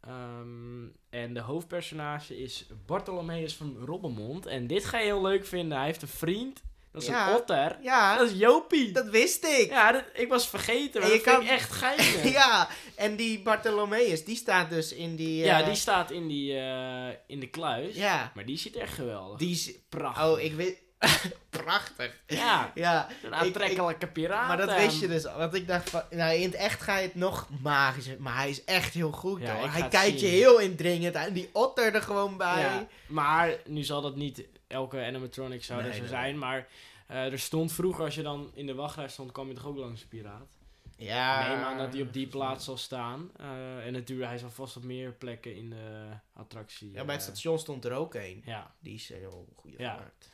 Ehm, 0.00 0.86
en 1.10 1.34
de 1.34 1.40
hoofdpersonage 1.40 2.38
is 2.38 2.66
Bartholomeus 2.86 3.54
van 3.56 3.76
Robbenmond. 3.84 4.46
En 4.46 4.66
dit 4.66 4.84
ga 4.84 4.98
je 4.98 5.04
heel 5.04 5.22
leuk 5.22 5.46
vinden. 5.46 5.76
Hij 5.78 5.86
heeft 5.86 6.02
een 6.02 6.08
vriend. 6.08 6.62
Dat 6.92 7.02
is 7.02 7.08
Ja. 7.08 7.28
een 7.30 7.34
otter. 7.36 7.78
Ja, 7.82 8.16
Dat 8.18 8.30
is 8.30 8.38
Jopie. 8.38 8.92
dat 8.92 9.08
wist 9.08 9.44
ik. 9.44 9.68
Ja, 9.70 9.92
dat, 9.92 10.04
ik 10.14 10.28
was 10.28 10.48
vergeten, 10.48 11.00
maar 11.00 11.10
En 11.10 11.16
dat 11.16 11.24
je 11.24 11.30
kan- 11.30 11.42
ik 11.42 11.48
echt 11.48 11.72
geinig. 11.72 12.22
Ja, 12.38 12.68
en 12.96 13.16
die 13.16 13.42
Bartholomeus, 13.42 14.24
die 14.24 14.36
staat 14.36 14.70
dus 14.70 14.92
in 14.92 15.16
die... 15.16 15.36
Ja, 15.44 15.60
eh, 15.60 15.66
die 15.66 15.74
staat 15.74 16.10
in, 16.10 16.28
die, 16.28 16.58
eh, 16.58 17.08
in 17.26 17.40
de 17.40 17.46
kluis. 17.50 17.94
Ja, 17.96 18.32
Maar 18.34 18.46
die 18.46 18.58
ziet 18.58 18.76
echt 18.76 18.94
geweldig. 18.94 19.38
die 19.38 19.50
is... 19.50 19.72
prachtig. 19.88 20.24
Oh, 20.24 20.40
ik 20.40 20.52
weet... 20.54 20.78
Prachtig. 21.50 22.20
Ja, 22.26 22.72
Ja, 22.74 23.08
een 23.22 23.28
ik- 23.28 23.32
aantrekkelijke 23.34 24.06
piraat. 24.06 24.48
maar 24.48 24.56
dat 24.56 24.74
wist 24.74 25.00
je 25.00 25.08
dus. 25.08 25.22
Want 25.24 25.54
ik 25.54 25.66
dacht 25.66 25.90
van, 25.90 26.02
nou 26.10 26.34
in 26.34 26.42
het 26.42 26.54
echt 26.54 26.80
ga 26.82 26.96
je 26.98 27.06
het 27.06 27.14
nog 27.14 27.48
magischer. 27.62 28.16
Maar 28.20 28.36
hij 28.36 28.50
is 28.50 28.64
echt 28.64 28.94
heel 28.94 29.12
goed 29.12 29.40
Ja, 29.40 29.52
ik 29.52 29.58
hoor. 29.58 29.68
ga 29.68 29.78
Hij 29.80 29.88
kijkt 29.88 30.20
je 30.20 30.26
heel 30.26 30.58
indringend 30.58 31.14
aan. 31.16 31.32
Die 31.32 31.50
otter 31.52 31.94
er 31.94 32.02
gewoon 32.02 32.36
bij. 32.36 32.60
Ja, 32.60 32.86
maar 33.06 33.56
nu 33.66 33.82
zal 33.84 34.00
dat 34.02 34.16
niet 34.16 34.44
elke 34.66 35.04
animatronic 35.04 35.64
zou 35.64 35.80
Nee, 35.80 35.88
er 35.88 35.94
zo 35.94 36.00
nee. 36.00 36.10
zijn. 36.10 36.38
Maar 36.38 36.66
eh, 37.06 37.32
er 37.32 37.38
stond 37.38 37.72
vroeger, 37.72 38.04
als 38.04 38.14
je 38.14 38.22
dan 38.22 38.50
in 38.54 38.66
de 38.66 38.74
wachtrij 38.74 39.08
stond, 39.08 39.32
kwam 39.32 39.48
je 39.48 39.54
toch 39.54 39.66
ook 39.66 39.76
langs 39.76 40.02
een 40.02 40.08
piraat. 40.08 40.56
Ja. 40.96 41.48
Neem 41.48 41.62
aan 41.64 41.78
dat 41.78 41.92
hij 41.92 42.02
op 42.02 42.12
die 42.12 42.26
plaats 42.26 42.64
zal 42.64 42.76
staan. 42.76 43.30
Eh, 43.36 43.86
en 43.86 43.92
natuurlijk, 43.92 44.28
hij 44.28 44.38
zal 44.38 44.50
vast 44.50 44.76
op 44.76 44.84
meer 44.84 45.12
plekken 45.12 45.54
in 45.56 45.70
de 45.70 46.06
attractie. 46.32 46.90
Ja, 46.92 47.04
bij 47.04 47.14
het 47.14 47.24
eh, 47.24 47.28
station 47.30 47.58
stond 47.58 47.84
er 47.84 47.92
ook 47.92 48.14
een. 48.14 48.42
Ja, 48.44 48.74
Die 48.80 48.94
is 48.94 49.08
heel 49.08 49.48
goed 49.56 49.72
Ja. 49.78 49.92
gemaakt. 49.92 50.28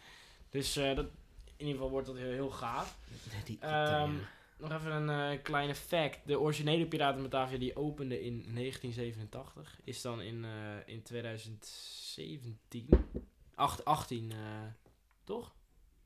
Dus 0.55 0.77
eh, 0.77 0.97
dat, 0.97 1.07
in 1.57 1.67
ieder 1.67 1.75
geval 1.75 1.91
wordt 1.91 2.07
dat 2.07 2.17
heel, 2.17 2.31
heel 2.31 2.51
gaaf. 2.51 2.99
Die 3.45 3.59
Ehm. 3.61 4.15
Nog 4.59 4.73
even 4.73 4.93
een 4.93 5.33
eh, 5.33 5.43
kleine 5.43 5.75
fact. 5.75 6.27
De 6.27 6.41
originele 6.41 6.87
Piraten 6.87 7.23
Batavia 7.23 7.59
die 7.59 7.77
opende 7.77 8.23
in 8.23 8.33
1987. 8.55 9.81
Is 9.85 10.03
dan 10.03 10.21
in, 10.21 10.45
eh, 10.45 10.77
in 10.87 11.03
2017... 11.03 12.89
Acht, 13.55 13.85
18, 13.85 14.31
eh, 14.33 14.39
toch? 15.25 15.55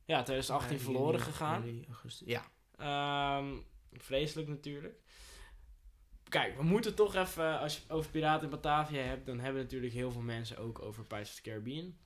Ja, 0.04 0.22
2018 0.22 0.76
Ja, 0.76 0.82
verloren 0.82 1.18
juni, 1.18 1.30
gegaan. 1.30 1.84
augustus. 1.86 2.28
Ja. 2.28 2.44
Ehm, 2.76 3.56
vreselijk 3.92 4.48
natuurlijk. 4.48 5.00
Kijk, 6.28 6.56
we 6.56 6.62
moeten 6.62 6.94
toch 6.94 7.14
even, 7.14 7.58
als 7.58 7.74
je 7.74 7.80
het 7.82 7.90
over 7.90 8.10
Piraten 8.10 8.44
in 8.44 8.50
Batavia 8.50 9.02
hebt, 9.02 9.26
dan 9.26 9.40
hebben 9.40 9.62
natuurlijk 9.62 9.92
heel 9.92 10.10
veel 10.12 10.22
mensen 10.22 10.58
ook 10.58 10.82
over 10.82 11.04
Pirates 11.04 11.30
of 11.30 11.34
the 11.34 11.42
Caribbean. 11.42 11.96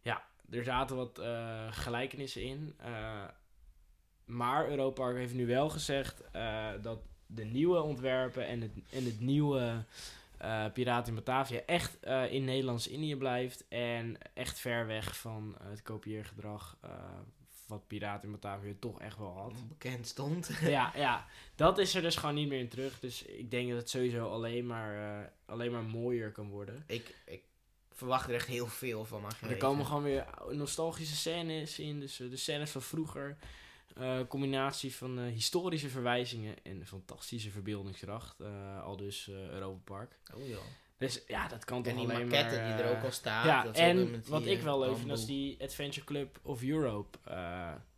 Ja, 0.00 0.24
er 0.52 0.64
zaten 0.64 0.96
wat 0.96 1.18
eh, 1.18 1.66
gelijkenissen 1.70 2.42
in. 2.42 2.74
eh, 2.76 3.24
maar 4.24 4.68
Europa 4.68 5.02
Park 5.02 5.16
heeft 5.16 5.34
nu 5.34 5.46
wel 5.46 5.70
gezegd 5.70 6.30
eh, 6.30 6.68
dat 6.82 6.98
de 7.26 7.44
nieuwe 7.44 7.82
ontwerpen 7.82 8.46
en 8.46 8.60
het, 8.60 8.70
en 8.90 9.04
het 9.04 9.20
nieuwe 9.20 9.84
Piraten 10.72 11.08
in 11.08 11.24
Batavia 11.24 11.60
echt 11.66 11.98
in 12.30 12.44
Nederlands-Indië 12.44 13.16
blijft. 13.16 13.68
En 13.68 14.16
echt 14.34 14.58
ver 14.58 14.86
weg 14.86 15.18
van 15.18 15.56
het 15.62 15.82
kopieergedrag 15.82 16.76
wat 17.66 17.86
Piraten 17.86 18.24
in 18.24 18.30
Batavia 18.32 18.72
toch 18.78 19.00
echt 19.00 19.18
wel 19.18 19.36
had. 19.36 19.68
Bekend 19.68 20.06
stond. 20.06 20.50
ja, 20.60 20.92
ja, 20.94 21.26
dat 21.54 21.78
is 21.78 21.94
er 21.94 22.02
dus 22.02 22.16
gewoon 22.16 22.34
niet 22.34 22.48
meer 22.48 22.58
in 22.58 22.68
terug. 22.68 23.00
Dus 23.00 23.22
ik 23.22 23.50
denk 23.50 23.68
dat 23.68 23.78
het 23.78 23.90
sowieso 23.90 24.28
alleen 24.28 24.66
maar, 24.66 25.32
alleen 25.46 25.72
maar 25.72 25.84
mooier 25.84 26.32
kan 26.32 26.48
worden. 26.48 26.84
ik, 26.86 27.14
ik 27.26 27.42
verwacht 27.94 28.28
er 28.28 28.34
echt 28.34 28.46
heel 28.46 28.66
veel 28.66 29.04
van. 29.04 29.20
Maar 29.20 29.38
Er 29.48 29.56
komen 29.56 29.86
gewoon 29.86 30.02
weer 30.02 30.26
nostalgische 30.50 31.16
scènes 31.16 31.78
in. 31.78 32.00
Dus 32.00 32.20
eh, 32.20 32.30
de 32.30 32.36
scènes 32.36 32.70
van 32.70 32.82
vroeger. 32.82 33.36
eh, 33.94 34.18
combinatie 34.28 34.94
van 34.94 35.18
eh, 35.18 35.24
historische 35.32 35.88
verwijzingen 35.88 36.56
en 36.62 36.86
fantastische 36.86 37.50
verbeeldingskracht. 37.50 38.40
al 38.82 38.96
dus 38.96 39.28
Europa 39.28 39.80
Park. 39.84 40.18
Oh 40.34 40.48
joh. 40.48 40.62
Dus 40.98 41.22
ja, 41.26 41.48
dat 41.48 41.64
kan 41.64 41.82
toch 41.82 41.92
En 41.92 41.98
die 41.98 42.08
alleen 42.08 42.28
maquette 42.28 42.56
maar... 42.56 42.76
die 42.76 42.84
er 42.84 42.96
ook 42.96 43.04
al 43.04 43.10
staat. 43.10 43.44
ja, 43.44 43.72
en 43.72 44.22
wat 44.26 44.46
ik 44.46 44.60
wel 44.60 44.78
leuk 44.78 44.96
vind, 44.96 45.08
dat 45.08 45.18
is 45.18 45.26
die 45.26 45.62
Adventure 45.62 46.06
Club 46.06 46.38
of 46.42 46.62
Europe 46.62 47.18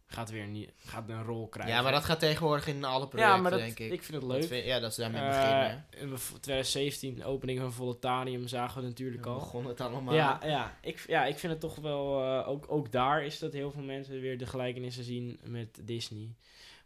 gaat 0.07 0.31
weer 0.31 0.47
niet, 0.47 0.71
gaat 0.85 1.09
een 1.09 1.25
rol 1.25 1.49
krijgen. 1.49 1.75
Ja, 1.75 1.83
maar 1.83 1.93
dat 1.93 2.05
gaat 2.05 2.19
tegenwoordig 2.19 2.67
in 2.67 2.85
alle 2.85 3.09
projecten, 3.09 3.37
ja, 3.37 3.41
maar 3.43 3.51
dat, 3.51 3.61
denk 3.61 3.79
ik. 3.79 3.93
ik. 3.93 4.03
vind 4.03 4.21
het 4.21 4.31
Dat 4.31 4.39
leuk. 4.41 4.49
vind- 4.49 4.65
ja, 4.65 4.81
dat 4.81 4.95
ze 4.95 5.01
daarmee 5.01 5.21
Eh, 5.23 5.29
beginnen. 5.29 5.87
in 5.91 6.11
de 6.11 6.19
v- 6.19 6.31
2017, 6.41 7.15
de 7.15 7.25
opening 7.25 7.61
van 7.61 7.73
Voletanium, 7.73 8.49
zagen 8.49 8.81
we 8.83 8.87
natuurlijk 8.89 9.27
al. 9.27 9.35
begon 9.35 9.67
het 9.67 9.81
allemaal. 9.81 10.15
Ja, 10.15 10.41
ja, 10.45 10.77
ik, 10.83 11.05
ja, 11.07 11.25
ik 11.25 11.39
vind 11.39 11.53
het 11.53 11.61
toch 11.61 11.77
wel... 11.77 12.23
eh, 12.23 12.49
ook, 12.49 12.65
ook 12.69 12.93
daar 12.93 13.25
is 13.25 13.39
dat 13.39 13.53
heel 13.53 13.71
veel 13.71 13.83
mensen 13.83 14.21
weer 14.21 14.39
de 14.39 14.47
gelijkenissen 14.47 15.05
zien 15.05 15.39
met 15.45 15.81
Disney. 15.83 16.35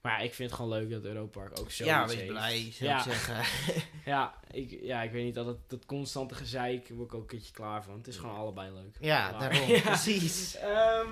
Maar 0.00 0.12
ja, 0.18 0.24
ik 0.24 0.34
vind 0.34 0.50
het 0.50 0.58
gewoon 0.60 0.78
leuk 0.78 0.90
dat 0.90 1.04
Europa 1.04 1.40
Park 1.40 1.60
ook 1.60 1.70
zo 1.70 1.84
ja 1.84 2.06
wees 2.06 2.14
heeft. 2.16 2.28
blij, 2.28 2.68
zou 2.72 2.90
Ja. 2.90 2.96
ik 2.96 3.02
zeggen. 3.02 3.36
Ja 4.04 4.34
ik, 4.50 4.78
ja, 4.82 5.02
ik 5.02 5.10
weet 5.10 5.24
niet, 5.24 5.34
dat, 5.34 5.46
het, 5.46 5.58
dat 5.66 5.86
constante 5.86 6.34
gezeik 6.34 6.88
word 6.88 7.08
ik 7.08 7.14
ook 7.14 7.20
een 7.20 7.26
keertje 7.26 7.52
klaar 7.52 7.84
van. 7.84 7.94
Het 7.96 8.06
is 8.06 8.16
gewoon 8.16 8.36
allebei 8.36 8.72
leuk. 8.72 8.96
ja, 9.00 9.30
Maar- 9.30 9.40
daarom. 9.40 9.68
Ja. 9.74 9.80
Precies. 9.80 10.56
Ehm, 10.56 11.08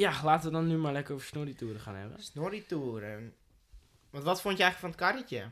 ja, 0.00 0.20
laten 0.24 0.46
we 0.46 0.52
dan 0.56 0.66
nu 0.66 0.76
maar 0.76 0.92
lekker 0.92 1.14
over 1.14 1.26
Snorri 1.26 1.54
Touren 1.54 1.80
gaan 1.80 1.94
hebben. 1.94 2.22
Snorri 2.22 2.66
Touren. 2.66 3.34
Want 4.10 4.24
wat 4.24 4.40
vond 4.40 4.56
je 4.56 4.62
eigenlijk 4.62 4.94
van 4.96 5.06
het 5.06 5.14
karretje? 5.14 5.50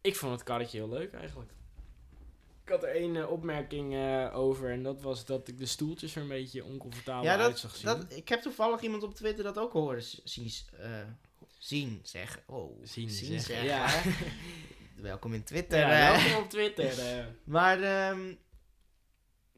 Ik 0.00 0.16
vond 0.16 0.32
het 0.32 0.42
karretje 0.42 0.78
heel 0.78 0.88
leuk 0.88 1.12
eigenlijk. 1.12 1.50
Ik 2.62 2.68
had 2.68 2.82
er 2.82 2.88
één 2.94 3.16
eh, 3.16 3.30
opmerking 3.30 3.94
eh, 3.94 4.36
over 4.38 4.70
en 4.70 4.82
dat 4.82 5.02
was 5.02 5.24
dat 5.24 5.48
ik 5.48 5.58
de 5.58 5.66
stoeltjes 5.66 6.16
er 6.16 6.22
een 6.22 6.28
beetje 6.28 6.64
oncomfortabel 6.64 7.24
Ja, 7.24 7.36
uit 7.36 7.58
zag 7.58 7.70
dat, 7.70 7.80
zien. 7.80 8.08
dat, 8.08 8.18
ik 8.18 8.28
heb 8.28 8.40
toevallig 8.42 8.80
iemand 8.80 9.02
op 9.02 9.14
Twitter 9.14 9.44
dat 9.44 9.58
ook 9.58 9.72
horen 9.72 10.02
zien, 10.24 10.50
eh, 10.78 11.00
zien 11.58 12.00
zeggen. 12.02 12.42
Oh, 12.46 12.78
Zien 12.84 13.10
zien 13.10 13.40
zeggen, 13.40 13.68
zeggen. 13.68 14.12
ja. 14.12 14.16
Welkom 15.10 15.34
in 15.34 15.42
Twitter. 15.44 15.78
ja, 15.78 15.88
welkom 16.12 16.42
op 16.42 16.50
Twitter. 16.50 17.28
Maar 17.44 17.82
ehm, 17.82 18.34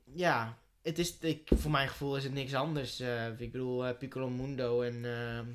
ja, 0.05 0.59
het 0.83 0.99
is, 0.99 1.19
ik, 1.19 1.49
voor 1.55 1.71
mijn 1.71 1.89
gevoel 1.89 2.17
is 2.17 2.25
het 2.25 2.33
niks 2.33 2.55
anders. 2.55 3.01
eh, 3.01 3.41
ik 3.41 3.53
bedoel, 3.53 3.87
eh, 3.87 3.99
Piccolo 3.99 4.29
Mundo 4.29 4.83
en 4.83 4.95
ehm, 5.05 5.47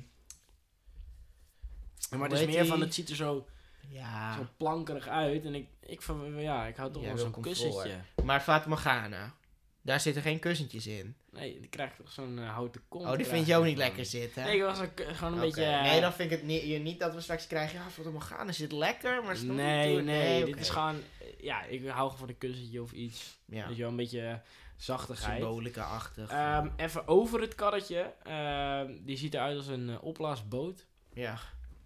maar 2.18 2.28
het 2.30 2.38
is 2.40 2.46
meer 2.46 2.60
die? 2.60 2.70
van, 2.70 2.80
het 2.80 2.94
ziet 2.94 3.10
er 3.10 3.16
zo, 3.16 3.46
ja, 3.88 4.36
zo 4.36 4.46
plankerig 4.56 5.08
uit. 5.08 5.44
En 5.44 5.54
ik, 5.54 5.68
ik, 5.80 6.02
van, 6.02 6.40
ja, 6.40 6.66
ik 6.66 6.76
hou 6.76 6.92
toch 6.92 7.02
Jij 7.02 7.14
wel 7.14 7.24
zo'n 7.32 7.40
kussentje. 7.42 8.00
maar 8.24 8.40
Fata 8.40 8.68
Morgana. 8.68 9.34
Daar 9.82 10.00
zitten 10.00 10.22
geen 10.22 10.38
kussentjes 10.38 10.86
in. 10.86 11.16
Nee, 11.30 11.60
die 11.60 11.68
krijgt 11.68 11.96
toch 11.96 12.12
zo'n 12.12 12.38
eh, 12.38 12.52
houten 12.52 12.82
kont. 12.88 13.06
Oh, 13.06 13.16
die 13.16 13.26
vind 13.26 13.46
je 13.46 13.56
ook 13.56 13.64
niet 13.64 13.76
lekker 13.76 14.04
zitten. 14.04 14.44
Nee, 14.44 14.56
ik 14.56 14.62
was 14.62 14.78
gewoon 14.96 15.32
een 15.32 15.40
beetje... 15.40 15.64
Nee, 15.82 16.00
dan 16.00 16.12
vind 16.12 16.30
ik 16.30 16.38
het 16.38 16.46
niet, 16.46 16.62
je 16.62 16.78
niet 16.78 17.00
dat 17.00 17.14
we 17.14 17.20
straks 17.20 17.46
krijgen. 17.46 17.78
Ja, 17.78 17.90
Fata 17.90 18.10
Morgana 18.10 18.52
zit 18.52 18.72
lekker, 18.72 19.22
maar 19.24 19.44
Nee, 19.44 19.88
Tour- 19.90 20.02
nee, 20.04 20.44
dit 20.44 20.48
oké. 20.54 20.60
is 20.60 20.68
gewoon... 20.70 21.00
Ja, 21.38 21.62
ik 21.64 21.86
hou 21.86 21.94
gewoon 22.10 22.18
van 22.18 22.28
een 22.28 22.38
kussentje 22.38 22.82
of 22.82 22.92
iets. 22.92 23.38
Ja, 23.44 23.68
je 23.68 23.74
wel, 23.74 23.88
een 23.88 23.96
beetje 23.96 24.40
zachtigheid. 24.76 25.36
symbolica-achtig. 25.40 26.30
Ehm, 26.30 26.68
even 26.76 27.08
over 27.08 27.40
het 27.40 27.54
karretje. 27.54 28.12
Ehm, 28.22 28.92
die 29.00 29.16
ziet 29.16 29.34
eruit 29.34 29.56
als 29.56 29.66
een 29.66 30.00
opblaasboot. 30.00 30.86
ja. 31.12 31.38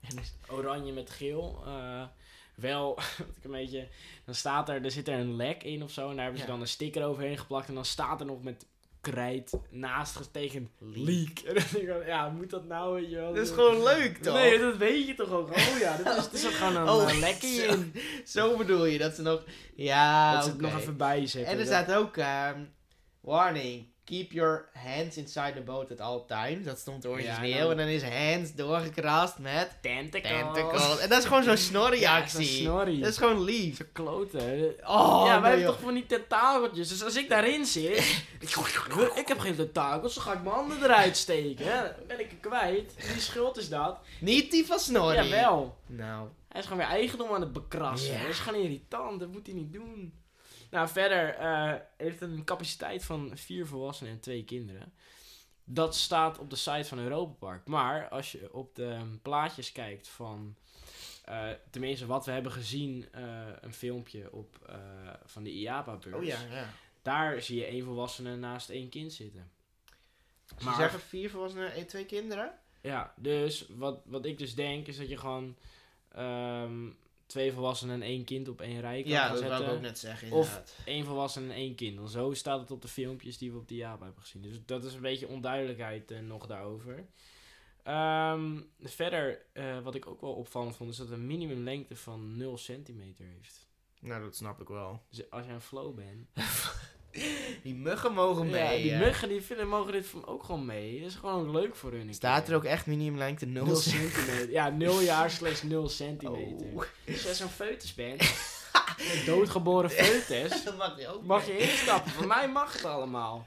En 0.09 0.17
dus- 0.17 0.35
Oranje 0.49 0.93
met 0.93 1.11
geel. 1.11 1.63
Eh, 1.67 2.03
wel, 2.55 2.95
wat 3.19 3.37
ik 3.37 3.45
een 3.45 3.51
beetje... 3.51 3.89
Dan 4.25 4.35
staat 4.35 4.69
er, 4.69 4.85
er 4.85 4.91
zit 4.91 5.09
er 5.09 5.19
een 5.19 5.37
lek 5.37 5.63
in 5.63 5.83
of 5.83 5.91
zo. 5.91 6.09
En 6.09 6.15
daar 6.15 6.23
hebben 6.25 6.41
ze 6.41 6.47
Ja. 6.47 6.53
dan 6.53 6.61
een 6.61 6.69
sticker 6.69 7.05
overheen 7.05 7.39
geplakt. 7.39 7.69
En 7.69 7.75
dan 7.75 7.85
staat 7.85 8.21
er 8.21 8.27
nog 8.27 8.43
met 8.43 8.67
krijt 9.01 9.53
naast 9.71 10.17
getekend 10.17 10.71
Leak. 10.79 11.39
En 11.47 11.55
dan 11.55 11.65
denk 11.73 11.89
ik 11.89 12.07
ja, 12.07 12.29
moet 12.29 12.51
dat 12.51 12.65
nou, 12.65 12.95
weet 13.01 13.11
je 13.11 13.17
wel? 13.17 13.35
Dat 13.35 13.45
is 13.47 13.51
gewoon 13.51 13.83
leuk, 13.83 14.17
toch? 14.17 14.35
Nee, 14.35 14.59
dat 14.59 14.77
weet 14.77 15.07
je 15.07 15.15
toch 15.15 15.31
ook. 15.31 15.51
Oh 15.51 15.79
ja, 15.81 15.97
dat 15.97 16.17
is, 16.17 16.31
is 16.41 16.47
ook 16.47 16.53
gewoon 16.53 16.77
een 16.77 16.89
Oh, 16.89 17.11
eh, 17.11 17.19
lekje 17.19 17.49
zo. 17.49 17.73
in. 17.73 17.95
Zo 18.27 18.57
bedoel 18.57 18.85
je, 18.85 18.99
dat 18.99 19.15
ze 19.15 19.23
nog... 19.23 19.45
Ja, 19.75 20.35
dat 20.35 20.45
ze 20.45 20.51
het 20.51 20.61
nog 20.61 20.79
even 20.79 20.97
bijzetten. 20.97 21.53
En 21.53 21.59
er 21.59 21.67
staat 21.67 21.93
ook, 21.93 22.17
ehm, 22.17 22.65
warning, 23.21 23.87
keep 24.05 24.33
your 24.33 24.69
hands 24.73 25.17
inside 25.17 25.53
the 25.55 25.61
boat 25.61 25.91
at 25.91 26.01
all 26.01 26.25
times. 26.27 26.65
Dat 26.65 26.79
stond 26.79 27.07
origineel. 27.07 27.49
Ja, 27.49 27.55
en 27.57 27.61
dan- 27.63 27.71
en 27.71 27.77
dan 27.77 27.87
is 27.87 28.03
hands 28.03 28.55
doorgekrast 28.55 29.39
met 29.39 29.79
Tentacles. 29.83 30.33
tentacles. 30.55 30.99
En 30.99 31.09
dat 31.09 31.19
is 31.19 31.25
gewoon 31.25 31.43
zo'n 31.43 31.53
Ja, 31.59 31.59
snorri-actie. 31.59 32.45
zo'n 32.45 32.57
snorri. 32.63 33.01
dat 33.01 33.09
is 33.11 33.17
gewoon 33.19 33.43
lief. 33.45 33.77
Zo 33.77 33.85
kloten. 33.93 34.75
Oh, 34.87 35.23
ja, 35.27 35.41
wij 35.41 35.51
hebben 35.51 35.59
joh. 35.61 35.69
toch 35.75 35.81
van 35.81 35.95
die 35.95 36.07
tentakeltjes. 36.07 36.89
Dus 36.89 37.05
als 37.05 37.17
ik 37.17 37.29
daarin 37.29 37.65
zit... 37.65 38.25
ik 39.15 39.29
heb 39.29 39.39
geen 39.39 39.55
tentakels, 39.57 40.15
dan 40.15 40.25
ga 40.25 40.33
ik 40.33 40.43
mijn 40.43 40.55
handen 40.55 40.83
eruit 40.83 41.17
steken. 41.17 41.65
Hè. 41.67 41.83
Dan 41.83 42.07
ben 42.07 42.21
ik 42.21 42.31
er 42.31 42.37
kwijt. 42.49 42.95
Wie 43.13 43.21
schuld 43.21 43.57
is 43.57 43.69
dat? 43.69 43.99
Niet 44.21 44.51
die 44.51 44.67
van 44.67 44.79
Snorri. 44.79 45.17
Jawel. 45.29 45.77
Nou, 45.87 46.29
Hij 46.49 46.61
is 46.61 46.67
gewoon 46.67 46.87
weer 46.87 46.97
eigendom 46.97 47.33
aan 47.35 47.41
het 47.41 47.53
bekrassen. 47.53 48.13
Ja. 48.15 48.21
Dat 48.21 48.31
is 48.31 48.39
gewoon 48.39 48.63
irritant. 48.63 49.21
Dat 49.21 49.29
moet 49.33 49.47
hij 49.47 49.55
niet 49.55 49.73
doen. 49.73 50.13
Nou, 50.71 50.89
verder 50.89 51.35
eh, 51.35 51.75
heeft 51.97 52.21
een 52.21 52.45
capaciteit 52.45 53.05
van 53.05 53.31
vier 53.37 53.67
volwassenen 53.67 54.13
en 54.13 54.21
twee 54.21 54.45
kinderen. 54.45 54.93
Dat 55.65 55.97
staat 55.97 56.39
op 56.39 56.51
de 56.51 56.57
site 56.57 56.85
van 56.89 56.99
Europa 56.99 57.33
Park. 57.39 57.67
Maar 57.67 58.09
als 58.09 58.33
je 58.33 58.53
op 58.55 58.75
de 58.75 59.19
plaatjes 59.23 59.73
kijkt 59.73 60.09
van... 60.09 60.57
eh, 61.25 61.49
tenminste, 61.71 62.07
wat 62.07 62.25
we 62.27 62.33
hebben 62.33 62.53
gezien, 62.53 63.09
eh, 63.13 63.47
een 63.61 63.75
filmpje 63.75 64.33
op, 64.33 64.79
van 65.25 65.43
de 65.43 65.51
IAPA-beurs. 65.53 66.17
oh 66.17 66.25
ja, 66.25 66.39
ja. 66.51 66.69
Daar 67.03 67.43
zie 67.43 67.59
je 67.59 67.65
één 67.65 67.85
volwassene 67.85 68.37
naast 68.37 68.71
één 68.71 68.89
kind 68.89 69.13
zitten. 69.13 69.51
Ze 70.59 70.65
Maar- 70.65 70.75
zeggen 70.75 71.01
vier 71.01 71.31
volwassenen 71.31 71.73
en 71.75 71.87
twee 71.87 72.07
kinderen? 72.07 72.59
Ja, 72.81 73.15
dus 73.17 73.67
wat, 73.69 74.01
wat 74.05 74.25
ik 74.25 74.39
dus 74.39 74.55
denk 74.55 74.87
is 74.87 74.97
dat 74.97 75.09
je 75.09 75.17
gewoon 75.17 75.57
ehm, 76.13 76.91
twee 77.31 77.53
volwassenen 77.53 77.95
en 77.95 78.03
één 78.03 78.25
kind 78.25 78.49
op 78.49 78.61
één 78.61 78.81
rij 78.81 79.03
kan 79.03 79.11
Ja, 79.11 79.33
dat 79.33 79.43
wou 79.43 79.65
ik 79.65 79.71
ook 79.71 79.81
net 79.81 79.99
zeggen, 79.99 80.33
Of- 80.33 80.47
inderdaad. 80.47 80.77
Eén 80.85 81.05
volwassene 81.05 81.47
en 81.47 81.55
één 81.55 81.75
kind. 81.75 81.99
En 81.99 82.09
zo 82.09 82.33
staat 82.33 82.61
het 82.61 82.71
op 82.71 82.83
de 82.83 82.89
filmpjes 82.89 83.39
die 83.39 83.53
we 83.53 83.59
op 83.59 83.69
de 83.69 83.75
Java 83.75 84.05
hebben 84.05 84.23
gezien. 84.23 84.43
Dus 84.43 84.61
dat 84.67 84.85
is 84.85 84.95
een 84.95 85.01
beetje 85.01 85.29
onduidelijkheid 85.29 86.11
eh, 86.11 86.21
nog 86.21 86.47
daarover. 86.47 87.07
Ehm, 87.83 88.61
verder, 88.81 89.43
eh, 89.53 89.79
wat 89.83 89.95
ik 89.95 90.07
ook 90.07 90.21
wel 90.21 90.33
opvallend 90.33 90.77
vond, 90.77 90.91
is 90.91 90.97
dat 90.97 91.09
het 91.09 91.19
een 91.19 91.27
minimumlengte 91.27 91.97
van 91.97 92.37
0 92.37 92.59
centimeter 92.59 93.25
heeft. 93.27 93.69
Nou, 94.01 94.23
dat 94.23 94.37
snap 94.37 94.61
ik 94.61 94.69
wel. 94.69 95.03
Dus 95.11 95.31
als 95.31 95.47
je 95.47 95.53
een 95.53 95.61
flow 95.61 95.95
bent, 95.95 96.29
Die 97.63 97.75
muggen 97.75 98.13
mogen 98.13 98.45
Ja, 98.49 98.69
mee. 98.69 98.83
die 98.83 98.93
hè. 98.93 98.99
muggen 98.99 99.29
die 99.29 99.41
vinden, 99.43 99.69
mogen 99.69 99.93
dit 99.93 100.07
ook 100.25 100.45
gewoon 100.45 100.65
mee. 100.65 101.01
Dat 101.01 101.09
is 101.11 101.15
gewoon 101.15 101.51
leuk 101.51 101.77
voor 101.77 101.93
hun. 101.93 102.15
Staat 102.15 102.43
keer. 102.45 102.51
er 102.53 102.57
ook 102.59 102.65
echt 102.65 102.87
minimumlengte 102.87 103.47
0 103.47 103.65
0 103.65 103.77
centimeter. 103.77 104.51
Ja, 104.51 104.69
0 104.69 105.01
jaar 105.03 105.31
slash 105.31 105.63
0 105.63 105.89
centimeter. 105.89 106.67
Oh. 106.75 106.83
Als 107.09 107.23
jij 107.23 107.35
zo'n 107.35 107.49
foetus 107.49 107.95
bent, 107.95 108.23
een 109.15 109.25
doodgeboren 109.27 109.91
foetus, 109.91 110.65
Dat 110.65 110.77
mag 110.77 110.99
je 111.01 111.09
ook. 111.09 111.25
mag 111.25 111.47
je 111.47 111.59
instappen. 111.59 112.11
Voor 112.11 112.27
mij 112.27 112.49
mag 112.49 112.73
het 112.73 112.85
allemaal. 112.85 113.47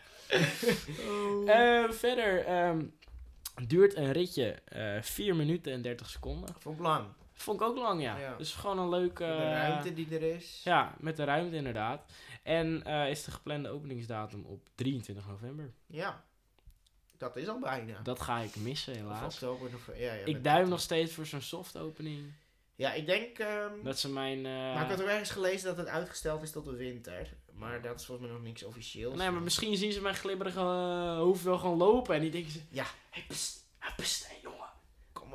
Oh. 1.07 1.49
Eh, 1.49 1.89
verder 1.91 2.45
ehm, 2.45 2.81
duurt 3.67 3.95
een 3.95 4.11
ritje 4.11 4.55
eh 4.65 5.01
4 5.01 5.35
minuten 5.35 5.71
en 5.73 5.81
30 5.81 6.09
seconden. 6.09 6.55
Vond 6.59 6.75
ik 6.75 6.81
lang. 6.81 7.05
Vond 7.35 7.61
ik 7.61 7.67
ook 7.67 7.77
lang, 7.77 8.01
ja. 8.01 8.17
Ja. 8.17 8.35
Dus 8.37 8.53
gewoon 8.53 8.79
een 8.79 8.89
leuke... 8.89 9.23
de 9.25 9.51
ruimte 9.51 9.93
die 9.93 10.07
er 10.11 10.21
is. 10.35 10.61
Ja, 10.63 10.93
met 10.99 11.15
de 11.17 11.23
ruimte 11.23 11.55
inderdaad. 11.55 12.01
En 12.43 12.83
eh, 12.83 13.09
is 13.09 13.23
de 13.23 13.31
geplande 13.31 13.69
openingsdatum 13.69 14.43
op 14.45 14.69
23 14.75 15.27
november. 15.27 15.73
Ja. 15.87 16.23
Dat 17.17 17.35
is 17.35 17.47
al 17.47 17.59
bijna. 17.59 17.99
Dat 18.01 18.21
ga 18.21 18.39
ik 18.39 18.55
missen, 18.55 18.93
Of 18.93 18.99
helaas. 18.99 19.33
oktober, 19.33 19.69
of, 19.75 19.87
ja, 19.97 20.13
ja, 20.13 20.25
Ik 20.25 20.43
duim 20.43 20.69
nog 20.69 20.79
steeds 20.79 21.13
voor 21.13 21.25
zo'n 21.25 21.41
soft 21.41 21.77
opening. 21.77 22.31
Ja, 22.75 22.93
ik 22.93 23.05
denk... 23.05 23.37
ehm, 23.39 23.83
Dat 23.83 23.99
ze 23.99 24.09
mijn... 24.09 24.37
eh, 24.37 24.51
Maar 24.51 24.83
ik 24.83 24.89
had 24.89 25.01
ook 25.01 25.07
ergens 25.07 25.29
gelezen 25.29 25.67
dat 25.67 25.77
het 25.77 25.87
uitgesteld 25.87 26.41
is 26.43 26.51
tot 26.51 26.65
de 26.65 26.75
winter. 26.75 27.33
Maar 27.53 27.81
dat 27.81 27.99
is 27.99 28.05
volgens 28.05 28.27
mij 28.27 28.35
nog 28.37 28.45
niks 28.45 28.63
officieels. 28.63 29.17
Nee, 29.17 29.29
maar 29.29 29.41
misschien 29.41 29.77
zien 29.77 29.91
ze 29.91 30.01
mijn 30.01 30.15
glibberige 30.15 30.59
uh, 30.59 31.15
hoofd 31.15 31.43
wel 31.43 31.57
gewoon 31.57 31.77
lopen. 31.77 32.15
En 32.15 32.21
die 32.21 32.31
denken 32.31 32.51
ze... 32.51 32.59
Ja. 32.69 32.85
Hey, 33.09 33.25
pst, 33.27 33.65
pst, 33.95 34.27
hey, 34.27 34.42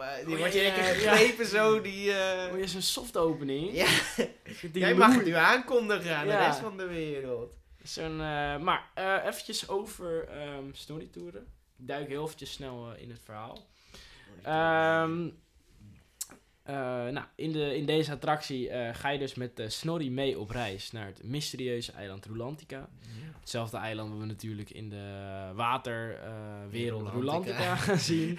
eh, 0.02 0.18
Oh, 0.20 0.26
die 0.26 0.36
wordt 0.36 0.52
je 0.52 0.60
ja, 0.60 0.66
een 0.68 0.74
keer 0.74 1.02
ja. 1.02 1.14
gegrepen 1.16 1.46
zo, 1.46 1.80
die... 1.80 2.12
eh, 2.12 2.52
Oh, 2.52 2.58
je 2.58 2.66
zo'n 2.66 2.82
soft 2.82 3.16
opening. 3.16 3.72
Ja, 3.72 3.86
Die 4.72 4.78
jij 4.78 4.94
mag 4.94 5.14
het 5.14 5.24
nu 5.24 5.32
aankondigen 5.32 6.16
aan 6.16 6.26
Ja. 6.26 6.38
de 6.38 6.44
rest 6.46 6.58
van 6.58 6.76
de 6.76 6.86
wereld. 6.86 7.56
Zo'n, 7.82 8.20
eh, 8.20 8.58
maar 8.58 8.90
eh 8.94 9.16
eventjes 9.26 9.68
over 9.68 10.28
ehm 10.28 10.64
storytouren. 10.72 11.46
Ik 11.78 11.86
duik 11.86 12.08
heel 12.08 12.24
eventjes 12.24 12.52
snel 12.52 12.92
eh, 12.94 13.02
in 13.02 13.10
het 13.10 13.20
verhaal. 13.24 13.66
Ehm, 14.42 15.28
eh, 16.62 16.74
nou, 17.08 17.24
in, 17.34 17.52
de, 17.52 17.76
in 17.76 17.86
deze 17.86 18.12
attractie 18.12 18.68
eh, 18.70 18.94
ga 18.94 19.08
je 19.08 19.18
dus 19.18 19.34
met 19.34 19.58
eh, 19.60 19.68
Snorri 19.68 20.10
mee 20.10 20.38
op 20.38 20.50
reis 20.50 20.92
naar 20.92 21.06
het 21.06 21.22
mysterieuze 21.24 21.92
eiland 21.92 22.24
Rulantica. 22.26 22.88
Hetzelfde 23.40 23.76
eiland 23.76 24.10
wat 24.10 24.18
we 24.18 24.24
natuurlijk 24.26 24.70
in 24.70 24.88
de 24.88 25.50
waterwereld 25.54 27.08
Rulantica. 27.12 27.56
Rulantica 27.58 27.96
zien. 28.10 28.38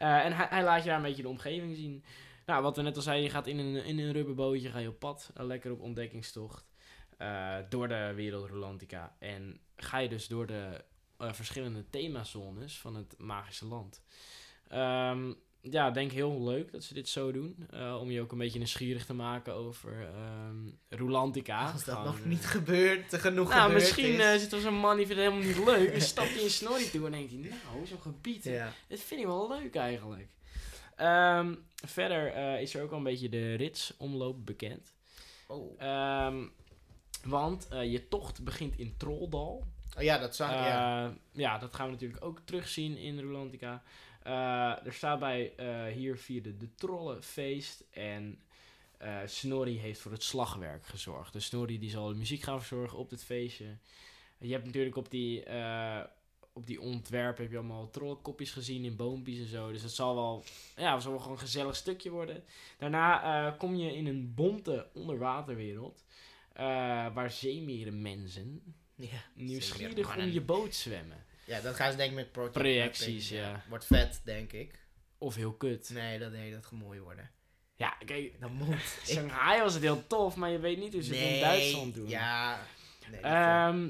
Eh, 0.00 0.24
en 0.24 0.32
hij, 0.32 0.62
laat 0.62 0.82
je 0.82 0.88
daar 0.88 0.96
een 0.96 1.02
beetje 1.02 1.22
de 1.22 1.28
omgeving 1.28 1.76
zien. 1.76 2.04
Nou, 2.46 2.62
wat 2.62 2.76
we 2.76 2.82
net 2.82 2.96
al 2.96 3.02
zeiden, 3.02 3.24
je 3.24 3.30
gaat 3.30 3.46
in 3.46 3.58
een, 3.58 3.84
in 3.84 3.98
een 3.98 4.12
rubberbootje, 4.12 4.70
ga 4.70 4.78
je 4.78 4.88
op 4.88 4.98
pad, 4.98 5.30
eh, 5.34 5.44
lekker 5.44 5.72
op 5.72 5.80
ontdekkingstocht. 5.80 6.68
eh, 7.16 7.56
door 7.68 7.88
de 7.88 8.12
wereld 8.14 8.50
Rulantica. 8.50 9.16
En 9.18 9.60
ga 9.76 9.98
je 9.98 10.08
dus 10.08 10.28
door 10.28 10.46
de 10.46 10.84
eh, 11.18 11.32
verschillende 11.32 11.90
themazones 11.90 12.78
van 12.78 12.94
het 12.96 13.14
magische 13.18 13.66
land. 13.66 14.02
Ehm, 14.68 15.32
ja, 15.62 15.88
ik 15.88 15.94
denk 15.94 16.12
heel 16.12 16.42
leuk 16.42 16.72
dat 16.72 16.84
ze 16.84 16.94
dit 16.94 17.08
zo 17.08 17.32
doen. 17.32 17.66
eh, 17.70 17.98
om 18.00 18.10
je 18.10 18.20
ook 18.20 18.32
een 18.32 18.38
beetje 18.38 18.58
nieuwsgierig 18.58 19.06
te 19.06 19.14
maken 19.14 19.54
over 19.54 20.08
Rulantica. 20.88 21.70
Als 21.72 21.84
dat 21.84 22.04
nog 22.04 22.18
eh, 22.18 22.24
niet 22.24 22.46
gebeurt, 22.46 23.14
genoeg 23.14 23.48
nou, 23.48 23.60
gebeurd 23.62 23.80
misschien 23.80 24.14
is. 24.14 24.24
eh, 24.24 24.36
zit 24.38 24.52
er 24.52 24.60
zo'n 24.60 24.74
man 24.74 24.96
die 24.96 25.06
vindt 25.06 25.22
het 25.22 25.32
helemaal 25.32 25.54
niet 25.54 25.64
leuk. 25.66 25.90
Dan 25.92 26.00
stapt 26.00 26.28
hij 26.34 26.42
in 26.42 26.50
Snorri 26.50 26.90
toe 26.90 27.06
en 27.06 27.12
denkt 27.12 27.30
hij, 27.30 27.40
nou, 27.40 27.86
zo'n 27.86 28.00
gebied, 28.00 28.44
ja. 28.44 28.72
dit 28.88 29.00
vind 29.00 29.20
ik 29.20 29.26
wel 29.26 29.48
leuk 29.48 29.74
eigenlijk. 29.74 30.28
Ehm, 30.96 31.54
verder 31.86 32.58
is 32.60 32.74
er 32.74 32.82
ook 32.82 32.90
al 32.90 32.96
een 32.96 33.02
beetje 33.02 33.28
de 33.28 33.54
ritsomloop 33.54 34.46
bekend. 34.46 34.94
Oh. 35.46 35.80
Ehm, 35.82 36.44
want 37.24 37.66
je 37.70 38.08
tocht 38.08 38.44
begint 38.44 38.78
in 38.78 38.94
Trolldal. 38.96 39.66
oh 39.96 40.02
ja, 40.02 40.18
dat 40.18 40.32
ik, 40.34 40.38
ja. 40.38 41.12
Ja, 41.32 41.58
dat 41.58 41.74
gaan 41.74 41.86
we 41.86 41.92
natuurlijk 41.92 42.24
ook 42.24 42.40
terugzien 42.44 42.96
in 42.96 43.18
Rulantica. 43.18 43.82
Eh, 44.22 44.86
er 44.86 44.92
staat 44.92 45.18
bij 45.18 45.52
eh, 45.56 45.94
hier 45.94 46.16
vierde 46.16 46.56
de 46.56 46.74
Trollenfeest. 46.74 47.84
En 47.90 48.40
eh 48.98 49.18
Snorri 49.26 49.78
heeft 49.78 50.00
voor 50.00 50.12
het 50.12 50.22
slagwerk 50.22 50.86
gezorgd. 50.86 51.32
Dus 51.32 51.44
Snorri 51.44 51.78
die 51.78 51.90
zal 51.90 52.08
de 52.08 52.14
muziek 52.14 52.42
gaan 52.42 52.58
verzorgen 52.58 52.98
op 52.98 53.10
dit 53.10 53.24
feestje. 53.24 53.76
Je 54.38 54.52
hebt 54.52 54.64
natuurlijk 54.64 54.96
op 54.96 55.10
die, 55.10 55.44
op 56.52 56.66
die 56.66 56.80
ontwerpen 56.80 57.42
heb 57.42 57.52
je 57.52 57.58
allemaal 57.58 57.90
trollenkopjes 57.90 58.52
gezien 58.52 58.84
in 58.84 58.96
boompjes 58.96 59.38
en 59.38 59.46
zo. 59.46 59.72
Dus 59.72 59.82
het 59.82 59.92
zal 59.92 60.14
wel, 60.14 60.44
ja, 60.76 60.92
het 60.92 61.02
zal 61.02 61.10
wel 61.10 61.20
gewoon 61.20 61.36
een 61.36 61.42
gezellig 61.42 61.76
stukje 61.76 62.10
worden. 62.10 62.44
Daarna 62.78 63.50
kom 63.50 63.74
je 63.74 63.96
in 63.96 64.06
een 64.06 64.34
bonte 64.34 64.88
onderwaterwereld. 64.94 66.04
waar 67.14 67.30
zeemerenmensen 67.30 68.74
ja. 68.94 69.24
nieuwsgierig 69.34 70.16
om 70.16 70.28
je 70.28 70.40
boot 70.40 70.74
zwemmen. 70.74 71.24
Ja, 71.50 71.60
dat 71.60 71.74
gaan 71.76 71.90
ze 71.90 71.96
denk 71.96 72.10
ik 72.10 72.16
met 72.16 72.52
Projecties, 72.52 73.30
mapping, 73.30 73.52
ja. 73.52 73.64
Wordt 73.68 73.84
vet, 73.84 74.20
denk 74.24 74.52
ik. 74.52 74.78
Of 75.18 75.34
heel 75.34 75.52
kut. 75.52 75.90
Nee, 75.92 76.18
dat, 76.18 76.32
nee, 76.32 76.52
dat 76.52 76.62
gaat 76.64 76.78
mooi 76.78 77.00
worden. 77.00 77.30
Ja, 77.74 77.88
kijk, 78.04 78.40
Dat 78.40 78.50
moet. 78.50 78.76
Shanghai 79.06 79.60
was 79.62 79.74
het 79.74 79.82
heel 79.82 80.06
tof, 80.06 80.36
maar 80.36 80.50
je 80.50 80.58
weet 80.58 80.78
niet 80.78 80.92
hoe 80.92 81.02
ze 81.02 81.14
het 81.14 81.34
in 81.34 81.40
Duitsland 81.40 81.94
doen. 81.94 82.08
Ja. 82.08 82.66
Nee, 83.10 83.20
Ehm, 83.20 83.88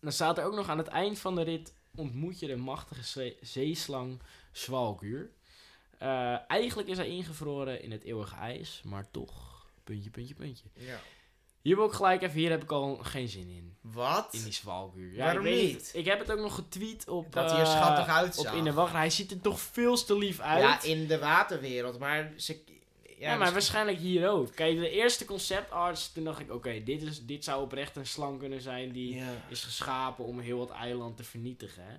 dan 0.00 0.12
staat 0.12 0.38
er 0.38 0.44
ook 0.44 0.54
nog 0.54 0.68
aan 0.68 0.78
het 0.78 0.86
eind 0.88 1.18
van 1.18 1.34
de 1.34 1.42
rit 1.42 1.74
ontmoet 1.94 2.38
je 2.38 2.46
de 2.46 2.56
machtige 2.56 3.02
zee- 3.02 3.36
zeeslang 3.40 4.20
Svalguur. 4.52 5.30
Eh, 5.98 6.50
eigenlijk 6.50 6.88
is 6.88 6.96
hij 6.96 7.08
ingevroren 7.08 7.82
in 7.82 7.90
het 7.90 8.02
eeuwige 8.02 8.36
ijs, 8.36 8.80
maar 8.84 9.10
toch, 9.10 9.66
puntje, 9.84 10.10
puntje, 10.10 10.34
puntje. 10.34 10.64
ja. 10.74 11.00
Hier 11.62 11.76
wil 11.76 11.84
ik 11.86 11.92
gelijk 11.92 12.22
even, 12.22 12.38
hier 12.38 12.50
heb 12.50 12.62
ik 12.62 12.72
al 12.72 12.96
geen 13.02 13.28
zin 13.28 13.48
in. 13.48 13.76
Wat? 13.80 14.28
In 14.30 14.42
die 14.42 14.52
Svalguur. 14.52 15.12
Ja, 15.12 15.24
Waarom 15.24 15.46
ik 15.46 15.52
weet 15.54 15.72
niet? 15.72 15.90
Ik 15.94 16.04
heb 16.04 16.18
het 16.18 16.32
ook 16.32 16.38
nog 16.38 16.54
getweet 16.54 17.08
op... 17.08 17.32
Dat 17.32 17.50
hij 17.50 17.60
er 17.60 17.66
eh, 17.66 17.70
schattig 17.70 18.04
Op 18.04 18.10
uitzag. 18.10 18.54
in 18.54 18.64
de 18.64 18.72
wacht. 18.72 18.92
Hij 18.92 19.10
ziet 19.10 19.30
er 19.30 19.40
toch 19.40 19.60
veel 19.60 20.04
te 20.04 20.18
lief 20.18 20.40
uit. 20.40 20.62
Ja, 20.62 20.82
in 20.82 21.06
de 21.06 21.18
waterwereld, 21.18 21.98
maar 21.98 22.32
ze... 22.36 22.58
Ja, 23.18 23.30
Ja, 23.30 23.36
maar 23.36 23.52
waarschijnlijk 23.52 23.98
hier 23.98 24.28
ook. 24.28 24.54
Kijk, 24.54 24.78
de 24.78 24.90
eerste 24.90 25.24
concept 25.24 25.70
arts, 25.70 26.12
toen 26.12 26.24
dacht 26.24 26.40
ik, 26.40 26.52
oké, 26.52 26.82
dit 26.84 27.00
dit, 27.00 27.28
dit 27.28 27.44
zou 27.44 27.62
oprecht 27.62 27.96
een 27.96 28.06
slang 28.06 28.38
kunnen 28.38 28.60
zijn 28.60 28.92
die 28.92 29.14
Ja. 29.14 29.44
is 29.48 29.64
geschapen 29.64 30.24
om 30.24 30.38
heel 30.40 30.60
het 30.60 30.70
eiland 30.70 31.16
te 31.16 31.24
vernietigen. 31.24 31.82
Hè? 31.84 31.94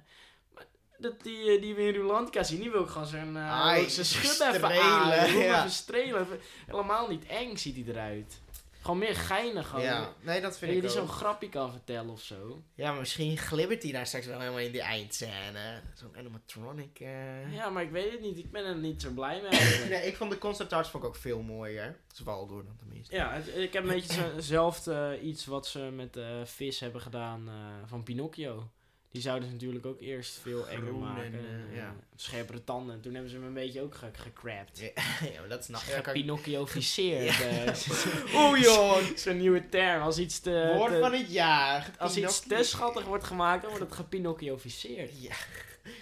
Maar 0.53 0.65
dat 0.97 1.21
die, 1.23 1.51
eh, 1.55 1.61
die 1.61 1.75
we 1.75 1.81
in 1.81 1.93
Rulantica 1.93 2.43
zien, 2.43 2.59
die 2.59 2.71
wil 2.71 2.83
ik 2.83 2.89
gewoon 2.89 3.07
zijn, 3.07 3.37
Ai, 3.37 3.89
zijn 3.89 4.05
schub 4.05 4.53
even 4.53 4.81
aan. 4.81 5.09
Ja. 5.09 5.57
even 5.59 5.71
strelen. 5.71 6.27
Helemaal 6.65 7.07
niet 7.07 7.25
eng 7.25 7.57
ziet 7.57 7.75
hij 7.75 7.85
eruit. 7.93 8.39
Gewoon 8.81 8.97
meer 8.97 9.15
geinig. 9.15 9.67
Gewoon. 9.67 9.83
Ja, 9.85 10.13
nee, 10.21 10.41
dat 10.41 10.57
vind 10.57 10.71
je 10.71 10.77
ik 10.77 10.83
die 10.83 10.91
zo'n 10.91 11.07
grapje 11.07 11.49
kan 11.49 11.71
vertellen 11.71 12.09
of 12.09 12.21
zo. 12.21 12.63
Ja, 12.75 12.91
maar 12.91 12.99
misschien 12.99 13.37
glibbert 13.37 13.83
hij 13.83 13.91
daar 13.91 14.07
straks 14.07 14.25
wel 14.25 14.39
helemaal 14.39 14.59
in 14.59 14.71
die 14.71 14.81
eindscène. 14.81 15.81
Zo'n 15.93 16.17
animatronic. 16.17 16.99
eh. 16.99 17.53
Ja, 17.53 17.69
maar 17.69 17.83
ik 17.83 17.91
weet 17.91 18.11
het 18.11 18.21
niet. 18.21 18.37
Ik 18.37 18.51
ben 18.51 18.65
er 18.65 18.75
niet 18.75 19.01
zo 19.01 19.09
blij 19.11 19.41
mee. 19.41 19.89
Nee, 19.89 20.07
ik 20.07 20.15
vond 20.15 20.31
de 20.31 20.37
concept 20.37 20.73
arts 20.73 20.89
vond 20.89 21.03
ik 21.03 21.09
ook 21.09 21.15
veel 21.15 21.41
mooier. 21.41 21.97
Zwaldoor 22.13 22.63
dan 22.65 22.75
tenminste. 22.77 23.15
Ja, 23.15 23.33
het- 23.33 23.55
ik 23.55 23.73
heb 23.73 23.83
een 23.83 23.89
beetje 23.89 24.21
hetzelfde 24.23 25.19
iets 25.21 25.45
wat 25.45 25.67
ze 25.67 25.79
met 25.79 26.17
eh, 26.17 26.25
vis 26.43 26.79
hebben 26.79 27.01
gedaan 27.01 27.47
eh, 27.47 27.55
van 27.85 28.03
Pinocchio. 28.03 28.69
Die 29.11 29.21
zouden 29.21 29.47
ze 29.47 29.53
natuurlijk 29.53 29.85
ook 29.85 30.01
eerst 30.01 30.37
veel 30.41 30.67
enger 30.67 30.87
Groen 30.87 30.99
maken. 30.99 31.23
en, 31.23 31.33
En, 31.33 31.65
eh, 31.69 31.75
ja. 31.75 31.95
Scherpere 32.15 32.63
tanden. 32.63 32.95
En 32.95 33.01
toen 33.01 33.13
hebben 33.13 33.31
ze 33.31 33.37
hem 33.37 33.45
een 33.45 33.53
beetje 33.53 33.81
ook 33.81 33.95
ge 33.95 34.09
gecrapt. 34.13 34.79
Ja, 34.79 34.85
ja, 35.33 35.39
maar 35.39 35.49
dat 35.49 35.59
is. 35.59 35.67
Ja, 35.89 35.97
ik- 35.97 36.03
Gepinocchioficeerd. 36.03 37.41
eh. 37.41 38.35
Oeh 38.41 38.59
joh! 38.61 38.97
Zo'n 39.15 39.37
nieuwe 39.37 39.69
term. 39.69 40.01
Als 40.01 40.17
iets 40.17 40.39
te, 40.39 40.73
Woord 40.77 40.91
te- 40.93 40.99
van 40.99 41.13
het 41.13 41.31
jaar. 41.31 41.91
als 41.99 42.17
iets 42.17 42.39
te 42.39 42.63
schattig 42.63 43.05
wordt 43.05 43.23
gemaakt, 43.23 43.61
dan 43.61 43.69
wordt 43.71 43.85
het 43.85 43.95
gepinocchioficeerd. 43.95 45.21
Ja, 45.21 45.35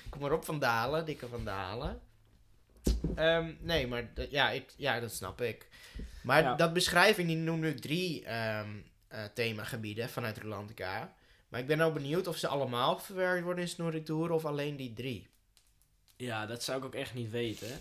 kom 0.10 0.22
maar 0.22 0.32
op 0.32 0.46
Van 0.46 0.60
Dalen, 0.60 1.06
dikke 1.06 1.28
Van 1.28 1.46
Dalen. 1.46 2.00
Ehm, 3.16 3.52
nee, 3.60 3.88
maar 3.88 4.10
ja, 4.30 4.50
ik, 4.50 4.74
ja, 4.78 5.00
dat 5.00 5.14
snap 5.14 5.42
ik. 5.42 5.68
Maar 6.24 6.42
Ja. 6.42 6.56
dat 6.56 6.74
beschrijving, 6.74 7.28
die 7.28 7.38
noemt 7.38 7.62
nu 7.62 7.74
drie 7.76 8.24
ehm, 8.26 8.70
eh, 9.08 9.24
themagebieden 9.34 10.10
vanuit 10.10 10.38
Rolantica. 10.42 11.14
Maar 11.50 11.60
ik 11.60 11.68
ben 11.68 11.78
nou 11.78 11.94
benieuwd 11.94 12.28
of 12.28 12.38
ze 12.38 12.48
allemaal 12.48 13.00
verwerkt 13.00 13.44
worden 13.44 13.64
in 13.64 13.70
Snorri 13.70 14.04
Tour 14.04 14.32
of 14.32 14.46
alleen 14.46 14.76
die 14.76 14.94
drie. 14.94 15.28
Ja, 16.18 16.46
dat 16.46 16.64
zou 16.64 16.78
ik 16.80 16.86
ook 16.86 16.96
echt 16.96 17.14
niet 17.14 17.30
weten. 17.30 17.80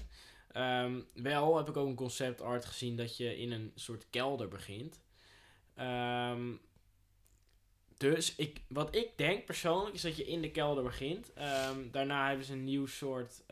Ehm, 0.53 1.01
wel 1.15 1.57
heb 1.57 1.69
ik 1.69 1.77
ook 1.77 1.87
een 1.89 1.95
concept 1.95 2.41
art 2.41 2.65
gezien 2.65 2.97
dat 2.97 3.17
je 3.17 3.39
in 3.39 3.53
een 3.53 3.73
soort 3.75 4.07
kelder 4.11 4.49
begint. 4.49 5.01
Ehm, 5.75 6.53
dus 7.97 8.35
ik, 8.35 8.61
wat 8.69 8.95
ik 8.95 9.09
denk 9.17 9.45
persoonlijk 9.45 9.95
is 9.95 10.03
dat 10.03 10.17
je 10.17 10.25
in 10.25 10.41
de 10.43 10.51
kelder 10.51 10.83
begint. 10.83 11.33
Ehm, 11.33 11.91
daarna 11.91 12.29
hebben 12.29 12.47
ze 12.47 12.53
een 12.53 12.65
nieuw 12.65 12.87
soort. 12.87 13.43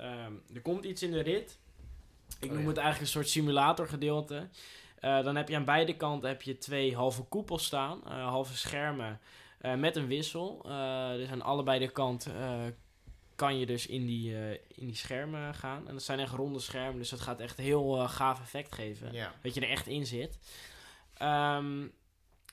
er 0.55 0.61
komt 0.63 0.85
iets 0.85 1.03
in 1.03 1.11
de 1.11 1.21
rit. 1.21 1.59
Ik 2.41 2.49
Oh, 2.51 2.55
noem 2.55 2.63
ja. 2.63 2.69
het 2.69 2.77
eigenlijk 2.77 3.07
een 3.07 3.21
soort 3.21 3.29
simulatorgedeelte. 3.29 4.49
Eh, 5.01 5.25
dan 5.25 5.37
heb 5.37 5.49
je 5.49 5.57
aan 5.57 5.65
beide 5.65 5.97
kanten 5.97 6.29
heb 6.29 6.43
je 6.43 6.59
twee 6.59 6.95
halve 6.95 7.23
koepels 7.23 7.65
staan, 7.65 8.05
eh, 8.07 8.29
halve 8.29 8.57
schermen 8.57 9.21
eh, 9.59 9.75
met 9.75 9.97
een 9.97 10.07
wissel. 10.07 10.63
Eh, 10.65 11.13
dus 11.13 11.29
aan 11.29 11.43
allebei 11.43 11.79
de 11.79 11.89
kanten 11.91 12.37
eh, 12.37 12.65
kan 13.35 13.59
je 13.59 13.67
dus 13.67 13.87
in 13.87 14.07
die, 14.07 14.35
in 14.69 14.87
die 14.87 14.95
schermen 14.97 15.55
gaan. 15.55 15.89
En 15.89 15.93
dat 15.93 16.03
zijn 16.03 16.19
echt 16.19 16.33
ronde 16.33 16.59
schermen, 16.59 16.99
dus 16.99 17.09
dat 17.09 17.21
gaat 17.21 17.41
echt 17.41 17.57
heel 17.57 18.09
gaaf 18.09 18.41
effect 18.41 18.75
geven. 18.75 19.13
Ja. 19.13 19.35
Dat 19.43 19.55
je 19.55 19.61
er 19.61 19.69
echt 19.71 19.87
in 19.87 20.07
zit. 20.07 20.39
Ehm, 21.15 21.85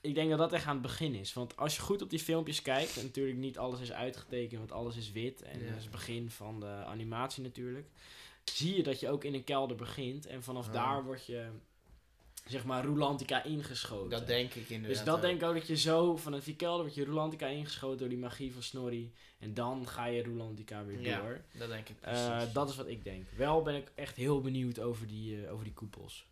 ik 0.01 0.15
denk 0.15 0.29
dat 0.29 0.37
dat 0.39 0.53
echt 0.53 0.65
aan 0.65 0.73
het 0.73 0.81
begin 0.81 1.13
is. 1.15 1.33
Want 1.33 1.57
als 1.57 1.75
je 1.75 1.81
goed 1.81 2.01
op 2.01 2.09
die 2.09 2.19
filmpjes 2.19 2.61
kijkt, 2.61 2.97
en 2.97 3.03
natuurlijk 3.03 3.37
niet 3.37 3.57
alles 3.57 3.79
is 3.79 3.91
uitgetekend, 3.91 4.59
want 4.59 4.71
alles 4.71 4.95
is 4.95 5.11
wit. 5.11 5.41
En 5.41 5.59
Ja. 5.59 5.67
dat 5.67 5.75
is 5.77 5.81
het 5.83 5.91
begin 5.91 6.29
van 6.31 6.59
de 6.59 6.65
animatie 6.85 7.43
natuurlijk. 7.43 7.87
Zie 8.43 8.75
je 8.75 8.83
dat 8.83 8.99
je 8.99 9.09
ook 9.09 9.23
in 9.23 9.33
een 9.33 9.43
kelder 9.43 9.75
begint. 9.77 10.25
En 10.25 10.43
vanaf 10.43 10.67
Ah. 10.67 10.73
daar 10.73 11.03
word 11.03 11.25
je, 11.25 11.45
zeg 12.45 12.63
maar, 12.65 12.83
Rulantica 12.85 13.43
ingeschoten. 13.43 14.09
Dat 14.09 14.27
denk 14.27 14.53
ik 14.53 14.69
inderdaad. 14.69 14.97
dus 14.97 15.05
dat 15.05 15.15
ook. 15.15 15.21
denk 15.21 15.41
ik 15.41 15.47
ook 15.47 15.53
dat 15.53 15.67
je 15.67 15.77
zo, 15.77 16.15
vanaf 16.17 16.43
die 16.43 16.55
kelder 16.55 16.81
word 16.83 16.95
je 16.95 17.03
Rulantica 17.03 17.47
ingeschoten 17.47 17.97
door 17.99 18.09
die 18.09 18.17
magie 18.17 18.53
van 18.53 18.63
Snorri. 18.63 19.13
En 19.39 19.53
dan 19.53 19.87
ga 19.87 20.05
je 20.05 20.21
Rulantica 20.21 20.85
weer 20.85 21.01
Ja, 21.01 21.21
door. 21.21 21.41
Dat 21.57 21.69
denk 21.69 21.89
ik 21.89 21.95
Eh, 22.01 22.27
precies. 22.35 22.53
dat 22.53 22.69
is 22.69 22.75
wat 22.75 22.87
ik 22.87 23.03
denk. 23.03 23.25
Wel 23.35 23.61
ben 23.61 23.75
ik 23.75 23.91
echt 23.95 24.15
heel 24.15 24.41
benieuwd 24.41 24.79
over 24.79 25.07
die, 25.07 25.45
eh, 25.45 25.51
over 25.51 25.63
die 25.63 25.73
koepels. 25.73 26.31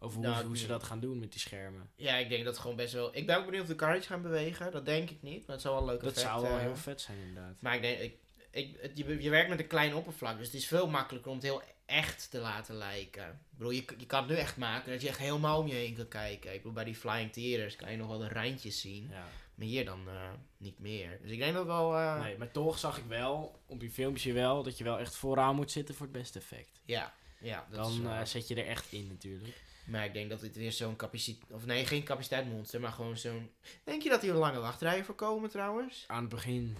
Over 0.00 0.16
hoe, 0.18 0.26
Nou, 0.26 0.38
ze- 0.40 0.46
hoe 0.46 0.56
ze 0.56 0.62
ja. 0.66 0.68
dat 0.68 0.82
gaan 0.82 1.00
doen 1.00 1.18
met 1.18 1.32
die 1.32 1.40
schermen. 1.40 1.90
Ja, 1.96 2.16
ik 2.16 2.28
denk 2.28 2.44
dat 2.44 2.58
gewoon 2.58 2.76
best 2.76 2.92
wel... 2.92 3.16
Ik 3.16 3.26
ben 3.26 3.36
ook 3.38 3.44
benieuwd 3.44 3.62
of 3.62 3.68
de 3.68 3.74
carriage 3.74 4.06
gaan 4.06 4.22
bewegen. 4.22 4.70
Dat 4.72 4.84
denk 4.86 5.10
ik 5.10 5.22
niet. 5.22 5.46
Maar 5.46 5.54
het 5.56 5.64
zou 5.64 5.74
wel 5.76 5.84
leuk 5.86 6.00
Dat 6.00 6.10
effect, 6.10 6.26
zou 6.26 6.42
wel 6.42 6.52
eh, 6.56 6.60
heel 6.60 6.76
vet 6.76 7.00
zijn 7.00 7.18
inderdaad. 7.18 7.60
Maar 7.60 7.74
ik 7.74 7.80
denk... 7.82 7.98
Ik, 8.00 8.16
ik, 8.50 8.76
het- 8.80 8.98
je, 8.98 9.22
je 9.22 9.30
werkt 9.30 9.48
met 9.48 9.58
een 9.60 9.66
klein 9.66 9.94
oppervlak. 9.94 10.36
Dus 10.38 10.46
het 10.46 10.56
is 10.56 10.66
veel 10.66 10.88
makkelijker 10.88 11.30
om 11.30 11.36
het 11.36 11.46
heel 11.46 11.62
echt 11.88 12.30
te 12.30 12.38
laten 12.38 12.74
lijken. 12.74 13.26
Ik 13.28 13.58
bedoel, 13.58 13.70
je, 13.72 13.84
je 13.98 14.06
kan 14.06 14.20
het 14.20 14.30
nu 14.30 14.36
echt 14.36 14.56
maken 14.56 14.92
dat 14.92 15.02
je 15.02 15.08
echt 15.08 15.18
helemaal 15.18 15.58
om 15.58 15.66
je 15.66 15.74
heen 15.74 15.94
kan 15.94 16.08
kijken. 16.08 16.50
Ik 16.50 16.56
bedoel, 16.56 16.72
bij 16.72 16.84
die 16.84 16.94
Flying 16.94 17.32
Theaters 17.32 17.76
kan 17.76 17.90
je 17.90 17.96
nog 17.96 18.08
wel 18.08 18.18
de 18.18 18.28
randjes 18.28 18.80
zien. 18.80 19.08
Ja. 19.10 19.26
Maar 19.54 19.66
hier 19.66 19.84
dan 19.84 20.08
eh, 20.08 20.30
niet 20.56 20.78
meer. 20.78 21.18
Dus 21.22 21.30
ik 21.30 21.38
denk 21.38 21.54
dat 21.54 21.66
wel... 21.66 21.96
eh, 21.96 22.20
Nee, 22.20 22.38
maar 22.38 22.50
toch 22.50 22.78
zag 22.78 22.98
ik 22.98 23.04
wel, 23.04 23.60
op 23.66 23.80
die 23.80 23.90
filmpjes 23.90 24.32
wel, 24.32 24.62
dat 24.62 24.78
je 24.78 24.84
wel 24.84 24.98
echt 24.98 25.16
vooraan 25.16 25.54
moet 25.56 25.70
zitten 25.70 25.94
voor 25.94 26.06
het 26.06 26.14
beste 26.16 26.38
effect. 26.38 26.80
Ja, 26.84 27.14
ja 27.40 27.66
dat 27.70 27.78
Dan 27.78 28.08
eh, 28.10 28.24
zet 28.24 28.48
je 28.48 28.54
er 28.54 28.66
echt 28.66 28.92
in 28.92 29.06
natuurlijk. 29.06 29.62
Maar 29.86 30.04
ik 30.04 30.12
denk 30.12 30.30
dat 30.30 30.40
dit 30.40 30.56
weer 30.56 30.72
zo'n 30.72 30.96
capaciteit... 30.96 31.52
Of 31.52 31.66
nee, 31.66 31.86
geen 31.86 32.02
capaciteitsmonster, 32.04 32.80
maar 32.80 32.92
gewoon 32.92 33.16
zo'n... 33.16 33.50
Denk 33.84 34.02
je 34.02 34.08
dat 34.08 34.22
hier 34.22 34.32
lange 34.32 34.58
wachtrijen 34.58 35.04
voorkomen 35.04 35.50
trouwens? 35.50 36.04
Aan 36.06 36.20
het 36.20 36.28
begin. 36.28 36.76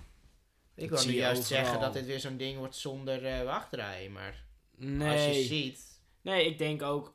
Ik 0.75 0.91
wil 0.91 1.05
nu 1.07 1.13
juist 1.13 1.41
overal. 1.41 1.59
zeggen 1.59 1.81
dat 1.81 1.93
dit 1.93 2.07
weer 2.07 2.21
zo'n 2.21 2.37
ding 2.37 2.59
wordt 2.59 2.77
zonder 2.77 3.45
wachtrijen. 3.45 4.13
Maar 4.13 4.47
Nee. 4.79 5.13
als 5.27 5.37
je 5.37 5.43
ziet... 5.45 6.01
Nee, 6.21 6.47
ik 6.47 6.59
denk 6.59 6.83
ook, 6.83 7.13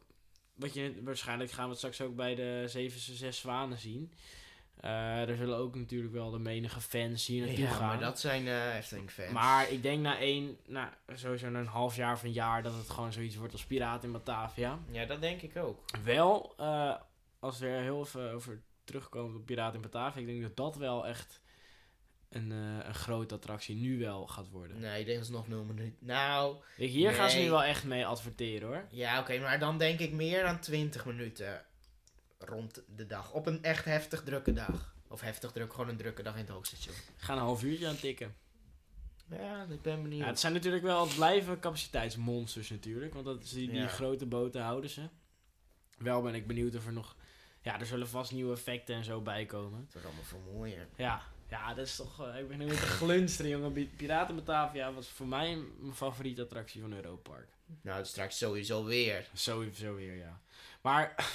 wat 0.56 0.74
je, 0.74 1.02
waarschijnlijk 1.04 1.52
gaan 1.52 1.64
we 1.64 1.70
het 1.70 1.78
straks 1.78 2.02
ook 2.02 2.16
bij 2.16 2.36
de 2.36 2.64
7 2.68 3.00
zes 3.16 3.38
zwanen 3.38 3.78
zien. 3.78 4.12
Eh, 4.80 5.30
er 5.30 5.36
zullen 5.36 5.58
ook 5.58 5.76
natuurlijk 5.76 6.14
wel 6.14 6.32
de 6.32 6.40
menige 6.40 6.82
fans 6.82 7.26
hier 7.26 7.46
naartoe 7.46 7.64
Ja, 7.64 7.72
gaan. 7.72 7.88
maar 7.88 8.00
dat 8.00 8.20
zijn 8.20 8.48
eh 8.48 8.76
Efteling 8.76 9.12
fans. 9.12 9.32
Maar 9.32 9.72
ik 9.72 9.82
denk 9.84 10.02
na 10.02 10.18
één, 10.20 10.58
nou, 10.68 10.90
sowieso 11.16 11.50
na 11.50 11.60
een 11.60 11.66
half 11.66 11.96
jaar 11.96 12.14
of 12.14 12.24
een 12.24 12.32
jaar, 12.32 12.64
dat 12.64 12.74
het 12.76 12.90
gewoon 12.90 13.14
zoiets 13.14 13.36
wordt 13.36 13.54
als 13.54 13.66
Piraat 13.66 14.04
in 14.04 14.12
Batavia. 14.12 14.80
Ja, 14.92 15.06
dat 15.06 15.22
denk 15.22 15.42
ik 15.42 15.56
ook. 15.58 15.80
Wel, 16.04 16.54
eh, 16.58 16.96
als 17.40 17.60
we 17.60 17.68
er 17.68 17.82
heel 17.82 18.00
even 18.02 18.32
over 18.32 18.62
terugkomen 18.84 19.36
op 19.40 19.46
Piraat 19.46 19.74
in 19.74 19.82
Batavia, 19.82 20.22
ik 20.22 20.28
denk 20.28 20.42
dat 20.42 20.56
dat 20.56 20.76
wel 20.76 21.08
echt 21.08 21.42
een, 22.36 22.52
eh, 22.52 22.88
een 22.88 22.94
grote 22.96 23.36
attractie 23.36 23.76
nu 23.76 24.00
wel 24.00 24.28
gaat 24.28 24.50
worden. 24.50 24.80
Nee, 24.80 25.00
ik 25.00 25.06
denk 25.06 25.18
dat 25.18 25.28
is 25.28 25.34
nog 25.34 25.48
nul 25.48 25.64
minuten. 25.64 25.96
Nou, 26.00 26.56
Kijk, 26.78 26.90
hier 26.90 27.12
gaan 27.12 27.30
ze 27.30 27.38
nu 27.40 27.50
wel 27.50 27.64
echt 27.64 27.84
mee 27.84 28.06
adverteren 28.06 28.68
hoor. 28.68 28.86
ja 28.92 29.20
oké, 29.20 29.40
maar 29.40 29.60
dan 29.60 29.78
denk 29.78 30.00
ik 30.00 30.12
meer 30.12 30.44
dan 30.44 30.60
20 30.60 31.06
minuten 31.06 31.66
rond 32.40 32.84
de 32.96 33.06
dag. 33.06 33.32
Op 33.32 33.46
een 33.48 33.64
echt 33.64 33.86
heftig 33.86 34.24
drukke 34.24 34.54
dag. 34.54 34.96
Of 35.08 35.22
heftig 35.22 35.52
druk, 35.52 35.72
gewoon 35.74 35.90
een 35.90 35.98
drukke 35.98 36.24
dag 36.24 36.34
in 36.34 36.40
het 36.40 36.50
hoogstation. 36.50 36.96
Gaan 37.18 37.38
een 37.38 37.44
half 37.44 37.64
uurtje 37.64 37.88
aan 37.88 37.96
tikken. 37.96 38.36
Ja, 39.30 39.66
ik 39.70 39.82
ben 39.82 40.02
benieuwd. 40.04 40.22
Ja, 40.22 40.28
het 40.28 40.40
zijn 40.40 40.54
natuurlijk 40.54 40.84
wel, 40.84 41.06
het 41.06 41.16
blijven 41.16 41.60
capaciteitsmonsters 41.60 42.70
natuurlijk. 42.70 43.14
Want 43.14 43.26
dat 43.26 43.44
is 43.44 43.50
die, 43.52 43.68
die 43.70 43.80
Ja. 43.80 43.88
grote 43.88 44.26
boten 44.26 44.62
houden 44.62 44.90
ze. 44.90 45.10
Wel 45.98 46.22
ben 46.22 46.36
ik 46.36 46.48
benieuwd 46.48 46.76
of 46.76 46.86
er 46.86 46.94
nog... 46.94 47.16
Ja, 47.62 47.80
er 47.80 47.86
zullen 47.86 48.08
vast 48.08 48.32
nieuwe 48.32 48.54
effecten 48.54 48.96
en 48.96 49.04
zo 49.04 49.22
bij 49.22 49.46
komen. 49.46 49.80
Het 49.80 49.92
wordt 49.94 50.08
allemaal 50.08 50.24
veel 50.26 50.52
mooier. 50.54 50.88
Ja, 50.96 51.22
ja 51.54 51.74
dat 51.74 51.86
is 51.88 51.96
toch... 51.96 52.28
eh, 52.28 52.40
ik 52.40 52.48
ben 52.48 52.58
nu 52.58 52.66
met 52.66 52.80
de 52.80 52.86
glunsteren, 52.86 53.52
jongen. 53.52 53.90
Piraten 53.98 54.36
Batavia 54.36 54.94
was 54.94 55.08
voor 55.08 55.28
mij 55.28 55.58
mijn 55.80 55.96
favoriete 55.96 56.42
attractie 56.42 56.82
van 56.82 56.94
Europa 56.94 57.30
Park. 57.30 57.48
Nou, 57.82 58.06
straks 58.06 58.38
sowieso 58.38 58.84
weer. 58.86 59.30
Sowieso 59.34 59.96
weer, 59.96 60.16
ja. 60.16 60.42
Maar... 60.82 61.14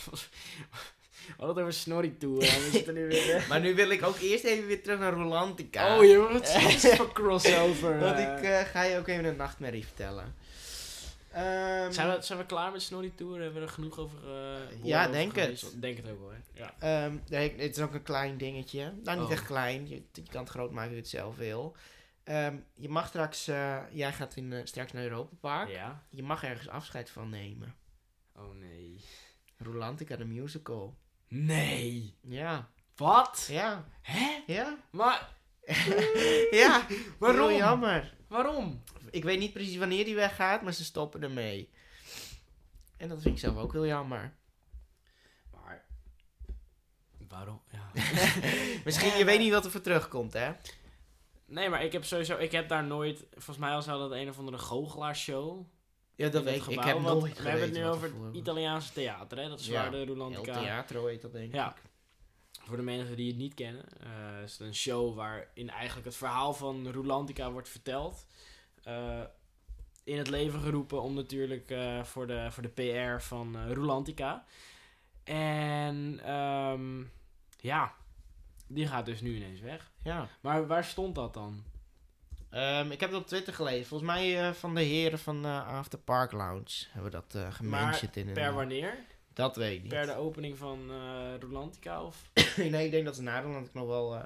we 1.26 1.34
hadden 1.36 1.56
het 1.56 1.58
over 1.58 1.72
Snorri 1.72 2.16
Tour 2.16 2.42
en 2.42 2.64
we 2.64 2.70
zitten 2.70 2.94
nu 2.94 3.06
weer... 3.06 3.44
Maar 3.48 3.60
nu 3.60 3.74
wil 3.74 3.90
ik 3.90 4.02
ook 4.02 4.18
eerst 4.18 4.44
even 4.44 4.66
weer 4.66 4.82
terug 4.82 4.98
naar 4.98 5.12
Rolantica. 5.12 5.96
Oh, 5.98 6.04
joh, 6.04 6.32
wat 6.32 6.48
is 6.48 6.86
voor 6.96 7.12
crossover? 7.12 7.98
Want 7.98 8.16
eh. 8.16 8.22
ik 8.22 8.42
eh, 8.42 8.60
ga 8.60 8.82
je 8.82 8.98
ook 8.98 9.08
even 9.08 9.24
een 9.24 9.36
nachtmerrie 9.36 9.84
vertellen. 9.84 10.34
Ehm, 11.42 11.92
Zijn 11.92 12.10
we, 12.16 12.22
zijn 12.22 12.38
we 12.38 12.46
klaar 12.46 12.72
met 12.72 12.82
Snorri 12.82 13.14
Tour? 13.14 13.40
Hebben 13.40 13.60
we 13.60 13.66
er 13.66 13.72
genoeg 13.72 13.98
over 13.98 14.20
woorden 14.20 14.78
Ja, 14.86 15.00
over 15.00 15.12
denk 15.12 15.36
het. 15.36 15.74
Denk 15.80 15.96
het 15.96 16.08
ook 16.10 16.18
wel, 16.20 16.30
hè? 16.30 16.68
Ja. 16.78 17.08
nee, 17.28 17.50
het 17.56 17.76
is 17.76 17.82
ook 17.82 17.94
een 17.94 18.02
klein 18.02 18.38
dingetje. 18.38 18.92
Nou, 19.02 19.16
niet 19.18 19.26
Oh. 19.26 19.32
echt 19.32 19.44
klein. 19.46 19.88
Je, 19.88 20.02
je 20.12 20.22
kan 20.30 20.40
het 20.40 20.50
groot 20.50 20.70
maken 20.70 20.82
als 20.88 20.96
je 20.96 21.02
het 21.02 21.08
zelf 21.08 21.36
wil. 21.36 21.76
Ehm, 22.24 22.56
je 22.74 22.88
mag 22.88 23.06
straks... 23.06 23.48
eh, 23.48 23.78
jij 23.92 24.12
gaat 24.12 24.36
in, 24.36 24.52
eh, 24.52 24.60
straks 24.64 24.92
naar 24.92 25.02
Europa 25.02 25.36
Park. 25.40 25.68
Ja? 25.68 26.02
Je 26.10 26.22
mag 26.22 26.44
ergens 26.44 26.68
afscheid 26.68 27.10
van 27.10 27.28
nemen. 27.30 27.74
Oh 28.36 28.54
nee. 28.54 29.04
Rolantica, 29.56 30.16
de 30.16 30.24
musical. 30.24 30.96
Nee! 31.28 32.16
Ja. 32.22 32.68
Wat? 32.96 33.46
Ja. 33.50 33.84
Hè? 34.02 34.42
Ja. 34.46 34.76
Maar 34.90 35.28
ja. 36.50 36.86
Waarom? 37.18 37.48
Heel 37.48 37.56
jammer. 37.58 38.14
waarom? 38.28 38.82
Ik 39.10 39.24
weet 39.24 39.38
niet 39.38 39.52
precies 39.52 39.76
wanneer 39.76 40.04
die 40.04 40.14
weggaat, 40.14 40.62
maar 40.62 40.72
ze 40.72 40.84
stoppen 40.84 41.22
ermee. 41.22 41.70
En 42.96 43.08
dat 43.08 43.20
vind 43.22 43.34
ik 43.34 43.40
zelf 43.40 43.56
ook 43.56 43.72
heel 43.72 43.86
jammer. 43.86 44.34
Maar... 45.52 45.84
Waarom? 47.28 47.62
Ja. 47.72 47.90
Misschien, 48.84 49.18
je 49.18 49.24
weet 49.24 49.38
niet 49.38 49.52
wat 49.52 49.64
er 49.64 49.70
voor 49.70 49.80
terugkomt, 49.80 50.32
hè? 50.32 50.52
nee, 51.44 51.68
maar 51.68 51.84
ik 51.84 51.92
heb 51.92 52.04
sowieso... 52.04 52.36
Ik 52.36 52.52
heb 52.52 52.68
daar 52.68 52.84
nooit... 52.84 53.26
Volgens 53.30 53.58
mij 53.58 53.70
was 53.70 53.86
dat 53.86 54.10
een 54.10 54.28
of 54.28 54.38
andere 54.38 54.58
goochelaar-show. 54.58 55.66
Ja, 56.14 56.28
dat 56.28 56.42
weet 56.42 56.66
ik. 56.66 56.66
Ik 56.66 56.80
heb 56.80 57.00
nooit 57.00 57.42
We 57.42 57.48
hebben 57.48 57.68
het 57.68 57.78
nu 57.78 57.86
over 57.86 58.12
het. 58.24 58.34
Italiaanse 58.34 58.92
theater, 58.92 59.38
hè? 59.38 59.48
Dat 59.48 59.60
is 59.60 59.66
Ja. 59.66 59.80
waar 59.80 59.90
de 59.90 59.96
El 59.96 60.06
Rolantica... 60.06 60.60
Teatro 60.60 61.06
heet 61.06 61.22
dat, 61.22 61.32
denk 61.32 61.48
ik. 61.48 61.54
Ja. 61.54 61.74
Voor 62.64 62.76
de 62.76 62.82
mensen 62.82 63.16
die 63.16 63.28
het 63.28 63.36
niet 63.36 63.54
kennen, 63.54 63.84
eh, 64.00 64.42
is 64.42 64.52
het 64.52 64.60
een 64.60 64.74
show 64.74 65.16
waarin 65.16 65.70
eigenlijk 65.70 66.06
het 66.06 66.16
verhaal 66.16 66.54
van 66.54 66.88
Rulantica 66.88 67.50
wordt 67.50 67.68
verteld. 67.68 68.26
Eh, 68.88 69.20
in 70.04 70.18
het 70.18 70.28
leven 70.28 70.60
geroepen 70.60 71.02
om 71.02 71.14
natuurlijk 71.14 71.70
eh, 71.70 72.02
voor, 72.04 72.26
de, 72.26 72.46
voor 72.50 72.62
de 72.62 72.68
PR 72.68 73.22
van 73.22 73.56
eh 73.56 73.72
Rulantica. 73.72 74.44
En 75.24 76.20
ehm, 76.24 77.02
ja, 77.60 77.94
die 78.66 78.86
gaat 78.86 79.06
dus 79.06 79.20
nu 79.20 79.36
ineens 79.36 79.60
weg. 79.60 79.90
Ja. 80.02 80.28
Maar 80.40 80.66
waar 80.66 80.84
stond 80.84 81.14
dat 81.14 81.34
dan? 81.34 81.64
Ehm, 82.50 82.90
ik 82.90 83.00
heb 83.00 83.10
het 83.10 83.20
op 83.20 83.26
Twitter 83.26 83.54
gelezen. 83.54 83.86
Volgens 83.86 84.10
mij 84.10 84.54
van 84.54 84.74
de 84.74 84.82
heren 84.82 85.18
van 85.18 85.44
After 85.44 85.98
Park 85.98 86.32
Lounge 86.32 86.86
hebben 86.90 87.10
we 87.10 87.16
dat 87.16 87.34
eh 87.34 87.52
gemanaged 87.52 88.16
in 88.16 88.28
een... 88.28 88.34
Per 88.34 88.54
wanneer? 88.54 88.98
Dat 89.32 89.56
weet 89.56 89.76
ik 89.76 89.82
niet. 89.82 89.92
Per 89.92 90.06
de 90.06 90.16
opening 90.16 90.58
van 90.58 90.90
Rulantica? 91.38 92.02
Of? 92.02 92.30
nee, 92.56 92.84
ik 92.84 92.90
denk 92.90 93.04
dat 93.04 93.16
ze 93.16 93.22
want 93.52 93.66
ik 93.66 93.74
nog 93.74 93.86
wel... 93.86 94.22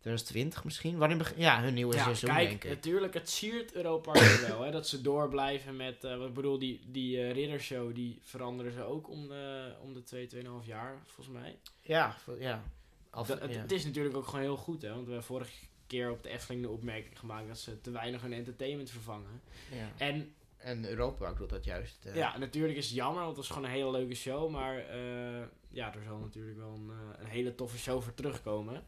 eh 0.00 0.06
2020 0.06 0.64
misschien? 0.64 0.98
Wanneer 0.98 1.16
begin... 1.18 1.40
Ja, 1.40 1.62
hun 1.62 1.74
nieuwe 1.74 1.94
Ja, 1.94 2.02
seizoen, 2.02 2.30
kijk, 2.30 2.48
denk 2.48 2.64
ik. 2.64 2.70
natuurlijk, 2.70 3.14
het 3.14 3.28
siert 3.30 3.72
Europa 3.74 4.12
wel, 4.48 4.60
hè, 4.62 4.70
dat 4.70 4.88
ze 4.88 5.00
door 5.00 5.28
blijven 5.28 5.76
met, 5.76 6.04
eh, 6.04 6.16
wat 6.16 6.28
ik 6.28 6.34
bedoel, 6.34 6.58
die, 6.58 6.80
die 6.86 7.18
eh, 7.18 7.32
riddershow, 7.32 7.94
die 7.94 8.18
veranderen 8.22 8.72
ze 8.72 8.82
ook 8.82 9.08
om 9.10 9.28
de, 9.28 9.72
om 9.82 9.92
de 9.94 10.02
2, 10.02 10.28
2,5 10.34 10.40
jaar, 10.64 11.02
volgens 11.06 11.36
mij. 11.36 11.58
Ja, 11.80 12.16
ja. 12.38 12.62
Af, 13.10 13.26
Dat- 13.26 13.40
het, 13.40 13.54
ja. 13.54 13.60
het 13.60 13.72
is 13.72 13.84
natuurlijk 13.84 14.16
ook 14.16 14.26
gewoon 14.26 14.40
heel 14.40 14.56
goed, 14.56 14.82
hè, 14.82 14.88
want 14.88 15.00
we 15.00 15.06
hebben 15.06 15.24
vorige 15.26 15.52
keer 15.86 16.10
op 16.10 16.22
de 16.22 16.28
Efteling 16.28 16.62
de 16.62 16.70
opmerking 16.70 17.18
gemaakt 17.18 17.48
dat 17.48 17.58
ze 17.58 17.80
te 17.80 17.90
weinig 17.90 18.22
hun 18.22 18.32
entertainment 18.32 18.90
vervangen. 18.90 19.40
ja. 19.72 19.88
En 19.98 20.34
En 20.56 20.88
Europa 20.88 21.32
doet 21.32 21.50
dat 21.50 21.64
juist. 21.64 22.04
eh. 22.04 22.14
ja, 22.14 22.38
natuurlijk 22.38 22.76
is 22.76 22.86
het 22.86 22.94
jammer, 22.94 23.22
want 23.24 23.36
het 23.36 23.46
was 23.46 23.48
gewoon 23.56 23.64
een 23.64 23.74
hele 23.76 23.90
leuke 23.90 24.14
show, 24.14 24.50
maar 24.50 24.78
eh, 24.78 25.46
ja, 25.68 25.94
er 25.94 26.02
zal 26.06 26.18
natuurlijk 26.18 26.56
wel 26.56 26.72
een, 26.74 26.90
een 27.18 27.26
hele 27.26 27.54
toffe 27.54 27.78
show 27.78 28.02
voor 28.02 28.14
terugkomen. 28.14 28.84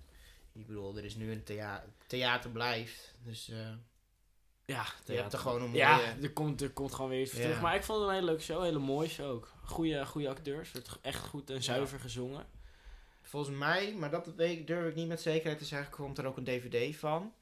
Ik 0.55 0.67
bedoel, 0.67 0.97
er 0.97 1.05
is 1.05 1.15
nu 1.17 1.33
een 1.33 1.45
thea 1.45 1.85
theater 2.07 2.51
blijft. 2.51 3.15
Dus 3.25 3.49
eh, 3.51 3.57
Ja, 4.65 4.85
je 5.05 5.13
hebt 5.13 5.33
er 5.33 5.39
gewoon 5.39 5.63
een 5.63 5.73
Ja, 5.73 5.97
mooie... 5.97 6.07
er 6.23 6.33
komt, 6.33 6.61
er 6.63 6.71
komt 6.71 6.95
gewoon 6.95 7.11
weer 7.11 7.21
iets 7.21 7.31
voor 7.31 7.41
Ja. 7.41 7.47
terug. 7.47 7.61
Maar 7.63 7.75
ik 7.75 7.83
vond 7.83 7.99
het 7.99 8.09
een 8.09 8.15
hele 8.15 8.27
leuke 8.27 8.43
show, 8.43 8.59
een 8.59 8.65
hele 8.65 8.79
mooie 8.79 9.09
show 9.09 9.31
ook. 9.31 9.53
Goede, 9.65 10.07
goede 10.07 10.29
acteurs, 10.29 10.73
werd 10.73 10.99
echt 11.03 11.25
goed 11.27 11.51
en 11.51 11.63
zuiver 11.63 12.01
gezongen. 12.01 12.47
Volgens 13.23 13.57
mij, 13.57 13.95
maar 13.95 14.11
dat 14.11 14.27
weet, 14.37 14.67
durf 14.67 14.89
ik 14.89 14.95
niet 14.95 15.09
met 15.09 15.21
zekerheid 15.21 15.59
te 15.59 15.65
zeggen, 15.65 15.91
komt 15.91 16.19
er 16.19 16.27
ook 16.27 16.37
een 16.37 16.45
dvd 16.45 16.97
van. 16.97 17.33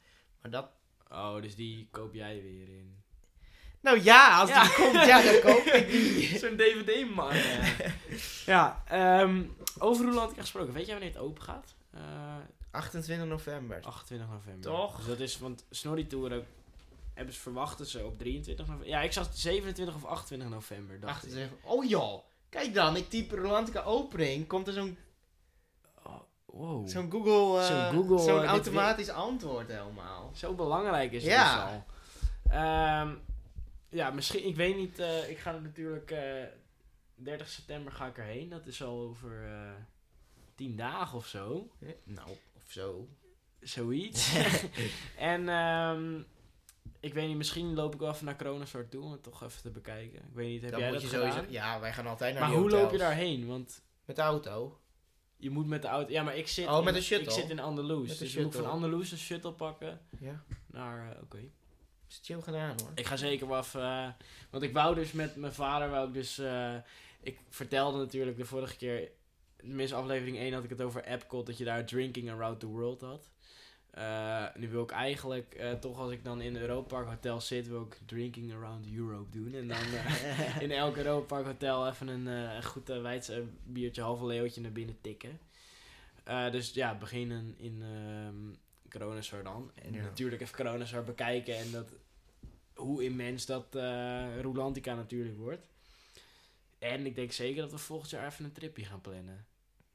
Maar 0.43 0.51
dat... 0.51 0.69
Oh, 1.11 1.43
dus 1.43 1.55
die 1.57 1.89
koop 1.91 2.15
jij 2.15 2.43
weer 2.43 2.69
in. 2.69 2.99
Nou 3.81 4.03
ja, 4.03 4.39
als 4.41 4.49
Ja. 4.51 4.63
die 4.63 4.73
komt, 4.85 4.95
ja, 5.07 5.23
dan 5.23 5.41
koop 5.41 5.65
ik 5.65 5.91
die. 5.91 6.39
Zo'n 6.39 6.57
DVD-man. 6.57 7.35
ja, 8.55 8.83
ehm 8.89 9.43
over 9.79 10.05
Rolantica 10.07 10.41
gesproken. 10.41 10.73
Weet 10.73 10.87
jij 10.87 10.95
wanneer 10.95 11.13
het 11.13 11.23
open 11.23 11.43
gaat? 11.43 11.75
Eh, 11.91 12.37
28 12.71 13.27
november. 13.29 13.81
28 13.83 14.29
november. 14.29 14.71
Toch? 14.71 14.97
Dus 14.97 15.07
dat 15.07 15.21
is, 15.21 15.39
want 15.39 15.65
Snorri 15.71 16.07
Tour 16.07 16.45
hebben 17.15 17.35
ze 17.35 17.41
verwachten 17.41 17.87
ze 17.87 18.05
op 18.05 18.19
23 18.19 18.67
november. 18.67 18.89
Ja, 18.89 19.01
ik 19.01 19.13
zag 19.13 19.29
27 19.33 19.95
of 19.95 20.05
28 20.05 20.49
november. 20.49 21.01
Dacht 21.01 21.23
ik. 21.27 21.31
28. 21.31 21.71
Oh 21.71 21.85
joh, 21.89 22.23
kijk 22.49 22.75
dan, 22.75 22.97
ik 22.97 23.09
type 23.09 23.37
Rolantica 23.37 23.83
opening, 23.83 24.47
komt 24.47 24.67
er 24.67 24.73
zo'n 24.73 24.99
Wow. 26.53 26.89
Zo'n 26.89 27.11
Google, 27.11 27.61
eh, 27.61 27.67
Zo'n 27.67 27.93
Google, 27.95 28.19
zo'n 28.19 28.35
eh, 28.35 28.41
dit 28.41 28.51
automatisch 28.51 29.09
antwoord 29.09 29.69
helemaal. 29.69 30.31
Zo 30.35 30.55
belangrijk 30.55 31.13
is 31.13 31.23
het 31.23 31.33
Ja. 31.33 31.65
dus 31.65 31.73
al. 31.73 31.85
Ehm, 32.53 33.15
ja, 33.89 34.11
misschien, 34.11 34.47
ik 34.47 34.57
weet 34.57 34.77
niet, 34.77 34.99
eh, 34.99 35.31
ik 35.31 35.39
ga 35.39 35.55
er 35.55 35.63
natuurlijk, 35.63 36.11
eh 36.11 36.43
30 37.15 37.49
september 37.49 37.93
ga 37.93 38.07
ik 38.07 38.19
erheen. 38.19 38.49
Dat 38.49 38.67
is 38.67 38.83
al 38.83 39.01
over 39.01 39.45
eh 39.47 39.71
10 40.55 40.77
dagen 40.77 41.19
of 41.19 41.27
zo. 41.27 41.71
Nou, 42.05 42.29
of 42.71 42.77
zo. 42.77 43.09
Zoiets. 43.61 44.35
en 45.17 45.49
ehm, 45.49 46.21
ik 47.01 47.15
weet 47.15 47.29
niet, 47.29 47.37
misschien 47.37 47.75
loop 47.75 47.95
ik 47.95 48.01
wel 48.01 48.11
even 48.11 48.25
naar 48.25 48.37
Kronosort 48.37 48.91
toe 48.91 49.03
om 49.03 49.13
het 49.13 49.23
toch 49.23 49.43
even 49.45 49.63
te 49.63 49.71
bekijken. 49.71 50.19
Ik 50.19 50.35
weet 50.35 50.49
niet, 50.49 50.63
heb 50.63 50.71
Dan 50.71 50.81
jij 50.81 50.91
moet 50.91 51.01
dat 51.01 51.11
je 51.11 51.17
gedaan? 51.17 51.33
sowieso... 51.33 51.53
Ja, 51.53 51.81
wij 51.81 51.93
gaan 51.93 52.07
altijd 52.07 52.35
naar 52.35 52.49
Maar 52.49 52.59
hoe 52.59 52.71
loop 52.71 52.91
je 52.93 52.99
daarheen? 52.99 53.47
Want 53.47 53.83
Met 54.05 54.17
de 54.17 54.23
auto. 54.23 54.81
je 55.37 55.51
moet 55.51 55.67
met 55.67 55.83
de 55.83 55.89
auto... 55.89 56.13
Ja, 56.13 56.23
maar 56.23 56.37
ik 56.37 56.49
zit, 56.49 56.67
Oh, 56.69 56.85
met 56.85 56.95
de 56.95 57.03
shuttle? 57.03 57.27
Ik 57.35 57.41
zit 57.41 57.51
in 57.51 57.59
Andalus. 57.61 58.09
Met 58.09 58.19
de 58.19 58.25
Dus 58.25 58.33
je 58.33 58.41
moet 58.43 58.53
van 58.55 58.63
shuttle. 58.65 58.81
Andalus 58.87 59.13
een 59.13 59.19
shuttle 59.19 59.53
pakken 59.53 60.01
Ja. 60.21 60.43
naar... 60.67 61.11
eh, 61.17 61.23
Oké. 61.23 61.39
Is 62.09 62.21
chill 62.23 62.41
gedaan 62.41 62.77
hoor. 62.81 62.91
Ik 62.95 63.07
ga 63.07 63.17
zeker 63.17 63.49
wel 63.49 63.59
even... 63.59 63.83
eh, 63.83 64.09
want 64.51 64.63
ik 64.63 64.73
wou 64.73 64.95
dus 64.95 65.13
met 65.13 65.37
mijn 65.37 65.53
vader, 65.53 65.91
wou 65.91 66.09
ik 66.09 66.15
dus... 66.15 66.39
eh, 66.39 66.75
ik 67.23 67.39
vertelde 67.49 67.99
natuurlijk 67.99 68.37
de 68.37 68.45
vorige 68.45 68.77
keer... 68.77 69.11
Tenminste, 69.61 69.97
aflevering 69.97 70.37
1 70.37 70.53
had 70.53 70.65
ik 70.65 70.71
het 70.71 70.83
over 70.83 71.05
Epcot, 71.05 71.47
dat 71.47 71.59
je 71.59 71.65
daar 71.65 71.87
Drinking 71.87 72.31
Around 72.31 72.61
the 72.61 72.67
World 72.67 73.01
had. 73.01 73.31
Eh, 73.91 74.45
nu 74.55 74.69
wil 74.69 74.83
ik 74.83 74.91
eigenlijk, 74.91 75.55
eh, 75.55 75.73
toch 75.73 75.99
als 75.99 76.13
ik 76.13 76.25
dan 76.25 76.41
in 76.41 76.55
een 76.55 76.61
Europa 76.61 76.89
Park 76.89 77.09
Hotel 77.09 77.41
zit, 77.41 77.69
wil 77.69 77.83
ik 77.83 77.99
Drinking 78.07 78.53
Around 78.53 78.87
Europe 78.95 79.31
doen. 79.31 79.55
En 79.55 79.69
dan 79.69 79.77
eh, 79.77 80.61
in 80.67 80.71
elk 80.71 80.97
Europa 80.97 81.27
Park 81.27 81.45
Hotel 81.45 81.89
even 81.89 82.09
een, 82.09 82.63
goed 82.63 82.89
Weidse 82.89 83.45
biertje, 83.65 84.03
halve 84.03 84.27
leeuwtje 84.27 84.61
naar 84.61 84.73
binnen 84.73 84.97
tikken. 85.01 85.39
Dus 86.51 86.73
ja, 86.73 86.95
beginnen 86.99 87.55
in 87.57 87.83
Kronosar 88.89 89.43
dan. 89.43 89.71
En 89.75 89.93
Ja. 89.93 90.03
natuurlijk 90.03 90.43
even 90.43 90.55
Kronosar 90.55 91.05
bekijken 91.05 91.57
en 91.57 91.71
dat, 91.71 91.93
hoe 92.75 93.05
immens 93.05 93.47
dat 93.47 93.67
Rolantica 94.41 94.95
natuurlijk 94.95 95.37
wordt. 95.37 95.67
En 96.79 97.07
ik 97.07 97.15
denk 97.15 97.33
zeker 97.33 97.63
dat 97.63 97.71
we 97.71 97.79
volgend 97.79 98.11
jaar 98.11 98.27
even 98.27 98.45
een 98.45 98.53
tripje 98.53 98.85
gaan 98.85 99.01
plannen. 99.01 99.47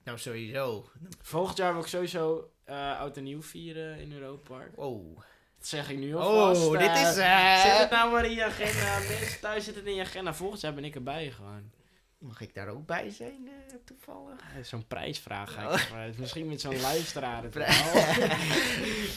Nou, 0.05 0.17
sowieso. 0.17 0.89
Volgend 1.21 1.57
jaar 1.57 1.73
wil 1.73 1.81
ik 1.81 1.87
sowieso 1.87 2.51
eh 2.63 2.99
oud 2.99 3.17
en 3.17 3.23
nieuw 3.23 3.41
vieren 3.41 3.97
in 3.99 4.13
Europa 4.13 4.53
Park. 4.55 4.71
Oh. 4.75 5.15
Dat 5.57 5.67
zeg 5.67 5.89
ik 5.89 5.97
nu 5.97 6.15
alvast. 6.15 6.65
Oh, 6.65 6.71
dit 6.71 6.87
eh, 6.87 7.01
is... 7.01 7.17
eh, 7.17 7.61
Zet 7.61 7.77
het 7.77 7.89
nou 7.89 8.11
maar 8.11 8.25
in 8.25 8.31
je 8.33 8.43
agenda. 8.43 8.99
Mensen 9.19 9.39
thuis 9.39 9.63
zitten 9.63 9.81
het 9.83 9.91
in 9.91 9.97
je 9.97 10.03
agenda. 10.05 10.33
Volgend 10.33 10.61
jaar 10.61 10.73
ben 10.73 10.85
ik 10.85 10.95
erbij 10.95 11.31
gewoon. 11.31 11.71
Mag 12.17 12.41
ik 12.41 12.53
daar 12.53 12.67
ook 12.67 12.85
bij 12.85 13.09
zijn, 13.09 13.49
toevallig? 13.85 14.39
Zo'n 14.61 14.87
prijsvraag 14.87 15.53
ga 15.53 15.61
ik 15.61 15.69
Oh. 15.91 16.17
Misschien 16.19 16.47
met 16.47 16.61
zo'n 16.61 16.81
luisteraar. 16.91 17.43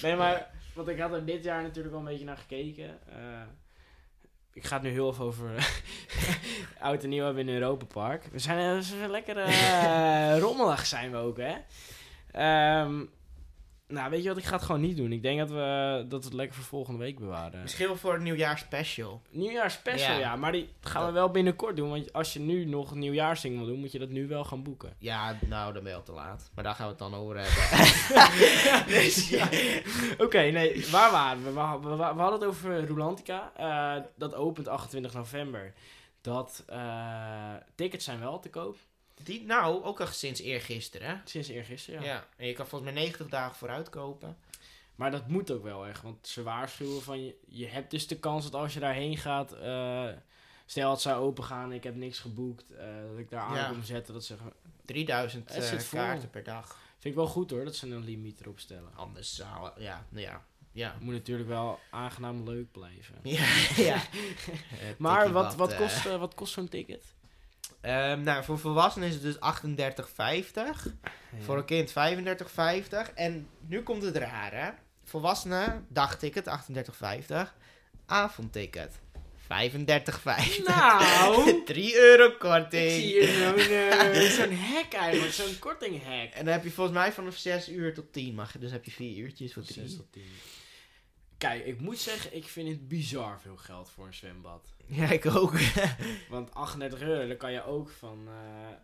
nee, 0.03 0.16
maar... 0.16 0.51
Want 0.74 0.89
ik 0.91 0.99
had 0.99 1.12
er 1.12 1.24
dit 1.24 1.45
jaar 1.45 1.62
natuurlijk 1.62 1.91
wel 1.95 1.99
een 2.05 2.11
beetje 2.11 2.24
naar 2.24 2.36
gekeken. 2.36 2.99
Eh, 4.59 4.64
ik 4.64 4.66
ga 4.66 4.74
het 4.74 4.82
nu 4.82 4.90
heel 4.90 5.11
even 5.11 5.24
over 5.24 5.50
oud 6.80 7.02
en 7.02 7.09
nieuw 7.09 7.24
hebben 7.24 7.48
in 7.48 7.54
Europa 7.54 7.84
Park. 7.84 8.24
We 8.32 8.38
zijn, 8.38 8.59
eh, 8.59 8.74
we 8.74 8.82
zijn 8.82 9.11
lekker 9.11 9.36
eh, 9.36 10.38
rommelig 10.46 10.86
zijn 10.86 11.11
we 11.11 11.16
ook, 11.16 11.36
hè. 11.36 11.54
Ehm, 12.32 13.04
nou, 13.89 14.11
weet 14.11 14.22
je 14.22 14.28
wat? 14.28 14.39
Ik 14.39 14.45
ga 14.45 14.57
het 14.57 14.64
gewoon 14.64 14.80
niet 14.80 14.97
doen. 14.97 15.12
Ik 15.12 15.22
denk 15.22 15.39
dat 15.39 15.51
we, 15.51 16.05
dat 16.09 16.20
we 16.20 16.26
het 16.26 16.36
lekker 16.36 16.57
voor 16.57 16.64
volgende 16.64 16.99
week 16.99 17.18
bewaren. 17.18 17.62
Misschien 17.62 17.86
wel 17.86 17.97
voor 17.97 18.12
het 18.12 18.22
nieuwjaarspecial. 18.22 19.22
Nieuwjaar 19.30 19.70
special, 19.70 20.12
ja. 20.12 20.18
Ja. 20.18 20.36
Maar 20.36 20.53
die 20.53 20.68
gaan 20.80 21.07
we 21.07 21.12
wel 21.12 21.30
binnenkort 21.30 21.76
doen. 21.76 21.91
Want 21.91 22.12
als 22.12 22.32
je 22.32 22.41
nu 22.41 22.64
nog 22.64 22.91
een 22.91 22.99
nieuwjaarsding 22.99 23.57
wil 23.57 23.66
doen, 23.66 23.78
moet 23.78 23.93
je 23.93 23.99
dat 23.99 24.09
nu 24.09 24.26
wel 24.26 24.45
gaan 24.45 24.62
boeken. 24.62 24.93
Ja, 24.99 25.39
nou, 25.47 25.72
dan 25.72 25.82
ben 25.82 25.93
je 25.93 25.99
al 25.99 26.05
te 26.05 26.12
laat. 26.12 26.51
Maar 26.55 26.64
daar 26.64 26.74
gaan 26.74 26.84
we 26.84 26.91
het 26.91 26.99
dan 26.99 27.14
over 27.14 27.36
hebben. 27.39 28.86
Dus 28.99 29.28
ja. 29.28 29.49
Oké, 30.18 30.41
nee, 30.41 30.86
waar 30.91 31.11
waren 31.11 31.45
we? 31.45 31.53
We, 31.53 31.89
we, 31.89 31.97
we 31.97 32.03
hadden 32.03 32.41
het 32.41 32.45
over 32.45 32.84
Rulantica. 32.84 33.53
Eh, 33.57 34.03
dat 34.16 34.34
opent 34.34 34.68
28 34.68 35.14
november. 35.14 35.72
Dat 36.20 36.64
eh, 36.66 37.55
tickets 37.74 38.05
zijn 38.05 38.20
wel 38.20 38.41
te 38.41 38.51
koop. 38.51 38.76
Die, 39.23 39.45
nou, 39.45 39.85
ook 39.85 40.01
al 40.01 40.07
sinds 40.07 40.41
eergisteren, 40.41 41.09
hè? 41.09 41.14
Sinds 41.25 41.49
eergisteren, 41.49 42.03
Ja. 42.03 42.07
ja. 42.07 42.27
En 42.37 42.47
je 42.47 42.53
kan 42.53 42.66
volgens 42.66 42.93
mij 42.93 43.03
90 43.03 43.29
dagen 43.29 43.57
vooruit 43.57 43.89
kopen. 43.89 44.37
Maar 44.95 45.11
dat 45.11 45.29
moet 45.29 45.51
ook 45.51 45.62
wel 45.62 45.87
echt. 45.87 46.03
Want 46.03 46.27
ze 46.29 46.43
waarschuwen 46.43 47.03
van 47.03 47.25
je. 47.25 47.37
Je 47.49 47.66
hebt 47.66 47.91
dus 47.91 48.07
de 48.07 48.19
kans 48.19 48.45
dat 48.45 48.55
als 48.55 48.75
je 48.75 48.81
daarheen 48.81 49.16
gaat. 49.16 49.53
eh, 49.53 50.09
stel 50.66 50.91
het 50.91 51.01
zou 51.01 51.23
open 51.23 51.45
gaan 51.45 51.73
ik 51.73 51.85
heb 51.85 51.95
niks 51.95 52.19
geboekt. 52.19 52.71
eh, 52.71 52.87
dat 53.11 53.19
ik 53.19 53.31
daar 53.31 53.41
aan 53.41 53.55
Ja. 53.57 53.69
kom 53.69 53.83
zetten. 53.83 54.14
Dat 54.14 54.25
ze, 54.25 54.37
vind 54.37 54.53
3000 54.85 55.55
Het 55.55 55.64
zit 55.64 55.83
eh, 55.85 55.89
kaarten 55.91 56.31
per 56.31 56.43
dag. 56.45 56.79
ik 57.01 57.14
wel 57.14 57.27
goed 57.27 57.51
hoor 57.51 57.64
dat 57.64 57.77
ze 57.77 57.87
een 57.87 58.05
limiet 58.05 58.41
erop 58.41 58.59
stellen. 58.61 58.91
Anders 58.97 59.35
zou... 59.35 59.71
Ja, 59.81 60.07
nou 60.09 60.25
ja. 60.27 60.45
Ja. 60.73 60.93
Het 60.93 61.01
moet 61.03 61.12
natuurlijk 61.14 61.49
wel 61.49 61.79
aangenaam 61.91 62.45
leuk 62.49 62.73
blijven. 62.73 63.14
Ja, 63.23 63.47
ja. 63.77 64.03
Maar 64.99 65.33
wat, 65.33 65.55
wat 65.55 65.77
kost, 65.77 66.05
wat 66.05 66.35
kost 66.35 66.53
zo'n 66.53 66.69
ticket? 66.69 67.05
Ehm, 67.81 68.22
nou, 68.22 68.45
voor 68.45 68.59
volwassenen 68.59 69.09
is 69.09 69.14
het 69.14 69.22
dus 69.22 69.37
38,50. 69.39 70.93
Voor 71.41 71.57
een 71.57 71.64
kind 71.64 71.91
35,50. 71.91 73.14
En 73.14 73.49
nu 73.66 73.83
komt 73.83 74.03
het 74.03 74.16
raar, 74.16 74.53
hè? 74.53 74.70
Volwassenen, 75.05 75.87
dagticket 75.89 76.47
38,50. 76.47 77.55
Avondticket 78.07 78.93
35,50. 79.49 80.64
Nou, 80.64 81.53
3 81.64 81.97
euro 81.97 82.24
ik 82.24 82.39
korting. 82.39 82.91
zie 82.91 83.20
hier 83.20 83.29
zo'n 84.31 84.51
eh, 84.51 84.70
hack 84.74 84.93
eigenlijk, 84.93 85.33
zo'n 85.33 85.59
kortinghack. 85.59 86.33
En 86.33 86.45
dan 86.45 86.53
heb 86.53 86.64
je 86.64 86.70
volgens 86.70 86.97
mij 86.97 87.12
vanaf 87.12 87.37
6 87.37 87.68
uur 87.68 87.95
tot 87.95 88.12
10 88.12 88.35
mag 88.35 88.53
je. 88.53 88.59
Dus 88.59 88.70
heb 88.70 88.85
je 88.85 88.91
4 88.91 89.16
uurtjes 89.16 89.53
voor 89.53 89.62
6 89.62 89.74
3. 89.74 89.97
tot 89.97 90.12
10. 90.12 90.22
Kijk, 91.39 91.64
ik 91.66 91.80
moet 91.80 91.99
zeggen, 91.99 92.36
ik 92.36 92.45
vind 92.45 92.68
het 92.68 92.89
bizar 92.89 93.41
veel 93.41 93.57
geld 93.57 93.91
voor 93.91 94.07
een 94.07 94.14
zwembad. 94.14 94.72
Ja, 94.86 95.11
ik 95.11 95.26
ook. 95.26 95.53
Want 96.30 96.55
38 96.55 97.01
euro, 97.01 97.26
daar 97.26 97.36
kan 97.36 97.53
je 97.53 97.64
ook 97.64 97.91
van... 97.91 98.28
eh, 98.28 98.76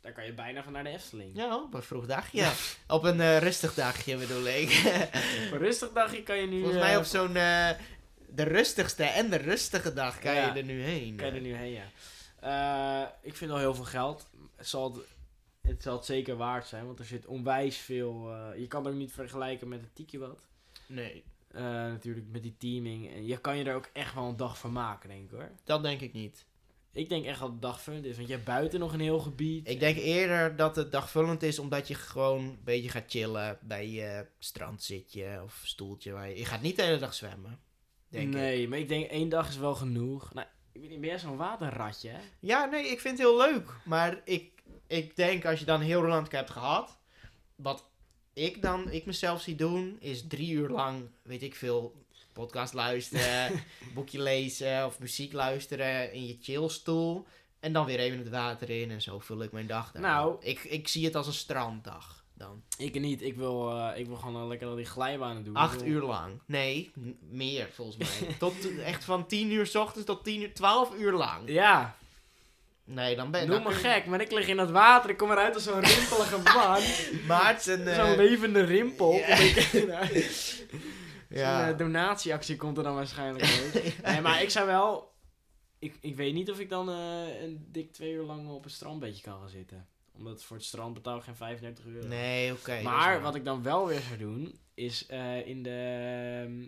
daar 0.00 0.12
kan 0.12 0.24
je 0.24 0.32
bijna 0.32 0.62
van 0.62 0.72
naar 0.72 0.84
de 0.84 0.90
Efteling. 0.90 1.36
ja, 1.36 1.56
op 1.62 1.74
een 1.74 1.82
vroeg 1.82 2.06
dagje. 2.06 2.50
op 2.88 3.04
een 3.04 3.20
eh, 3.20 3.38
rustig 3.38 3.74
dagje 3.74 4.16
bedoel 4.16 4.46
ik. 4.46 4.70
Voor 5.48 5.56
een 5.56 5.58
rustig 5.58 5.92
dagje 5.92 6.22
kan 6.22 6.36
je 6.40 6.46
nu... 6.46 6.58
Volgens 6.60 6.80
mij 6.82 6.92
eh, 6.92 6.98
op 6.98 7.04
zo'n... 7.04 7.36
eh, 7.36 7.70
de 8.28 8.42
rustigste 8.42 9.04
en 9.04 9.30
de 9.30 9.36
rustige 9.36 9.92
dag 9.92 10.18
kan 10.18 10.34
Ja. 10.34 10.46
je 10.54 10.58
er 10.60 10.64
nu 10.66 10.82
heen. 10.82 11.16
Kan 11.16 11.26
je 11.26 11.32
er 11.32 11.40
nu 11.40 11.54
heen, 11.54 11.72
ja. 12.40 13.18
Ik 13.22 13.36
vind 13.36 13.50
al 13.50 13.58
heel 13.58 13.74
veel 13.74 13.84
geld. 13.84 14.30
Het 14.56 14.68
zal 14.68 14.92
het, 14.94 15.04
het 15.60 15.82
zal 15.82 15.96
het 15.96 16.04
zeker 16.04 16.36
waard 16.36 16.66
zijn, 16.66 16.86
want 16.86 16.98
er 16.98 17.04
zit 17.04 17.26
onwijs 17.26 17.76
veel... 17.76 18.34
je 18.56 18.66
kan 18.66 18.84
het 18.84 18.92
ook 18.92 18.98
niet 18.98 19.12
vergelijken 19.12 19.68
met 19.68 19.80
het 19.80 19.94
Tiki 19.94 20.18
wat. 20.18 20.40
Nee, 20.86 21.24
Eh, 21.50 21.62
natuurlijk 21.62 22.26
met 22.30 22.42
die 22.42 22.56
teaming. 22.58 23.12
En 23.12 23.26
je 23.26 23.38
kan 23.38 23.56
je 23.56 23.64
er 23.64 23.74
ook 23.74 23.90
echt 23.92 24.14
wel 24.14 24.24
een 24.24 24.36
dag 24.36 24.58
van 24.58 24.72
maken, 24.72 25.08
denk 25.08 25.24
ik 25.24 25.30
hoor. 25.30 25.50
dat 25.64 25.82
denk 25.82 26.00
ik 26.00 26.12
niet. 26.12 26.46
Ik 26.92 27.08
denk 27.08 27.24
echt 27.24 27.40
dat 27.40 27.50
het 27.50 27.62
dagvullend 27.62 28.04
is, 28.04 28.16
want 28.16 28.28
je 28.28 28.34
hebt 28.34 28.46
buiten 28.46 28.80
nog 28.80 28.92
een 28.92 29.00
heel 29.00 29.18
gebied. 29.18 29.68
Ik 29.68 29.80
denk 29.80 29.96
eerder 29.96 30.56
dat 30.56 30.76
het 30.76 30.92
dagvullend 30.92 31.42
is 31.42 31.58
omdat 31.58 31.88
je 31.88 31.94
gewoon 31.94 32.44
een 32.44 32.60
beetje 32.64 32.88
gaat 32.88 33.10
chillen 33.10 33.58
bij 33.62 33.88
je 33.88 34.26
strandzitje 34.38 35.40
of 35.44 35.60
stoeltje. 35.64 36.12
Waar 36.12 36.28
je, 36.28 36.38
je 36.38 36.44
gaat 36.44 36.62
niet 36.62 36.76
de 36.76 36.82
hele 36.82 36.98
dag 36.98 37.14
zwemmen. 37.14 37.60
Denk 38.08 38.26
ik. 38.28 38.34
nee, 38.34 38.68
maar 38.68 38.78
ik 38.78 38.88
denk 38.88 39.10
één 39.10 39.28
dag 39.28 39.48
is 39.48 39.56
wel 39.56 39.74
genoeg. 39.74 40.34
Nou, 40.34 40.46
ik 40.72 41.00
ben 41.00 41.08
jij 41.08 41.18
zo'n 41.18 41.36
waterratje, 41.36 42.08
hè? 42.08 42.20
Ja, 42.40 42.64
nee, 42.64 42.90
ik 42.90 43.00
vind 43.00 43.18
het 43.18 43.26
heel 43.26 43.36
leuk. 43.36 43.74
Maar 43.84 44.20
ik, 44.24 44.62
ik 44.86 45.16
denk 45.16 45.44
als 45.44 45.58
je 45.58 45.64
dan 45.64 45.80
heel 45.80 46.00
Roland 46.00 46.32
hebt 46.32 46.50
gehad. 46.50 46.98
Wat 47.54 47.89
ik 48.40 48.62
dan, 48.62 48.90
ik 48.90 49.06
mezelf 49.06 49.42
zie 49.42 49.54
doen, 49.54 49.96
is 50.00 50.26
drie 50.28 50.50
uur 50.50 50.68
lang, 50.68 51.02
weet 51.22 51.42
ik 51.42 51.54
veel, 51.54 51.94
podcast 52.32 52.74
luisteren, 52.74 53.50
boekje 53.94 54.22
lezen 54.22 54.86
of 54.86 54.98
muziek 54.98 55.32
luisteren 55.32 56.12
in 56.12 56.26
je 56.26 56.36
chillstoel. 56.40 57.26
En 57.60 57.72
dan 57.72 57.86
weer 57.86 57.98
even 57.98 58.18
het 58.18 58.28
water 58.28 58.70
in 58.70 58.90
en 58.90 59.02
zo 59.02 59.18
vul 59.18 59.42
ik 59.42 59.52
mijn 59.52 59.66
dag. 59.66 59.92
dan. 59.92 60.02
Nou. 60.02 60.36
ik, 60.40 60.64
ik 60.64 60.88
zie 60.88 61.04
het 61.04 61.16
als 61.16 61.26
een 61.26 61.32
stranddag 61.32 62.24
dan. 62.34 62.62
Ik 62.78 63.00
niet. 63.00 63.22
Ik 63.22 63.36
wil, 63.36 63.70
eh, 63.70 63.98
ik 63.98 64.06
wil 64.06 64.16
gewoon 64.16 64.48
lekker 64.48 64.68
al 64.68 64.74
die 64.74 64.84
glijbanen 64.84 65.44
doen. 65.44 65.54
Acht 65.54 65.84
uur 65.84 66.02
lang. 66.02 66.40
Nee, 66.46 66.90
meer 67.30 67.68
volgens 67.72 67.96
mij. 67.96 68.34
tot, 68.34 68.54
echt 68.84 69.04
van 69.04 69.26
tien 69.26 69.50
uur 69.50 69.66
s 69.66 69.74
ochtends 69.74 70.06
tot 70.06 70.24
tien 70.24 70.42
uur, 70.42 70.54
twaalf 70.54 70.94
uur 70.98 71.12
lang. 71.12 71.48
Ja, 71.48 71.96
Nee, 72.92 73.16
dan 73.16 73.30
ben 73.30 73.40
noem 73.40 73.50
dan 73.50 73.62
me 73.72 73.78
kun 73.80 73.88
je- 73.88 73.94
gek, 73.94 74.06
maar 74.06 74.20
ik 74.20 74.30
lig 74.32 74.46
in 74.48 74.56
dat 74.56 74.70
water. 74.70 75.10
Ik 75.10 75.16
kom 75.16 75.30
eruit 75.30 75.54
als 75.54 75.64
zo'n 75.64 75.80
rimpelige 75.80 76.38
man. 76.54 76.82
Maarten, 77.26 77.86
eh, 77.88 77.94
Zo'n 78.04 78.16
levende 78.16 78.60
rimpel. 78.64 79.12
ja. 79.12 79.26
ik. 80.10 80.20
Zo'n 81.30 81.38
eh, 81.38 81.76
donatieactie 81.76 82.56
komt 82.56 82.76
er 82.76 82.82
dan 82.82 82.94
waarschijnlijk 82.94 83.44
uit. 83.44 84.02
Nee, 84.02 84.20
maar 84.20 84.42
ik 84.42 84.50
zou 84.50 84.66
wel... 84.66 85.12
Ik, 85.78 85.96
ik 86.00 86.16
weet 86.16 86.34
niet 86.34 86.50
of 86.50 86.60
ik 86.60 86.68
dan 86.68 86.88
eh, 86.90 87.42
een 87.42 87.66
dik 87.72 87.92
twee 87.92 88.12
uur 88.12 88.22
lang 88.24 88.48
op 88.48 88.64
een 88.64 88.70
strandbeetje 88.70 89.22
kan 89.22 89.38
gaan 89.38 89.48
zitten. 89.48 89.86
Omdat 90.16 90.42
voor 90.44 90.56
het 90.56 90.64
strand 90.66 90.94
betaal 90.94 91.16
ik 91.16 91.22
geen 91.22 91.36
35 91.36 91.84
euro. 91.86 92.06
Nee, 92.08 92.52
oké. 92.52 92.80
maar 92.82 93.20
wat 93.20 93.34
ik 93.34 93.44
dan 93.44 93.62
wel 93.62 93.86
weer 93.86 94.00
zou 94.00 94.18
doen, 94.18 94.60
is 94.74 95.06
eh, 95.06 95.46
in 95.46 95.62
de 95.62 95.70
ehm, 96.44 96.66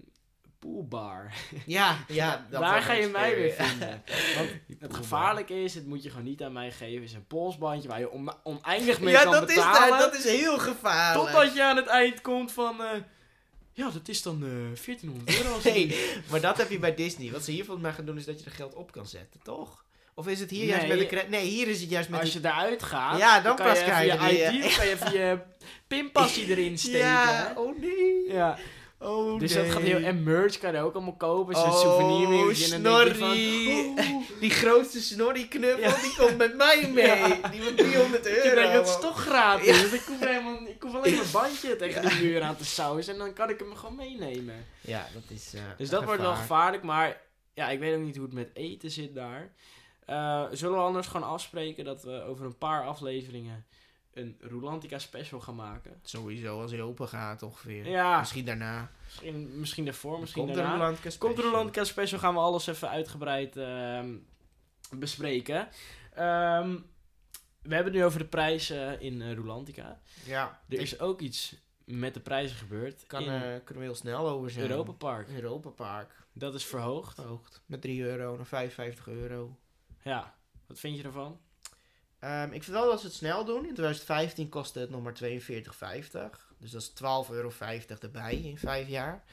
poolbar. 0.62 1.32
Ja, 1.66 1.96
ja. 2.08 2.46
dat 2.50 2.60
Daar 2.60 2.82
ga 2.82 2.92
je 2.92 3.06
mij 3.06 3.34
weer 3.36 3.52
vinden. 3.52 4.02
Want 4.36 4.50
het 4.78 4.94
gevaarlijke 4.94 5.62
is, 5.62 5.74
het 5.74 5.86
moet 5.86 6.02
je 6.02 6.10
gewoon 6.10 6.24
niet 6.24 6.42
aan 6.42 6.52
mij 6.52 6.70
geven, 6.70 7.02
is 7.02 7.12
een 7.12 7.26
polsbandje 7.26 7.88
waar 7.88 7.98
je 7.98 8.10
on- 8.10 8.32
oneindig 8.42 9.00
mee 9.00 9.12
Ja, 9.14 9.22
kan 9.22 9.32
dat 9.32 9.48
is, 9.48 9.54
betalen. 9.54 9.88
daar, 9.88 9.98
dat 9.98 10.14
is 10.14 10.24
heel 10.24 10.58
gevaarlijk. 10.58 11.24
Totdat 11.30 11.54
je 11.54 11.62
aan 11.62 11.76
het 11.76 11.86
eind 11.86 12.20
komt 12.20 12.52
van... 12.52 12.82
eh, 12.82 12.88
ja, 13.72 13.90
dat 13.90 14.08
is 14.08 14.22
dan 14.22 14.34
eh 14.34 14.48
1400 14.84 15.36
euro. 15.44 15.58
Nee, 15.64 15.98
maar 16.30 16.40
dat 16.40 16.56
heb 16.56 16.70
je 16.70 16.78
bij 16.78 16.94
Disney. 16.94 17.30
Wat 17.30 17.44
ze 17.44 17.50
hier 17.50 17.64
volgens 17.64 17.86
mij 17.86 17.94
gaan 17.94 18.04
doen 18.04 18.16
is 18.16 18.24
dat 18.24 18.38
je 18.40 18.44
er 18.44 18.52
geld 18.52 18.74
op 18.74 18.92
kan 18.92 19.06
zetten, 19.06 19.40
toch? 19.42 19.84
Of 20.14 20.26
is 20.28 20.40
het 20.40 20.50
hier 20.50 20.64
juist 20.66 20.86
met 20.86 20.98
de 20.98 21.06
credit? 21.06 21.28
Nee, 21.30 21.46
hier 21.46 21.68
is 21.68 21.80
het 21.80 21.90
juist 21.90 22.08
met 22.08 22.20
Als 22.20 22.32
je 22.32 22.38
eruit 22.42 22.82
gaat, 22.82 23.18
Ja, 23.18 23.40
dan 23.40 23.56
kan 23.56 23.66
pas 23.66 23.78
je 23.78 23.84
je 23.84 24.12
ID, 24.12 24.18
kan 24.76 24.86
je 24.86 24.90
even 24.92 25.12
je 25.12 25.38
pinpasje 25.86 26.46
erin 26.46 26.78
steken. 26.78 26.98
Ja, 26.98 27.52
oh 27.56 27.78
nee. 27.80 28.32
ja. 28.32 28.58
Oh 29.02 29.38
Dus 29.40 29.54
nee. 29.54 29.62
dat 29.62 29.72
gaat 29.72 29.82
heel... 29.82 29.98
En 30.00 30.22
merch 30.22 30.58
kan 30.58 30.72
je 30.72 30.80
ook 30.80 30.94
allemaal 30.94 31.14
kopen. 31.16 31.54
Zo'n 31.54 31.64
Oh, 31.70 32.12
je 32.12 32.36
van, 32.36 32.54
Snorri. 32.54 33.94
Die 34.40 34.50
grootste 34.50 35.00
snorri 35.00 35.48
knuffel, 35.48 35.80
Ja. 35.80 36.00
die 36.00 36.14
komt 36.16 36.36
met 36.36 36.56
mij 36.56 36.88
mee. 36.94 37.06
Ja. 37.06 37.48
Die 37.48 37.62
van 37.62 37.74
300 37.74 38.26
euro. 38.26 38.48
Ik 38.48 38.54
denk, 38.54 38.72
dat 38.72 38.88
is 38.88 38.98
toch 39.00 39.20
gratis. 39.20 39.66
Ja. 39.90 39.96
Ik, 39.96 40.02
hoef 40.08 40.20
helemaal, 40.20 40.58
ik 40.66 40.82
hoef 40.82 40.94
alleen 40.94 41.14
mijn 41.14 41.30
bandje 41.32 41.76
tegen 41.82 42.02
de 42.02 42.18
muur 42.22 42.42
aan 42.42 42.56
te 42.56 42.64
sausen. 42.64 43.12
En 43.12 43.18
dan 43.18 43.32
kan 43.32 43.50
ik 43.50 43.58
hem 43.58 43.74
gewoon 43.74 43.96
meenemen. 43.96 44.66
Ja, 44.80 45.06
dat 45.14 45.22
is... 45.28 45.54
eh, 45.54 45.62
Dus 45.76 45.88
dat 45.88 46.04
wordt 46.04 46.20
wel 46.20 46.30
gevaar. 46.30 46.42
gevaarlijk. 46.46 46.82
Maar 46.82 47.20
ja, 47.54 47.68
ik 47.70 47.78
weet 47.78 47.94
ook 47.96 48.02
niet 48.02 48.16
hoe 48.16 48.24
het 48.24 48.34
met 48.34 48.50
eten 48.54 48.90
zit 48.90 49.14
daar. 49.14 49.52
Eh, 50.06 50.44
zullen 50.52 50.76
we 50.76 50.82
anders 50.84 51.06
gewoon 51.06 51.28
afspreken 51.28 51.84
dat 51.84 52.02
we 52.02 52.22
over 52.28 52.44
een 52.46 52.58
paar 52.58 52.84
afleveringen 52.86 53.66
een 54.12 54.36
Rolantica 54.40 54.98
special 54.98 55.40
gaan 55.40 55.54
maken? 55.54 56.00
Sowieso, 56.02 56.60
als 56.60 56.70
hij 56.70 56.80
open 56.82 57.08
gaat 57.08 57.42
ongeveer. 57.42 57.88
Ja, 57.88 58.18
Misschien 58.18 58.44
daarna. 58.44 58.90
misschien, 59.04 59.58
misschien 59.58 59.84
daarvoor, 59.84 60.20
misschien 60.20 60.44
Komt 60.44 60.54
daarna. 60.54 60.94
Komt 61.18 61.36
de 61.36 61.42
Rolantica 61.42 61.84
special, 61.84 62.18
gaan 62.20 62.34
we 62.34 62.40
alles 62.40 62.66
even 62.66 62.88
uitgebreid 62.88 63.56
ehm, 63.56 64.16
bespreken. 64.96 65.68
Ehm, 66.14 66.78
we 67.62 67.74
hebben 67.74 67.92
het 67.92 68.00
nu 68.02 68.04
over 68.04 68.18
de 68.18 68.24
prijzen 68.26 69.00
in 69.00 69.34
Rolantica. 69.34 70.00
Ja, 70.24 70.60
Er 70.68 70.80
is 70.80 71.00
ook 71.00 71.20
iets 71.20 71.56
met 71.84 72.14
de 72.14 72.20
prijzen 72.20 72.56
gebeurd 72.56 73.06
kan, 73.06 73.22
in 73.22 73.28
eh, 73.28 73.40
kunnen 73.40 73.82
we 73.82 73.82
heel 73.82 73.94
snel 73.94 74.28
over 74.28 74.50
zijn. 74.50 74.70
Europa 74.70 74.92
Park. 74.92 75.28
Europa 75.28 75.68
Park. 75.68 76.24
Dat 76.32 76.54
is 76.54 76.64
verhoogd. 76.64 77.14
Verhoogd. 77.14 77.62
Met 77.66 77.80
3 77.80 78.02
euro 78.02 78.36
naar 78.36 78.46
55 78.46 79.08
euro. 79.08 79.56
Ja, 80.02 80.34
wat 80.66 80.78
vind 80.78 80.96
je 80.96 81.02
ervan? 81.02 81.40
Ehm, 82.22 82.52
ik 82.52 82.62
vind 82.62 82.76
wel 82.76 82.86
dat 82.86 83.00
ze 83.00 83.06
het 83.06 83.14
snel 83.14 83.44
doen. 83.44 83.66
In 83.66 83.74
2015 83.74 84.48
kostte 84.48 84.78
het 84.78 84.90
nog 84.90 85.02
maar 85.02 85.14
42,50. 85.14 86.54
Dus 86.58 86.70
dat 86.70 86.82
is 86.82 86.88
12,50 86.88 87.34
euro 87.34 87.52
erbij 88.00 88.36
in 88.36 88.58
5 88.58 88.88
jaar. 88.88 89.24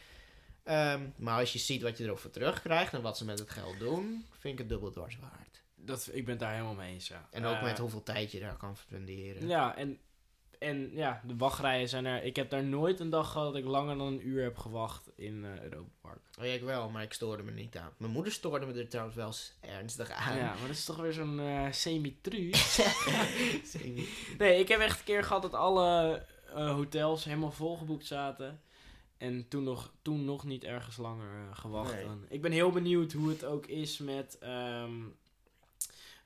Ehm, 0.64 1.02
maar 1.16 1.40
als 1.40 1.54
je 1.54 1.60
ziet 1.60 1.82
wat 1.82 1.98
je 1.98 2.04
erop 2.04 2.20
voor 2.20 2.32
terugkrijgt 2.32 2.94
en 2.94 3.02
wat 3.02 3.18
ze 3.18 3.26
met 3.26 3.40
het 3.40 3.50
geld 3.50 3.80
doen, 3.80 4.26
vind 4.40 4.54
ik 4.54 4.60
het 4.60 4.70
dubbel 4.70 4.92
dwars 4.92 5.18
waard. 5.20 5.64
Dat, 5.76 6.10
ik 6.12 6.24
ben 6.24 6.30
het 6.34 6.40
daar 6.40 6.52
helemaal 6.52 6.74
mee 6.74 6.94
eens, 6.94 7.08
ja. 7.08 7.28
En 7.32 7.46
ook 7.46 7.56
Eh, 7.56 7.64
met 7.64 7.78
hoeveel 7.78 8.04
tijd 8.04 8.32
je 8.32 8.40
daar 8.40 8.58
kan 8.58 8.76
spenderen. 8.76 9.48
Ja, 9.48 9.76
en, 9.76 10.00
en 10.60 10.92
ja, 10.94 11.22
de 11.26 11.36
wachtrijen 11.36 11.90
zijn 11.90 12.06
er... 12.06 12.24
Ik 12.24 12.36
heb 12.36 12.50
daar 12.50 12.64
nooit 12.64 13.00
een 13.00 13.10
dag 13.10 13.32
gehad 13.32 13.48
dat 13.48 13.62
ik 13.62 13.68
langer 13.68 13.98
dan 13.98 14.08
een 14.08 14.28
uur 14.28 14.44
heb 14.44 14.58
gewacht 14.58 15.10
in 15.16 15.46
eh 15.46 15.62
Europa 15.64 15.90
Park. 16.02 16.20
Oh 16.40 16.46
ja, 16.46 16.52
ik 16.52 16.62
wel, 16.62 16.90
maar 16.90 17.04
ik 17.04 17.14
stoorde 17.14 17.44
me 17.44 17.52
niet 17.52 17.78
aan. 17.78 17.92
Mijn 17.98 18.12
moeder 18.12 18.32
stoorde 18.32 18.66
me 18.66 18.74
er 18.74 18.88
trouwens 18.88 19.18
wel 19.18 19.28
eens 19.28 19.54
ernstig 19.62 20.12
aan. 20.12 20.38
Ja, 20.38 20.46
maar 20.54 20.68
dat 20.68 20.70
is 20.70 20.86
toch 20.86 20.98
weer 20.98 21.14
zo'n 21.14 21.40
eh 21.40 21.72
semi-tru. 21.72 22.50
Semi. 23.64 24.08
Nee, 24.38 24.60
ik 24.60 24.68
heb 24.68 24.80
echt 24.80 25.00
een 25.00 25.06
keer 25.06 25.24
gehad 25.24 25.42
dat 25.42 25.54
alle 25.54 26.26
eh, 26.56 26.72
hotels 26.72 27.24
helemaal 27.24 27.52
volgeboekt 27.52 28.06
zaten. 28.06 28.62
En 29.18 29.48
toen 29.48 29.64
nog, 29.64 29.92
toen 30.02 30.26
nog 30.26 30.44
niet 30.44 30.64
ergens 30.64 30.98
langer 30.98 31.56
gewacht. 31.56 31.94
Nee. 31.94 32.06
Ik 32.30 32.42
ben 32.42 32.52
heel 32.52 32.72
benieuwd 32.72 33.12
hoe 33.12 33.30
het 33.30 33.46
ook 33.46 33.66
is 33.66 33.98
met... 33.98 34.38
ehm, 34.40 34.94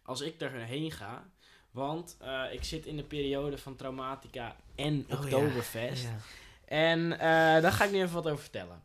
als 0.04 0.22
ik 0.22 0.40
daarheen 0.40 0.92
ga. 0.92 1.30
Want 1.74 2.18
eh, 2.20 2.44
ik 2.52 2.64
zit 2.64 2.86
in 2.86 2.98
de 2.98 3.04
periode 3.04 3.58
van 3.58 3.76
Traumatica 3.76 4.56
en 4.76 5.06
Oh, 5.10 5.20
Oktoberfest. 5.20 6.04
Ja. 6.04 6.18
En 6.66 7.12
eh, 7.12 7.62
daar 7.62 7.72
ga 7.72 7.84
ik 7.84 7.92
nu 7.92 8.02
even 8.02 8.14
wat 8.14 8.28
over 8.28 8.42
vertellen. 8.42 8.82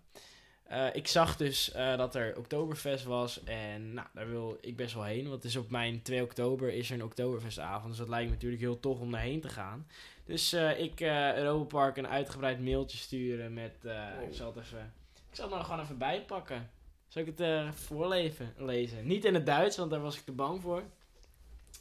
Eh, 0.62 0.94
ik 0.94 1.06
zag 1.06 1.36
dus 1.36 1.72
dat 1.74 2.14
er 2.14 2.36
Oktoberfest 2.36 3.04
was. 3.04 3.44
En 3.44 3.94
nou, 3.94 4.06
daar 4.12 4.28
wil 4.30 4.58
ik 4.60 4.76
best 4.76 4.94
wel 4.94 5.04
heen. 5.04 5.22
Want 5.22 5.34
het 5.34 5.44
is 5.44 5.56
op 5.56 5.70
mijn 5.70 6.02
2 6.02 6.22
oktober 6.22 6.72
is 6.72 6.90
er 6.90 6.94
een 6.94 7.04
Oktoberfestavond. 7.04 7.88
Dus 7.88 7.98
dat 7.98 8.08
lijkt 8.08 8.26
me 8.26 8.34
natuurlijk 8.34 8.62
heel 8.62 8.80
tof 8.80 9.00
om 9.00 9.10
daarheen 9.10 9.40
te 9.40 9.48
gaan. 9.48 9.86
Dus 10.24 10.52
ik 10.76 11.00
Europa 11.00 11.64
Park 11.64 11.96
een 11.96 12.08
uitgebreid 12.08 12.60
mailtje 12.60 12.98
sturen 12.98 13.52
met... 13.52 13.74
Wow. 13.82 14.28
Ik 14.28 14.34
zal 14.34 14.54
het 14.54 14.64
even... 14.64 14.92
Ik 15.30 15.36
zal 15.36 15.50
het 15.50 15.64
gewoon 15.64 15.80
even 15.80 15.98
bijpakken. 15.98 16.70
Zal 17.08 17.22
ik 17.22 17.38
het 17.38 17.74
voorlezen? 17.74 18.54
Lezen? 18.56 19.06
Niet 19.06 19.24
in 19.24 19.34
het 19.34 19.46
Duits, 19.46 19.76
want 19.76 19.90
daar 19.90 20.00
was 20.00 20.16
ik 20.16 20.24
te 20.24 20.32
bang 20.32 20.62
voor. 20.62 20.82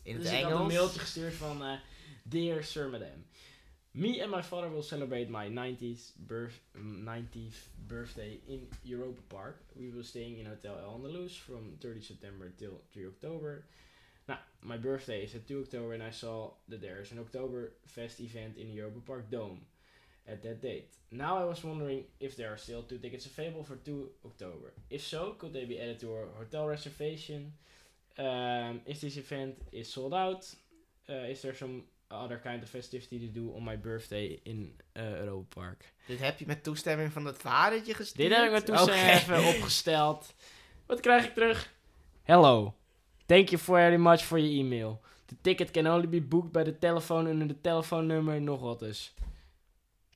In 0.08 0.14
het 0.14 0.24
dus 0.24 0.32
ik 0.34 0.43
had 0.43 0.60
een 0.60 0.68
mailtje 0.68 0.99
gestuurd 0.99 1.34
van... 1.34 1.64
eh, 1.64 1.80
Dear 2.24 2.64
Sir 2.64 2.89
Madam. 2.89 3.26
Me 3.91 4.22
and 4.24 4.32
my 4.32 4.43
father 4.43 4.70
will 4.72 4.84
celebrate 4.84 5.30
my 5.30 5.49
90th, 5.49 6.14
birth, 6.16 6.53
90th 7.03 7.58
birthday 7.88 8.39
in 8.45 8.70
Europa 8.86 9.22
Park. 9.28 9.55
We 9.74 9.89
will 9.93 10.03
staying 10.03 10.38
in 10.38 10.45
Hotel 10.45 10.78
El 10.80 10.93
Andalus 10.93 11.32
from 11.39 11.78
30 11.80 12.01
September 12.01 12.51
till 12.58 12.82
3 12.93 13.05
October. 13.08 13.64
Now, 14.28 14.39
my 14.62 14.78
birthday 14.78 15.24
is 15.24 15.36
at 15.36 15.47
2 15.47 15.60
October 15.62 15.93
and 15.93 16.03
I 16.03 16.12
saw 16.12 16.51
that 16.70 16.82
there 16.82 17.01
is 17.01 17.12
an 17.12 17.18
Oktoberfest 17.18 18.20
event 18.20 18.58
in 18.58 18.72
Europa 18.72 18.99
Park 19.05 19.30
Dome 19.30 19.60
at 20.28 20.41
that 20.43 20.62
date. 20.62 20.88
Now 21.12 21.38
I 21.38 21.45
was 21.45 21.64
wondering 21.64 22.03
if 22.20 22.36
there 22.36 22.49
are 22.53 22.58
still 22.58 22.84
two 22.84 22.97
tickets 22.99 23.26
available 23.26 23.64
for 23.64 23.76
2 23.76 24.10
October. 24.26 24.74
If 24.89 25.01
so, 25.01 25.36
could 25.38 25.53
they 25.53 25.66
be 25.66 25.80
added 25.82 25.99
to 25.99 26.14
our 26.14 26.28
hotel 26.38 26.68
reservation? 26.68 27.53
Um, 28.20 28.82
if 28.86 28.99
this 28.99 29.15
event 29.15 29.55
is 29.70 29.91
sold 29.91 30.13
out, 30.13 30.55
uh, 31.09 31.30
is 31.30 31.41
there 31.41 31.55
some 31.55 31.84
other 32.09 32.39
kind 32.43 32.63
of 32.63 32.70
festivity 32.70 33.20
to 33.20 33.39
do 33.39 33.53
on 33.55 33.63
my 33.63 33.76
birthday 33.76 34.39
in 34.43 34.74
uh, 34.95 35.20
Europa 35.20 35.59
Park? 35.61 35.93
Dit 36.07 36.20
heb 36.20 36.39
je 36.39 36.45
met 36.45 36.63
toestemming 36.63 37.11
van 37.11 37.26
het 37.26 37.38
vadertje 37.38 37.93
gestuurd? 37.93 38.30
Dit 38.30 38.38
heb 38.38 38.45
ik 38.45 38.51
met 38.51 38.65
toestemming 38.65 39.09
even 39.09 39.45
opgesteld. 39.55 40.34
Wat 40.86 40.99
krijg 40.99 41.26
ik 41.26 41.34
terug? 41.34 41.74
Hello. 42.24 42.74
Thank 43.26 43.49
you 43.49 43.61
very 43.61 43.95
much 43.95 44.24
for 44.24 44.39
your 44.39 44.53
email. 44.53 45.01
The 45.26 45.36
ticket 45.41 45.72
can 45.72 45.88
only 45.88 46.07
be 46.07 46.22
booked 46.22 46.51
by 46.51 46.63
the 46.63 46.78
telephone 46.80 47.30
under 47.30 47.47
the 47.47 47.61
telefoonnummer 47.61 48.41
nog 48.41 48.61
wat 48.61 48.80
dus. 48.80 49.13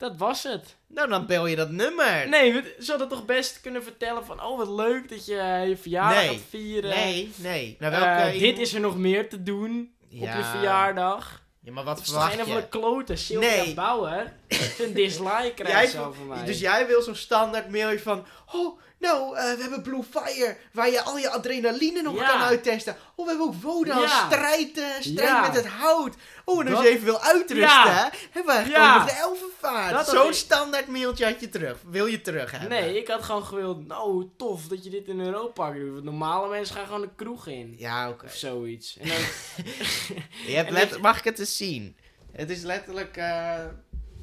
Dat 0.02 0.18
was 0.18 0.44
het. 0.44 0.76
Nou, 0.88 1.10
dan 1.10 1.26
bel 1.26 1.46
je 1.48 1.56
dat 1.56 1.70
nummer. 1.70 2.30
Nee, 2.30 2.54
we 2.54 2.76
ze 2.80 2.90
hadden 2.90 3.08
toch 3.10 3.26
best 3.26 3.62
kunnen 3.62 3.84
vertellen 3.84 4.26
van... 4.26 4.44
Oh, 4.44 4.58
wat 4.58 4.68
leuk 4.68 5.10
dat 5.10 5.26
je 5.26 5.38
eh, 5.38 5.68
je 5.68 5.78
verjaardag 5.78 6.16
Nee. 6.24 6.28
gaat 6.30 6.42
vieren. 6.50 6.90
Nee, 6.90 7.32
nee. 7.36 7.76
Nou, 7.80 7.94
Eh, 7.94 8.00
welke 8.00 8.38
dit 8.38 8.58
is 8.60 8.74
er 8.74 8.80
nog 8.80 8.98
meer 8.98 9.30
te 9.30 9.44
doen 9.44 9.94
op 10.04 10.10
je 10.12 10.18
Ja. 10.20 10.52
verjaardag. 10.52 11.42
Ja, 11.64 11.72
maar 11.72 11.84
wat 11.84 12.00
is 12.00 12.06
verwacht 12.06 12.34
een 12.34 12.42
of 12.42 12.48
je? 12.48 12.54
de 12.56 12.68
klote 12.68 13.16
Sylvia 13.16 13.64
Nee. 13.64 13.74
Bauer. 13.74 14.34
Een 14.80 14.94
dislike 14.94 15.52
krijgt 15.56 15.72
Jij 15.72 15.88
zo 16.02 16.12
van 16.12 16.28
mij. 16.28 16.46
Dus 16.46 16.60
jij 16.60 16.88
wil 16.88 17.02
zo'n 17.02 17.16
standaard 17.16 17.70
mailje 17.70 18.00
van... 18.00 18.26
Oh, 18.54 18.80
nou, 19.02 19.38
eh, 19.38 19.54
we 19.54 19.62
hebben 19.62 19.82
Blue 19.82 20.04
Fire, 20.10 20.58
waar 20.74 20.90
je 20.90 21.02
al 21.02 21.18
je 21.18 21.30
adrenaline 21.30 22.02
nog 22.02 22.16
Ja. 22.16 22.28
kan 22.28 22.42
uittesten. 22.42 22.96
Oh, 23.16 23.26
we 23.26 23.32
hebben 23.32 23.48
ook 23.50 23.62
Voda, 23.62 24.00
Ja. 24.00 24.26
strijd, 24.30 24.78
eh, 24.78 24.86
strijd 25.00 25.30
Ja. 25.30 25.42
met 25.42 25.56
het 25.56 25.66
hout. 25.68 26.16
Oh, 26.46 26.60
en 26.60 26.66
als 26.68 26.76
Dat- 26.76 26.84
je 26.84 26.90
even 26.90 27.06
wil 27.06 27.22
uitrusten, 27.22 27.96
hè, 27.96 28.10
hebben 28.32 28.56
we 28.56 28.72
gewoon 28.72 29.06
de 29.06 29.12
Elfenvaart. 29.12 30.08
Zo'n 30.08 30.28
ik- 30.28 30.34
standaard 30.34 30.88
mailtje 30.88 31.26
had 31.26 31.40
je 31.40 31.50
terug. 31.50 31.78
Wil 31.90 32.06
je 32.06 32.22
terug 32.22 32.52
hebben? 32.52 32.70
Nee, 32.70 32.98
ik 33.00 33.08
had 33.08 33.24
gewoon 33.24 33.46
gewild, 33.46 33.88
nou 33.88 34.30
tof 34.38 34.68
dat 34.68 34.84
je 34.84 34.90
dit 34.90 35.08
in 35.08 35.20
Europa 35.20 35.72
doet. 35.72 35.92
Want 35.92 36.04
normale 36.04 36.50
mensen 36.50 36.76
gaan 36.76 36.86
gewoon 36.86 37.02
de 37.02 37.10
kroeg 37.16 37.48
in. 37.48 37.76
Ja, 37.78 38.10
oké. 38.10 38.26
Of 38.26 38.34
zoiets. 38.36 38.98
En 38.98 39.08
dan, 39.08 39.18
Je 40.48 40.56
hebt 40.62 40.70
let- 40.70 40.90
je- 40.90 40.98
Mag 40.98 41.18
ik 41.18 41.24
het 41.24 41.40
eens 41.40 41.58
zien? 41.58 41.96
Het 42.32 42.50
is 42.50 42.62
letterlijk... 42.62 43.18
eh 43.18 43.60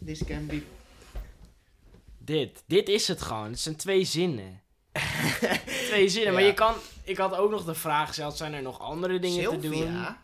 this 0.06 0.24
can 0.24 0.46
be... 0.46 0.62
dit. 2.18 2.62
Dit 2.66 2.88
is 2.88 3.08
het 3.08 3.22
gewoon. 3.22 3.50
Het 3.50 3.60
zijn 3.60 3.76
twee 3.76 4.04
zinnen. 4.04 4.62
twee 5.88 6.08
zinnen. 6.08 6.32
Maar 6.34 6.42
je 6.42 6.54
kan... 6.54 6.74
Ik 7.04 7.16
had 7.16 7.34
ook 7.36 7.50
nog 7.50 7.64
de 7.64 7.74
vraag 7.74 8.06
gesteld, 8.08 8.36
zijn 8.36 8.54
er 8.54 8.62
nog 8.62 8.80
andere 8.80 9.18
dingen 9.18 9.50
te 9.50 9.58
doen? 9.58 9.72
Sylvia? 9.74 10.20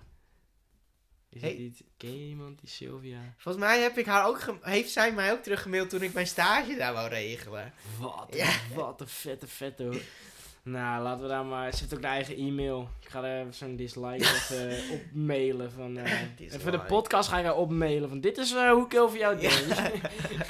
Is 1.30 1.40
Hey. 1.40 1.50
het 1.50 1.58
niet... 1.58 1.82
Ken 1.96 2.18
je 2.20 2.28
iemand 2.28 2.60
die 2.60 2.68
Sylvia? 2.68 3.18
Volgens 3.36 3.64
mij 3.64 3.80
heb 3.80 3.98
ik 3.98 4.06
haar 4.06 4.26
ook 4.26 4.58
heeft 4.60 4.90
zij 4.90 5.12
mij 5.12 5.32
ook 5.32 5.42
teruggemaild 5.42 5.90
toen 5.90 6.02
ik 6.02 6.12
mijn 6.12 6.26
stage 6.26 6.76
daar 6.76 6.92
wou 6.92 7.08
regelen. 7.08 7.72
Wat, 7.98 8.28
Ja. 8.30 8.52
wat 8.74 9.00
een 9.00 9.08
vette 9.08 9.46
vette 9.46 9.82
hoor. 9.82 10.00
Nou, 10.64 11.02
laten 11.02 11.22
we 11.22 11.28
daar 11.28 11.44
maar... 11.44 11.72
Ze 11.72 11.78
heeft 11.80 11.94
ook 11.94 12.00
de 12.00 12.06
eigen 12.06 12.36
e-mail. 12.36 12.88
Ik 13.00 13.08
ga 13.08 13.24
er 13.24 13.40
even 13.40 13.54
zo'n 13.54 13.76
dislike 13.76 14.24
even 14.34 14.90
opmailen 15.00 15.72
van... 15.72 15.96
eh, 15.96 16.20
Dislike. 16.36 16.60
even 16.60 16.72
de 16.72 16.80
podcast 16.80 17.28
ga 17.28 17.38
ik 17.38 17.44
haar 17.44 17.56
opmailen 17.56 18.08
van... 18.08 18.20
Dit 18.20 18.38
is 18.38 18.52
eh, 18.54 18.70
hoe 18.70 18.84
ik 18.84 18.94
over 18.98 19.18
jou 19.18 19.36
denk. 19.40 19.66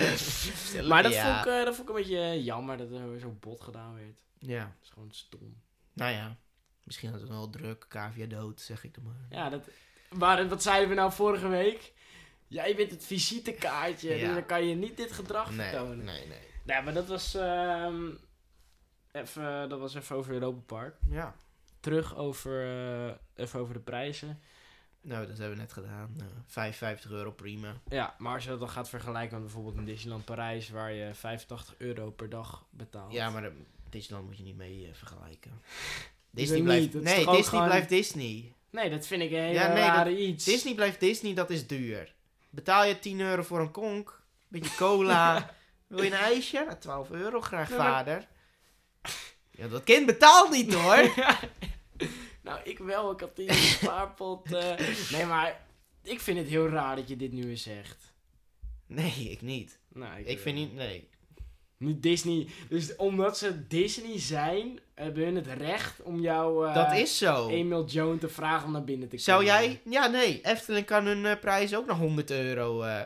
maar 0.88 1.02
dat, 1.02 1.12
Ja. 1.12 1.34
vond 1.34 1.46
ik, 1.46 1.52
eh, 1.52 1.64
dat 1.64 1.74
vond 1.76 1.88
ik 1.88 1.94
een 1.94 2.02
beetje 2.02 2.42
jammer 2.42 2.76
dat 2.76 2.90
er 2.90 3.18
zo 3.20 3.36
bot 3.40 3.60
gedaan 3.60 3.94
werd. 3.94 4.16
Ja, 4.38 4.58
Dat 4.64 4.72
is 4.82 4.90
gewoon 4.90 5.08
stom. 5.12 5.62
nou 5.92 6.12
ja. 6.12 6.36
Misschien 6.82 7.10
had 7.10 7.20
het 7.20 7.28
wel 7.28 7.50
druk, 7.50 7.86
cavia 7.88 8.26
dood, 8.26 8.60
zeg 8.60 8.84
ik 8.84 8.94
dan 8.94 9.04
maar. 9.04 9.26
Ja, 9.30 9.48
dat... 9.50 9.68
Maar 10.16 10.48
wat 10.48 10.62
zeiden 10.62 10.88
we 10.88 10.94
nou 10.94 11.12
vorige 11.12 11.48
week? 11.48 11.92
Jij 12.48 12.74
bent 12.76 12.90
het 12.90 13.04
visitekaartje. 13.04 14.14
Ja. 14.14 14.26
Dus 14.26 14.34
dan 14.34 14.46
kan 14.46 14.66
je 14.66 14.74
niet 14.74 14.96
dit 14.96 15.12
gedrag 15.12 15.50
nee, 15.50 15.68
vertonen. 15.68 16.04
nee, 16.04 16.26
nee. 16.26 16.38
Ja, 16.64 16.80
maar 16.80 16.94
dat 16.94 17.06
was... 17.06 17.34
ehm, 17.34 18.06
even, 19.24 19.68
dat 19.68 19.78
was 19.80 19.94
even 19.94 20.16
over 20.16 20.32
Europa 20.32 20.60
Park. 20.66 20.96
Ja. 21.10 21.34
Terug 21.80 22.16
over, 22.16 22.62
eh, 22.62 23.14
even 23.34 23.60
over 23.60 23.74
de 23.74 23.80
prijzen. 23.80 24.40
Nou, 25.00 25.26
dat 25.26 25.38
hebben 25.38 25.56
we 25.56 25.62
net 25.62 25.72
gedaan. 25.72 26.14
Eh 26.18 26.24
55 26.46 27.10
euro, 27.10 27.30
prima. 27.30 27.72
Ja, 27.88 28.14
maar 28.18 28.34
als 28.34 28.44
je 28.44 28.50
dat 28.50 28.58
dan 28.58 28.68
gaat 28.68 28.88
vergelijken 28.88 29.32
met 29.34 29.42
bijvoorbeeld 29.44 29.76
in 29.76 29.84
Disneyland 29.84 30.24
Parijs, 30.24 30.68
waar 30.70 30.92
je 30.92 31.14
85 31.14 31.74
euro 31.78 32.10
per 32.10 32.28
dag 32.28 32.66
betaalt. 32.70 33.12
Ja, 33.12 33.30
maar 33.30 33.42
de, 33.42 33.52
Disneyland 33.90 34.28
moet 34.28 34.38
je 34.38 34.42
niet 34.44 34.56
mee 34.56 34.86
eh, 34.86 34.94
vergelijken. 34.94 35.50
Disney 36.30 36.62
blijft, 36.62 36.92
nee, 36.94 37.02
Disney 37.26 37.42
gewoon- 37.42 37.64
blijft 37.66 37.88
Disney. 37.88 38.52
Nee, 38.70 38.90
dat 38.90 39.06
vind 39.06 39.22
ik 39.22 39.30
een 39.30 39.36
hele 39.38 39.52
Ja, 39.52 39.66
nee, 39.72 39.82
rare 39.82 40.16
iets. 40.18 40.44
Disney 40.44 40.74
blijft 40.74 41.00
Disney, 41.00 41.34
dat 41.34 41.50
is 41.50 41.66
duur. 41.66 42.14
Betaal 42.50 42.84
je 42.84 42.98
10 42.98 43.20
euro 43.20 43.42
voor 43.42 43.60
een 43.60 43.70
konk, 43.70 44.20
beetje 44.48 44.76
cola. 44.76 45.50
Wil 45.86 46.02
je 46.02 46.10
een 46.10 46.16
ijsje? 46.18 46.64
Nou, 46.66 46.78
12 46.78 47.10
euro 47.10 47.40
graag, 47.40 47.70
Ja, 47.70 47.76
maar- 47.76 47.86
vader. 47.90 48.26
Ja, 49.50 49.68
dat 49.68 49.84
kind 49.84 50.06
betaalt 50.06 50.50
niet 50.50 50.74
hoor. 50.74 51.12
nou, 52.42 52.60
ik 52.64 52.78
wel. 52.78 53.10
Ik 53.12 53.20
had 53.20 53.36
die 53.36 53.52
spaarpot. 53.52 54.52
eh. 54.52 54.78
Nee, 55.12 55.26
maar 55.26 55.60
ik 56.02 56.20
vind 56.20 56.38
het 56.38 56.48
heel 56.48 56.68
raar 56.68 56.96
dat 56.96 57.08
je 57.08 57.16
dit 57.16 57.32
nu 57.32 57.50
eens 57.50 57.62
zegt. 57.62 58.12
Nee, 58.86 59.28
ik 59.30 59.42
niet. 59.42 59.78
Nou, 59.92 60.20
Ik 60.24 60.38
vind 60.40 60.56
niet, 60.56 60.74
nee. 60.74 61.08
Nu 61.76 62.00
Disney. 62.00 62.46
Dus 62.68 62.96
omdat 62.96 63.38
ze 63.38 63.66
Disney 63.66 64.20
zijn, 64.20 64.78
hebben 64.94 65.24
hun 65.24 65.34
het 65.34 65.46
recht 65.46 66.02
om 66.02 66.20
jou. 66.20 66.68
eh 66.68 66.74
Dat 66.74 66.92
is 66.92 67.18
zo. 67.18 67.48
Emil 67.48 67.84
Jones 67.86 68.20
te 68.20 68.28
vragen 68.28 68.66
om 68.66 68.72
naar 68.72 68.84
binnen 68.84 69.08
te 69.08 69.16
komen. 69.16 69.24
Zou 69.24 69.44
jij... 69.44 69.80
Ja, 69.90 70.06
nee. 70.06 70.40
Efteling 70.42 70.86
kan 70.86 71.06
hun 71.06 71.26
eh, 71.26 71.40
prijs 71.40 71.74
ook 71.74 71.86
naar 71.86 71.96
100 71.96 72.30
euro... 72.30 72.82
eh. 72.82 73.00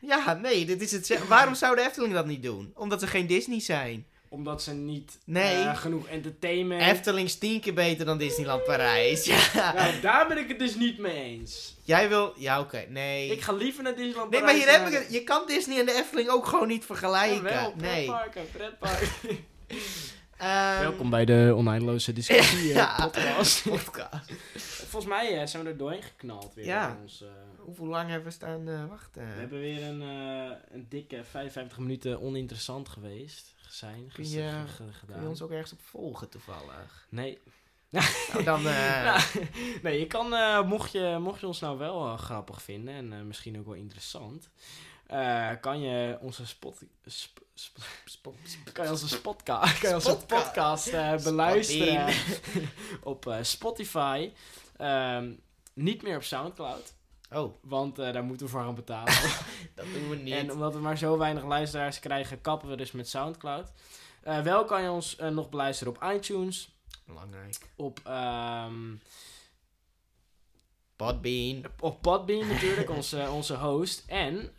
ja, 0.10 0.32
nee. 0.34 0.64
Dit 0.66 0.80
is 0.80 0.92
het... 0.92 1.26
Waarom 1.28 1.54
zou 1.54 1.76
de 1.76 1.82
Efteling 1.82 2.12
dat 2.14 2.26
niet 2.26 2.42
doen? 2.42 2.72
Omdat 2.74 3.00
ze 3.00 3.06
geen 3.06 3.26
Disney 3.26 3.60
zijn. 3.60 4.06
Omdat 4.36 4.62
ze 4.62 4.72
niet 4.74 5.18
Nee. 5.24 5.54
eh, 5.62 5.76
genoeg 5.76 6.06
entertainment. 6.08 6.82
Efteling 6.82 7.26
is 7.26 7.38
tien 7.38 7.60
keer 7.60 7.74
beter 7.74 8.06
dan 8.06 8.18
Disneyland 8.18 8.64
Parijs. 8.64 9.24
Ja. 9.24 9.72
Nou, 9.74 10.00
daar 10.00 10.28
ben 10.28 10.38
ik 10.38 10.48
het 10.48 10.58
dus 10.58 10.74
niet 10.74 10.98
mee 10.98 11.14
eens. 11.22 11.76
Jij 11.82 12.08
wil... 12.08 12.32
Ja, 12.36 12.60
oké. 12.60 12.84
Nee. 12.88 13.30
Ik 13.30 13.40
ga 13.40 13.52
liever 13.52 13.82
naar 13.82 13.94
Disneyland 13.94 14.30
Nee, 14.30 14.40
maar 14.40 14.50
Parijs 14.54 14.64
hier 14.70 14.78
heb 14.78 14.88
ik 14.92 14.98
het. 14.98 15.12
Je 15.12 15.24
kan 15.24 15.42
Disney 15.46 15.78
en 15.78 15.86
de 15.86 15.92
Efteling 15.94 16.28
ook 16.28 16.46
gewoon 16.46 16.68
niet 16.68 16.84
vergelijken. 16.84 17.36
Jawel, 17.36 17.72
nee. 17.76 18.04
pretparken, 18.04 18.50
pretparken. 18.50 19.08
Ehm, 20.36 20.80
Welkom 20.80 21.10
bij 21.10 21.24
de 21.24 21.52
oneindeloze 21.56 22.12
discussie 22.12 22.66
Ja. 22.74 22.96
eh, 22.98 23.04
podcast. 23.04 23.62
podcast. 23.84 24.32
Volgens 24.88 25.06
mij 25.12 25.40
eh, 25.40 25.46
zijn 25.46 25.62
we 25.62 25.68
er 25.68 25.76
doorheen 25.76 26.02
geknald 26.02 26.54
weer. 26.54 26.64
Ja. 26.64 26.98
Ons, 27.02 27.22
eh, 27.22 27.28
Hoeveel 27.58 27.86
lang 27.86 28.08
hebben 28.08 28.26
we 28.28 28.34
staan 28.34 28.68
eh, 28.68 28.84
wachten? 28.88 29.22
we 29.34 29.40
hebben 29.40 29.60
weer 29.60 29.82
een, 29.82 30.02
eh, 30.02 30.56
een 30.72 30.86
dikke 30.88 31.24
55 31.30 31.78
minuten 31.78 32.20
oninteressant 32.20 32.88
geweest. 32.88 33.54
Zijn, 33.68 34.10
Kun 34.14 34.24
ges- 34.24 34.32
je- 34.32 34.62
ge- 34.66 34.72
ge- 34.72 34.82
Kun 34.84 34.94
gedaan. 34.94 35.22
je 35.22 35.28
ons 35.28 35.42
ook 35.42 35.50
ergens 35.50 35.72
op 35.72 35.80
volgen 35.82 36.28
toevallig? 36.28 37.06
Nee. 37.10 37.38
Nou, 38.32 38.44
dan... 38.44 38.66
eh, 38.66 39.04
Nou, 39.04 39.20
nee, 39.82 39.98
je 39.98 40.06
kan, 40.06 40.34
eh, 40.34 40.62
mocht, 40.62 40.92
je, 40.92 41.16
mocht 41.20 41.40
je 41.40 41.46
ons 41.46 41.60
nou 41.60 41.78
wel 41.78 42.06
eh, 42.06 42.18
grappig 42.18 42.62
vinden 42.62 42.94
en 42.94 43.12
eh, 43.12 43.20
misschien 43.20 43.58
ook 43.58 43.64
wel 43.66 43.74
interessant, 43.74 44.50
eh, 45.06 45.50
kan 45.60 45.80
je 45.80 46.18
onze 46.20 46.46
spot, 46.46 46.82
sp- 47.06 47.40
sp- 47.54 47.78
spot- 48.04 48.34
kan 48.72 48.84
je 48.84 48.90
onze, 48.90 49.08
spotka 49.08 49.58
kan 49.80 49.88
je 49.88 49.94
onze 49.94 50.16
podcast 50.26 50.86
eh, 50.86 51.16
beluisteren 51.22 52.14
op 53.02 53.26
eh, 53.26 53.38
Spotify. 53.42 54.32
Ehm, 54.76 55.32
niet 55.74 56.02
meer 56.02 56.16
op 56.16 56.22
Soundcloud, 56.22 56.94
Oh, 57.32 57.54
want 57.62 57.98
eh, 57.98 58.12
daar 58.12 58.24
moeten 58.24 58.46
we 58.46 58.52
voor 58.52 58.62
gaan 58.62 58.74
betalen. 58.74 59.12
dat 59.74 59.84
doen 59.92 60.08
we 60.08 60.16
niet. 60.16 60.34
en 60.34 60.52
omdat 60.52 60.74
we 60.74 60.80
maar 60.80 60.98
zo 60.98 61.18
weinig 61.18 61.44
luisteraars 61.44 61.98
krijgen, 62.00 62.40
kappen 62.40 62.68
we 62.68 62.76
dus 62.76 62.92
met 62.92 63.08
Soundcloud. 63.08 63.72
Eh, 64.22 64.40
wel 64.40 64.64
kan 64.64 64.82
je 64.82 64.90
ons 64.90 65.16
eh, 65.16 65.28
nog 65.28 65.48
beluisteren 65.48 65.92
op 65.96 66.04
iTunes, 66.14 66.76
Belangrijk. 67.06 67.58
op, 67.76 68.00
ehm, 68.04 68.94
Podbean. 70.96 71.64
op 71.80 72.00
Podbean 72.02 72.48
natuurlijk, 72.48 72.90
onze, 72.90 73.28
onze 73.38 73.54
host. 73.54 74.02
En, 74.06 74.52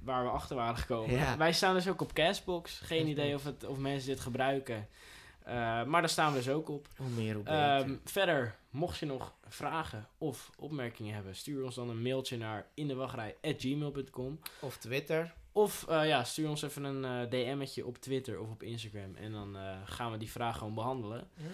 waar 0.00 0.24
we 0.24 0.30
achter 0.30 0.56
waren 0.56 0.76
gekomen, 0.76 1.14
Ja. 1.14 1.36
wij 1.36 1.52
staan 1.52 1.74
dus 1.74 1.88
ook 1.88 2.00
op 2.00 2.12
Castbox. 2.12 2.80
Geen 2.84 3.06
idee 3.08 3.34
of, 3.34 3.44
het, 3.44 3.64
of 3.66 3.78
mensen 3.78 4.08
dit 4.08 4.20
gebruiken. 4.20 4.88
Maar 5.86 5.90
daar 6.00 6.08
staan 6.08 6.32
we 6.32 6.38
dus 6.38 6.48
ook 6.48 6.68
op. 6.68 6.88
Hoe 6.96 7.08
meer, 7.08 7.34
hoe 7.34 7.42
beter. 7.42 7.58
Ehm, 7.60 7.94
verder, 8.04 8.56
mocht 8.76 8.98
je 8.98 9.06
nog 9.06 9.34
vragen 9.48 10.08
of 10.18 10.50
opmerkingen 10.58 11.14
hebben, 11.14 11.36
stuur 11.36 11.64
ons 11.64 11.74
dan 11.74 11.88
een 11.90 12.02
mailtje 12.02 12.36
naar 12.36 12.66
indewachtrij.gmail.com. 12.74 14.38
of 14.60 14.76
Twitter. 14.76 15.34
Of 15.52 15.86
eh, 15.88 16.06
ja, 16.06 16.24
stuur 16.24 16.48
ons 16.48 16.62
even 16.62 16.84
een 16.84 17.04
eh, 17.04 17.30
DM'tje 17.30 17.86
op 17.86 17.98
Twitter 17.98 18.40
of 18.40 18.50
op 18.50 18.62
Instagram. 18.62 19.14
En 19.14 19.32
dan 19.32 19.56
eh, 19.56 19.76
gaan 19.84 20.12
we 20.12 20.18
die 20.18 20.30
vraag 20.30 20.58
gewoon 20.58 20.74
behandelen. 20.74 21.28
Ja. 21.34 21.44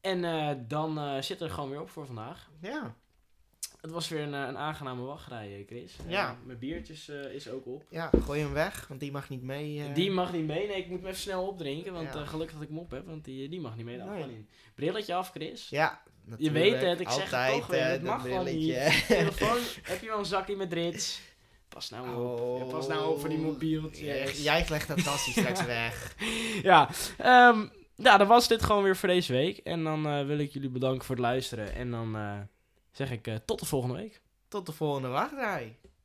En 0.00 0.64
dan 0.68 1.22
zit 1.22 1.40
er 1.40 1.50
gewoon 1.50 1.70
weer 1.70 1.80
op 1.80 1.90
voor 1.90 2.06
vandaag. 2.06 2.50
Ja. 2.60 2.94
Het 3.80 3.90
was 3.90 4.08
weer 4.08 4.22
een, 4.22 4.32
een 4.32 4.58
aangename 4.58 5.02
wachtrij, 5.02 5.64
Chris. 5.66 5.96
Ja. 6.06 6.36
Mijn 6.44 6.58
biertjes 6.58 7.08
is 7.08 7.48
ook 7.48 7.66
op. 7.66 7.84
ja, 7.90 8.10
gooi 8.24 8.40
hem 8.40 8.52
weg, 8.52 8.88
want 8.88 9.00
die 9.00 9.12
mag 9.12 9.28
niet 9.28 9.42
mee. 9.42 9.92
Die 9.92 10.10
mag 10.10 10.32
niet 10.32 10.46
mee. 10.46 10.66
Nee, 10.66 10.76
ik 10.76 10.88
moet 10.88 10.98
hem 10.98 11.06
even 11.06 11.20
snel 11.20 11.46
opdrinken. 11.46 11.92
Want 11.92 12.12
Ja. 12.14 12.24
gelukkig 12.24 12.54
dat 12.54 12.62
ik 12.62 12.68
hem 12.68 12.78
op 12.78 12.90
heb. 12.90 13.06
Want 13.06 13.24
die, 13.24 13.48
die 13.48 13.60
mag 13.60 13.76
niet 13.76 13.84
mee. 13.84 13.98
de 13.98 14.04
Nee. 14.04 14.22
in. 14.22 14.48
Brilletje 14.74 15.14
af, 15.14 15.30
Chris. 15.30 15.68
Ja, 15.68 16.02
Je 16.36 16.50
weet 16.50 16.80
het, 16.80 17.00
ik 17.00 17.10
zeg 17.10 17.30
het 17.30 17.52
toch 17.52 17.66
weer, 17.66 17.80
eh, 17.80 17.86
het 17.90 18.02
mag 18.02 18.22
gewoon 18.22 18.44
brilletje. 18.44 19.02
Telefoon, 19.16 19.58
heb 19.82 20.00
je 20.00 20.06
wel 20.06 20.18
een 20.18 20.24
zakje 20.24 20.56
met 20.56 20.72
rits? 20.72 21.20
Pas 21.68 21.90
nou 21.90 22.08
op. 22.24 22.40
Oh. 22.40 22.58
Ja, 22.58 22.64
pas 22.64 22.86
nou 22.88 23.10
op 23.12 23.20
voor 23.20 23.28
die 23.28 23.38
mobieltjes. 23.38 24.00
Jij- 24.06 24.32
Jij 24.32 24.66
legt 24.68 24.88
dat 24.88 25.04
tasje 25.04 25.30
straks 25.30 25.64
weg. 25.76 26.14
Ja, 26.62 26.88
ehm, 27.18 27.66
ja, 27.96 28.16
dan 28.16 28.26
was 28.26 28.48
dit 28.48 28.62
gewoon 28.62 28.82
weer 28.82 28.96
voor 28.96 29.08
deze 29.08 29.32
week. 29.32 29.56
En 29.58 29.84
dan 29.84 30.06
eh, 30.06 30.24
wil 30.26 30.38
ik 30.38 30.52
jullie 30.52 30.70
bedanken 30.70 31.04
voor 31.04 31.14
het 31.16 31.24
luisteren. 31.24 31.74
En 31.74 31.90
dan 31.90 32.16
eh, 32.16 32.38
zeg 32.92 33.10
ik 33.10 33.28
tot 33.44 33.58
de 33.60 33.66
volgende 33.66 33.96
week. 33.96 34.20
Tot 34.48 34.66
de 34.66 34.72
volgende 34.72 35.08
wachtrij. 35.08 35.76